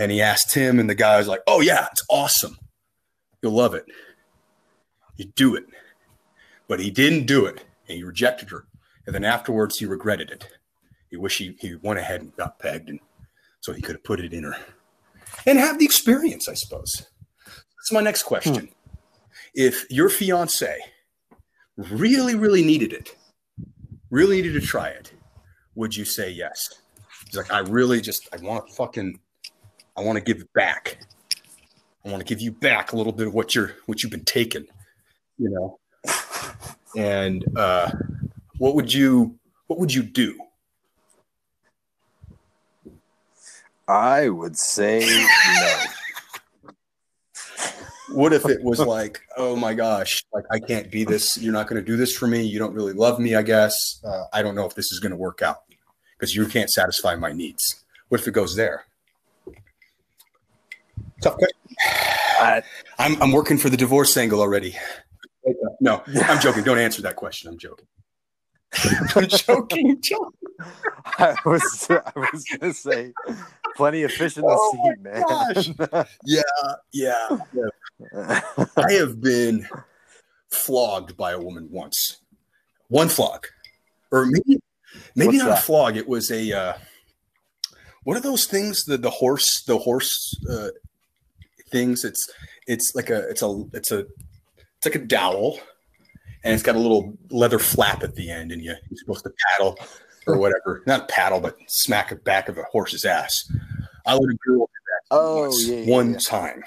And 0.00 0.10
he 0.10 0.22
asked 0.22 0.54
him, 0.54 0.80
and 0.80 0.88
the 0.88 0.94
guy 0.94 1.18
was 1.18 1.28
like, 1.28 1.42
Oh, 1.46 1.60
yeah, 1.60 1.86
it's 1.92 2.04
awesome. 2.08 2.58
You'll 3.42 3.52
love 3.52 3.74
it. 3.74 3.84
You 5.16 5.26
do 5.36 5.54
it. 5.54 5.66
But 6.66 6.80
he 6.80 6.90
didn't 6.90 7.26
do 7.26 7.44
it, 7.44 7.64
and 7.86 7.98
he 7.98 8.02
rejected 8.02 8.50
her. 8.50 8.64
And 9.06 9.14
then 9.14 9.24
afterwards, 9.24 9.78
he 9.78 9.84
regretted 9.84 10.30
it. 10.30 10.48
He 11.10 11.16
wished 11.16 11.38
he, 11.38 11.54
he 11.60 11.74
went 11.74 11.98
ahead 11.98 12.22
and 12.22 12.34
got 12.36 12.58
pegged, 12.58 12.88
and 12.88 12.98
so 13.60 13.74
he 13.74 13.82
could 13.82 13.96
have 13.96 14.04
put 14.04 14.20
it 14.20 14.32
in 14.32 14.44
her 14.44 14.56
and 15.46 15.58
have 15.58 15.78
the 15.78 15.84
experience, 15.84 16.48
I 16.48 16.54
suppose. 16.54 17.06
That's 17.44 17.92
my 17.92 18.00
next 18.00 18.22
question. 18.22 18.66
Hmm. 18.66 18.72
If 19.54 19.90
your 19.90 20.08
fiance 20.08 20.78
really, 21.76 22.34
really 22.34 22.64
needed 22.64 22.92
it, 22.92 23.16
really 24.10 24.36
needed 24.36 24.60
to 24.60 24.66
try 24.66 24.88
it, 24.88 25.12
would 25.74 25.94
you 25.94 26.04
say 26.04 26.30
yes? 26.30 26.82
He's 27.26 27.36
like, 27.36 27.52
I 27.52 27.60
really 27.60 28.00
just, 28.00 28.28
I 28.32 28.36
want 28.38 28.68
to 28.68 28.74
fucking, 28.74 29.18
I 29.96 30.02
want 30.02 30.16
to 30.16 30.24
give 30.24 30.40
it 30.40 30.52
back. 30.54 31.00
I 32.04 32.08
want 32.10 32.20
to 32.20 32.24
give 32.24 32.40
you 32.40 32.52
back 32.52 32.92
a 32.92 32.96
little 32.96 33.12
bit 33.12 33.26
of 33.26 33.34
what 33.34 33.54
you're, 33.54 33.72
what 33.86 34.02
you've 34.02 34.12
been 34.12 34.24
taking. 34.24 34.66
you 35.38 35.50
know. 35.50 35.78
And 36.96 37.44
uh, 37.56 37.90
what 38.58 38.74
would 38.74 38.92
you 38.92 39.38
what 39.66 39.78
would 39.78 39.92
you 39.92 40.02
do? 40.02 40.38
I 43.86 44.28
would 44.28 44.56
say 44.56 45.00
no. 45.54 45.82
What 48.12 48.32
if 48.32 48.44
it 48.46 48.62
was 48.64 48.80
like, 48.80 49.20
oh 49.36 49.54
my 49.54 49.72
gosh, 49.72 50.24
like 50.34 50.44
I 50.50 50.58
can't 50.58 50.90
be 50.90 51.04
this. 51.04 51.38
You're 51.38 51.52
not 51.52 51.68
going 51.68 51.80
to 51.80 51.86
do 51.86 51.96
this 51.96 52.16
for 52.16 52.26
me. 52.26 52.42
You 52.42 52.58
don't 52.58 52.74
really 52.74 52.92
love 52.92 53.20
me, 53.20 53.36
I 53.36 53.42
guess. 53.42 54.00
Uh, 54.04 54.24
I 54.32 54.42
don't 54.42 54.56
know 54.56 54.66
if 54.66 54.74
this 54.74 54.90
is 54.90 54.98
going 54.98 55.12
to 55.12 55.16
work 55.16 55.42
out 55.42 55.58
because 56.18 56.34
you 56.34 56.46
can't 56.46 56.70
satisfy 56.70 57.14
my 57.14 57.30
needs. 57.30 57.84
What 58.08 58.20
if 58.20 58.26
it 58.26 58.32
goes 58.32 58.56
there? 58.56 58.84
Tough 61.20 61.36
question. 61.36 61.56
I, 62.40 62.62
I'm 62.98 63.20
I'm 63.22 63.32
working 63.32 63.58
for 63.58 63.68
the 63.68 63.76
divorce 63.76 64.16
angle 64.16 64.40
already. 64.40 64.76
No, 65.80 66.02
I'm 66.24 66.40
joking. 66.42 66.62
Don't 66.64 66.78
answer 66.78 67.02
that 67.02 67.16
question. 67.16 67.50
I'm 67.50 67.58
joking. 67.58 67.86
I'm 69.16 69.26
joking. 69.28 69.90
I'm 69.90 70.00
joking. 70.00 70.32
I 71.18 71.34
was 71.44 71.86
I 71.90 72.12
was 72.16 72.44
gonna 72.44 72.72
say 72.74 73.12
plenty 73.76 74.02
of 74.04 74.12
fish 74.12 74.36
in 74.36 74.42
the 74.42 74.48
Oh 74.58 74.72
sea, 74.72 75.02
my 75.02 75.86
man. 75.90 76.06
Yeah, 76.24 76.42
yeah, 76.92 77.38
yeah. 77.52 78.40
I 78.76 78.92
have 78.92 79.20
been 79.20 79.66
flogged 80.50 81.16
by 81.16 81.32
a 81.32 81.38
woman 81.40 81.68
once. 81.70 82.18
One 82.88 83.08
flog, 83.08 83.46
or 84.10 84.26
maybe 84.26 84.60
maybe 85.14 85.28
What's 85.36 85.38
not 85.38 85.48
that? 85.50 85.58
a 85.58 85.62
flog. 85.62 85.96
It 85.96 86.08
was 86.08 86.30
a 86.30 86.52
uh, 86.52 86.72
what 88.04 88.16
are 88.16 88.20
those 88.20 88.46
things? 88.46 88.84
The 88.84 88.96
the 88.98 89.10
horse 89.10 89.62
the 89.66 89.78
horse 89.78 90.38
uh, 90.50 90.68
things. 91.70 92.04
It's 92.04 92.28
it's 92.66 92.92
like 92.94 93.10
a 93.10 93.28
it's 93.28 93.42
a 93.42 93.64
it's 93.72 93.90
a 93.90 94.00
it's 94.00 94.86
like 94.86 94.94
a 94.94 94.98
dowel, 95.06 95.58
and 96.44 96.54
it's 96.54 96.62
got 96.62 96.76
a 96.76 96.78
little 96.78 97.16
leather 97.30 97.58
flap 97.58 98.02
at 98.02 98.14
the 98.14 98.30
end, 98.30 98.52
and 98.52 98.62
you, 98.62 98.74
you're 98.90 98.98
supposed 98.98 99.24
to 99.24 99.32
paddle 99.50 99.78
or 100.26 100.38
whatever. 100.38 100.82
Not 100.86 101.08
paddle, 101.08 101.40
but 101.40 101.56
smack 101.66 102.10
the 102.10 102.16
back 102.16 102.48
of 102.48 102.58
a 102.58 102.62
horse's 102.64 103.04
ass. 103.04 103.50
I 104.06 104.14
let 104.14 104.22
a 104.30 104.36
girl 104.46 104.66
do 104.66 104.66
that 104.66 105.16
Oh, 105.16 105.40
once, 105.42 105.66
yeah, 105.66 105.76
yeah, 105.76 105.90
one 105.90 106.12
yeah. 106.12 106.18
time 106.18 106.62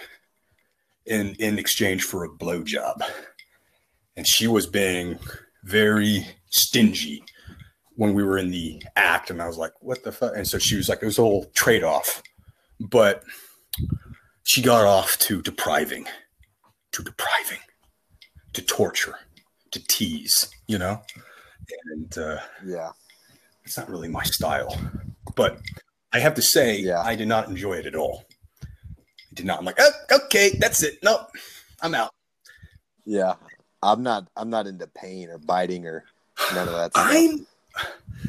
in 1.05 1.35
in 1.39 1.57
exchange 1.59 2.03
for 2.03 2.23
a 2.23 2.29
blowjob, 2.29 3.01
and 4.15 4.27
she 4.27 4.47
was 4.47 4.67
being 4.67 5.17
very 5.63 6.25
stingy 6.49 7.23
when 7.95 8.13
we 8.13 8.23
were 8.23 8.37
in 8.37 8.51
the 8.51 8.81
act, 8.95 9.29
and 9.29 9.41
I 9.41 9.47
was 9.47 9.57
like, 9.57 9.71
"What 9.81 10.03
the 10.03 10.11
fuck?" 10.11 10.33
And 10.35 10.47
so 10.47 10.57
she 10.59 10.75
was 10.75 10.89
like, 10.89 11.01
"It 11.01 11.05
was 11.05 11.17
a 11.19 11.23
whole 11.23 11.45
trade 11.53 11.83
off," 11.83 12.21
but 12.79 13.23
she 14.43 14.61
got 14.61 14.85
off 14.85 15.17
to 15.19 15.41
depriving, 15.41 16.05
to 16.91 17.03
depriving, 17.03 17.59
to 18.53 18.61
torture, 18.61 19.15
to 19.71 19.85
tease, 19.87 20.49
you 20.67 20.77
know, 20.77 21.01
and. 21.93 22.17
uh 22.17 22.37
yeah. 22.65 22.91
it's 23.65 23.77
not 23.77 23.89
really 23.89 24.07
my 24.09 24.23
style. 24.23 24.77
But 25.35 25.59
I 26.11 26.19
have 26.19 26.35
to 26.35 26.41
say, 26.41 26.77
Yeah. 26.79 27.01
I 27.01 27.15
did 27.15 27.27
not 27.27 27.47
enjoy 27.47 27.73
it 27.73 27.85
at 27.85 27.95
all. 27.95 28.25
I 28.63 29.33
did 29.33 29.45
not. 29.45 29.59
I'm 29.59 29.65
like, 29.65 29.79
oh, 29.79 29.91
okay, 30.11 30.51
that's 30.59 30.83
it. 30.83 30.99
Nope, 31.03 31.27
I'm 31.81 31.95
out. 31.95 32.11
Yeah. 33.05 33.33
I'm 33.81 34.03
not 34.03 34.27
I'm 34.37 34.49
not 34.49 34.67
into 34.67 34.87
pain 34.87 35.29
or 35.29 35.37
biting 35.37 35.85
or 35.85 36.05
none 36.53 36.67
of 36.67 36.73
that 36.73 36.91
stuff. 36.95 37.07
I'm 37.09 37.47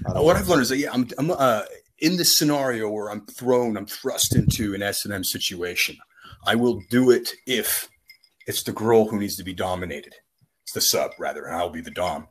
what 0.05 0.35
know. 0.35 0.41
I've 0.41 0.49
learned 0.49 0.63
is 0.63 0.69
that 0.71 0.79
yeah, 0.79 0.93
I'm, 0.93 1.09
I'm 1.19 1.31
uh, 1.31 1.63
in 1.99 2.17
this 2.17 2.37
scenario 2.37 2.89
where 2.91 3.11
I'm 3.11 3.25
thrown, 3.27 3.77
I'm 3.77 3.87
thrust 3.87 4.35
into 4.35 4.75
an 4.75 4.83
S 4.83 5.05
and 5.05 5.15
M 5.15 5.25
situation. 5.25 5.97
I 6.47 6.55
will 6.55 6.81
do 6.91 7.11
it 7.11 7.31
if 7.47 7.89
it's 8.47 8.63
the 8.63 8.73
girl 8.73 9.07
who 9.09 9.19
needs 9.19 9.37
to 9.37 9.45
be 9.45 9.55
dominated. 9.55 10.15
It's 10.63 10.73
the 10.73 10.81
sub 10.81 11.13
rather, 11.19 11.45
and 11.47 11.57
I'll 11.57 11.71
be 11.71 11.81
the 11.81 11.91
dom. 11.91 12.29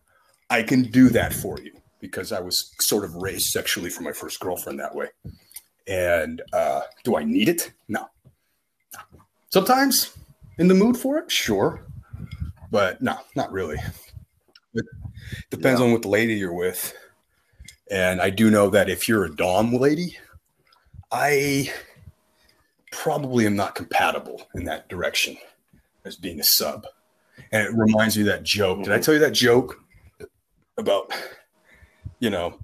I 0.49 0.63
can 0.63 0.83
do 0.83 1.09
that 1.09 1.33
for 1.33 1.59
you 1.59 1.71
because 1.99 2.31
I 2.31 2.39
was 2.39 2.73
sort 2.79 3.03
of 3.05 3.15
raised 3.15 3.47
sexually 3.47 3.89
from 3.89 4.03
my 4.05 4.11
first 4.11 4.39
girlfriend 4.39 4.79
that 4.79 4.93
way. 4.93 5.07
And 5.87 6.41
uh, 6.51 6.81
do 7.03 7.15
I 7.17 7.23
need 7.23 7.49
it? 7.49 7.71
No. 7.87 8.07
Sometimes 9.49 10.15
in 10.57 10.67
the 10.67 10.73
mood 10.73 10.97
for 10.97 11.17
it, 11.17 11.31
sure, 11.31 11.85
but 12.71 13.01
no, 13.01 13.17
not 13.35 13.51
really. 13.51 13.77
It 14.73 14.85
depends 15.49 15.79
Yeah. 15.79 15.85
on 15.87 15.91
what 15.93 16.01
the 16.01 16.09
lady 16.09 16.33
you're 16.35 16.53
with. 16.53 16.93
And 17.93 18.19
I 18.19 18.31
do 18.31 18.49
know 18.49 18.71
that 18.71 18.89
if 18.89 19.07
you're 19.07 19.25
a 19.25 19.35
Dom 19.35 19.71
lady, 19.71 20.17
I 21.11 21.71
probably 22.91 23.45
am 23.45 23.55
not 23.55 23.75
compatible 23.75 24.47
in 24.55 24.63
that 24.63 24.89
direction 24.89 25.37
as 26.03 26.15
being 26.15 26.39
a 26.39 26.43
sub. 26.43 26.87
And 27.51 27.61
it 27.61 27.71
reminds 27.71 28.17
me 28.17 28.23
of 28.23 28.29
that 28.29 28.41
joke. 28.41 28.79
Did 28.79 28.91
I 28.91 28.95
mm-hmm. 28.95 29.03
tell 29.03 29.13
you 29.13 29.19
that 29.19 29.33
joke 29.33 29.79
about, 30.75 31.13
you 32.17 32.31
know, 32.31 32.57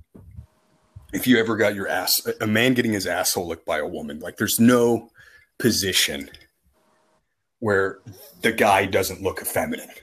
if 1.14 1.28
you 1.28 1.38
ever 1.38 1.56
got 1.56 1.76
your 1.76 1.88
ass, 1.88 2.20
a 2.42 2.48
man 2.48 2.74
getting 2.74 2.94
his 2.94 3.06
asshole 3.06 3.48
licked 3.48 3.68
by 3.68 3.78
a 3.78 3.88
woman, 3.88 4.18
like 4.18 4.38
there's 4.38 4.60
no 4.60 5.12
position 5.60 6.32
where 7.60 8.00
the 8.42 8.52
guy 8.52 8.88
doesn't 8.88 9.22
look 9.22 9.44
effeminate 9.44 10.02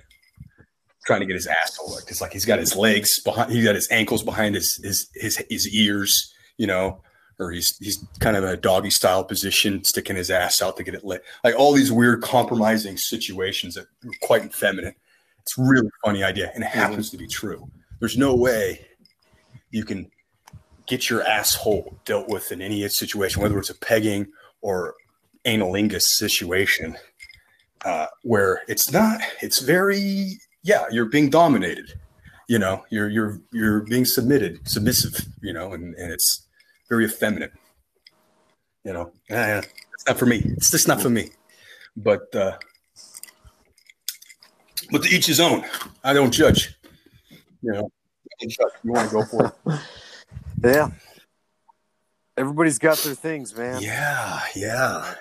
trying 1.07 1.21
to 1.21 1.27
get 1.27 1.35
his 1.35 1.47
asshole 1.47 1.95
licked. 1.95 2.11
It's 2.11 2.21
like 2.21 2.33
he's 2.33 2.45
got 2.45 2.59
his 2.59 2.77
legs 2.77 3.21
behind, 3.21 3.53
he's 3.53 3.65
got 3.65 3.75
his 3.75 3.89
ankles 3.91 4.23
behind 4.23 4.55
his 4.55 4.79
his 4.83 5.09
his, 5.15 5.43
his 5.49 5.69
ears, 5.69 6.35
you 6.59 6.67
know, 6.67 7.01
or 7.39 7.53
he's 7.53 7.77
he's 7.79 8.05
kind 8.19 8.37
of 8.37 8.45
a 8.45 8.57
doggy 8.57 8.91
style 8.91 9.25
position, 9.25 9.85
sticking 9.85 10.17
his 10.17 10.31
ass 10.31 10.61
out 10.61 10.77
to 10.77 10.83
get 10.83 10.95
it 10.95 11.05
lit. 11.05 11.23
Like 11.45 11.55
all 11.59 11.73
these 11.73 11.93
weird 11.93 12.23
compromising 12.23 12.97
situations 12.97 13.75
that 13.75 13.85
are 13.85 14.11
quite 14.23 14.45
effeminate. 14.45 14.97
It's 15.43 15.57
a 15.57 15.63
really 15.63 15.89
funny 16.05 16.25
idea, 16.25 16.51
and 16.55 16.65
it 16.65 16.71
happens 16.71 17.09
to 17.11 17.17
be 17.17 17.29
true. 17.29 17.71
There's 18.01 18.19
no 18.19 18.35
way 18.35 18.85
you 19.71 19.85
can 19.85 20.11
get 20.87 21.09
your 21.09 21.23
asshole 21.23 22.01
dealt 22.05 22.29
with 22.29 22.51
in 22.51 22.61
any 22.61 22.87
situation, 22.89 23.43
whether 23.43 23.59
it's 23.59 23.71
a 23.71 23.79
pegging 23.79 24.27
or 24.61 24.95
anilingus 25.45 26.03
situation, 26.03 26.97
uh, 27.85 28.07
where 28.23 28.63
it's 28.67 28.91
not. 28.91 29.21
It's 29.41 29.61
very 29.61 30.39
yeah, 30.67 30.85
you're 30.91 31.07
being 31.07 31.31
dominated. 31.31 31.93
You 32.49 32.59
know, 32.59 32.85
you're 32.91 33.09
you're 33.09 33.41
you're 33.53 33.81
being 33.81 34.05
submitted, 34.05 34.69
submissive. 34.69 35.15
You 35.41 35.53
know, 35.53 35.73
and 35.73 35.95
and 35.95 36.13
it's 36.13 36.47
very 36.89 37.05
effeminate. 37.05 37.53
You 38.85 38.93
know, 38.93 39.13
Eh, 39.31 39.63
it's 39.95 40.07
not 40.07 40.19
for 40.19 40.27
me. 40.27 40.43
It's 40.57 40.71
just 40.71 40.87
not 40.89 41.01
for 41.01 41.11
me. 41.11 41.31
But 41.97 42.35
uh, 42.35 42.57
but 44.91 45.03
to 45.05 45.09
each 45.09 45.27
his 45.27 45.41
own. 45.41 45.65
I 46.05 46.13
don't 46.13 46.33
judge. 46.33 46.75
You 47.63 47.73
know, 47.73 47.91
I 47.91 48.35
don't 48.41 48.51
judge. 48.51 48.73
you 48.85 48.93
want 48.93 49.09
to 49.09 49.15
go 49.15 49.25
for 49.25 49.47
it? 49.47 49.81
Yeah. 50.65 50.91
Everybody's 52.39 52.79
got 52.79 52.97
their 52.99 53.15
things, 53.15 53.55
man. 53.55 53.83
Yeah, 53.83 54.41
yeah. 54.57 55.15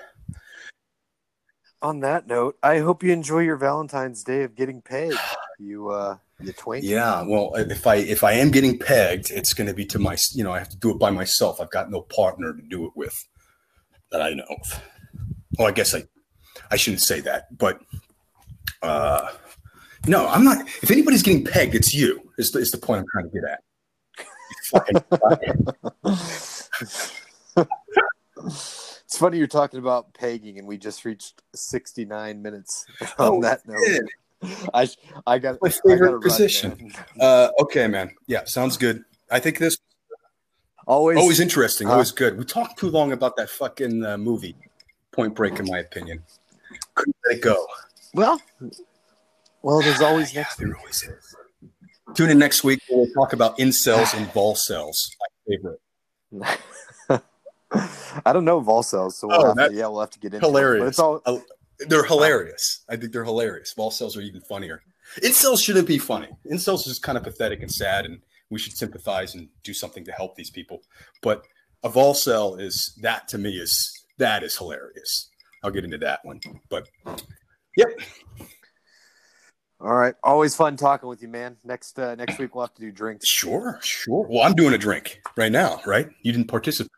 On 1.85 1.99
that 1.99 2.25
note, 2.25 2.57
I 2.63 2.79
hope 2.79 3.03
you 3.03 3.13
enjoy 3.13 3.41
your 3.41 3.57
Valentine's 3.57 4.23
Day 4.23 4.41
of 4.41 4.55
getting 4.55 4.81
pegged. 4.81 5.19
You 5.59 5.89
uh 5.89 6.17
you 6.41 6.51
twink. 6.51 6.83
Yeah, 6.83 7.21
well, 7.21 7.51
if 7.53 7.85
I 7.85 7.97
if 7.97 8.23
I 8.23 8.31
am 8.31 8.49
getting 8.49 8.79
pegged, 8.79 9.29
it's 9.29 9.53
going 9.53 9.67
to 9.67 9.73
be 9.75 9.85
to 9.85 9.99
my, 9.99 10.17
you 10.33 10.43
know, 10.43 10.51
I 10.51 10.57
have 10.57 10.69
to 10.69 10.77
do 10.77 10.89
it 10.89 10.97
by 10.97 11.11
myself. 11.11 11.61
I've 11.61 11.69
got 11.69 11.91
no 11.91 12.01
partner 12.01 12.55
to 12.55 12.61
do 12.63 12.87
it 12.87 12.93
with 12.95 13.13
that 14.11 14.19
I 14.19 14.33
know 14.33 14.45
of. 14.49 14.81
Well, 15.59 15.67
I 15.67 15.71
guess 15.71 15.93
I 15.93 16.05
I 16.71 16.75
shouldn't 16.75 17.03
say 17.03 17.19
that, 17.19 17.55
but 17.55 17.79
uh 18.81 19.29
no, 20.07 20.27
I'm 20.27 20.43
not. 20.43 20.67
If 20.81 20.89
anybody's 20.89 21.21
getting 21.21 21.45
pegged, 21.45 21.75
it's 21.75 21.93
you. 21.93 22.31
Is 22.39 22.49
the, 22.49 22.57
is 22.57 22.71
the 22.71 22.79
point 22.79 23.01
I'm 23.01 23.05
trying 23.11 23.29
to 23.29 23.39
get 23.39 23.43
at? 23.51 23.61
Fucking- 27.53 28.85
It's 29.15 29.21
funny 29.21 29.37
you're 29.37 29.47
talking 29.47 29.79
about 29.79 30.13
pegging, 30.13 30.59
and 30.59 30.67
we 30.67 30.77
just 30.77 31.05
reached 31.05 31.41
69 31.55 32.41
minutes. 32.41 32.85
On 33.01 33.07
Oh, 33.37 33.41
that 33.43 33.65
note, 33.65 33.77
shit. 33.87 34.03
I 34.73 34.89
I 35.25 35.39
got 35.39 35.55
My 35.61 35.69
favorite 35.69 36.11
run, 36.11 36.21
position. 36.21 36.91
Uh, 37.17 37.47
okay, 37.61 37.87
man. 37.87 38.11
Yeah, 38.27 38.43
sounds 38.43 38.75
good. 38.75 39.05
I 39.31 39.39
think 39.39 39.57
this 39.57 39.77
Always, 40.85 41.17
always 41.17 41.39
interesting, 41.39 41.87
Huh? 41.87 41.93
always 41.93 42.11
good. 42.11 42.37
We 42.37 42.43
talked 42.43 42.77
too 42.77 42.89
long 42.89 43.13
about 43.13 43.37
that 43.37 43.49
fucking 43.49 44.03
uh, 44.03 44.17
movie, 44.17 44.53
Point 45.13 45.33
Break, 45.33 45.59
in 45.61 45.65
my 45.69 45.77
opinion. 45.79 46.21
Couldn't 46.95 47.15
let 47.25 47.37
it 47.37 47.41
go. 47.41 47.65
well, 48.13 48.41
well. 49.61 49.79
There's 49.81 50.01
always 50.01 50.33
Yeah, 50.33 50.41
next. 50.41 50.57
there 50.57 50.75
always 50.77 51.03
is. 51.03 51.35
Tune 52.15 52.31
in 52.31 52.37
next 52.37 52.65
week. 52.65 52.81
We'll 52.89 53.07
talk 53.13 53.31
about 53.31 53.57
incels 53.59 54.13
and 54.13 54.31
ball 54.33 54.55
cells. 54.55 55.09
My 55.21 55.55
favorite. 55.55 55.79
I 58.25 58.33
don't 58.33 58.45
know 58.45 58.61
volcels, 58.61 59.13
so 59.13 59.27
we'll 59.27 59.41
Oh, 59.41 59.55
have 59.55 59.69
to, 59.69 59.75
yeah, 59.75 59.87
we'll 59.87 59.99
have 60.01 60.09
to 60.11 60.19
get 60.19 60.33
into 60.33 60.45
it. 60.45 60.49
Hilarious. 60.49 60.81
But 60.81 60.87
it's 60.87 60.99
all 60.99 61.21
Uh, 61.25 61.39
they're 61.87 62.05
hilarious. 62.05 62.83
I 62.89 62.95
think 62.95 63.11
they're 63.11 63.23
hilarious. 63.25 63.73
Volcels 63.77 64.15
are 64.17 64.21
even 64.21 64.41
funnier. 64.41 64.81
Incels 65.21 65.63
shouldn't 65.63 65.87
be 65.87 65.97
funny. 65.97 66.29
Incels 66.51 66.79
is 66.79 66.85
just 66.85 67.03
kind 67.03 67.17
of 67.17 67.23
pathetic 67.23 67.61
and 67.61 67.71
sad, 67.71 68.05
and 68.05 68.19
we 68.49 68.59
should 68.59 68.73
sympathize 68.77 69.35
and 69.35 69.49
do 69.63 69.73
something 69.73 70.03
to 70.05 70.11
help 70.11 70.35
these 70.35 70.49
people. 70.49 70.81
But 71.21 71.43
a 71.83 71.89
volcel 71.89 72.59
is 72.59 72.97
that 73.01 73.27
to 73.29 73.37
me 73.37 73.57
is 73.57 74.05
that 74.17 74.43
is 74.43 74.57
hilarious. 74.57 75.29
I'll 75.63 75.71
get 75.71 75.83
into 75.83 75.97
that 75.99 76.19
one. 76.23 76.39
But 76.69 76.87
yep. 77.75 77.89
All 79.81 79.93
right. 79.93 80.15
Always 80.23 80.55
fun 80.55 80.77
talking 80.77 81.09
with 81.09 81.21
you, 81.21 81.27
man. 81.27 81.57
Next 81.63 81.99
uh, 81.99 82.15
next 82.15 82.39
week 82.39 82.55
we'll 82.55 82.65
have 82.65 82.73
to 82.75 82.81
do 82.81 82.91
drinks. 82.91 83.27
Sure, 83.27 83.79
sure. 83.83 84.25
Well, 84.29 84.43
I'm 84.43 84.53
doing 84.55 84.73
a 84.73 84.77
drink 84.77 85.19
right 85.35 85.51
now, 85.51 85.81
right? 85.85 86.07
You 86.21 86.31
didn't 86.31 86.47
participate. 86.47 86.91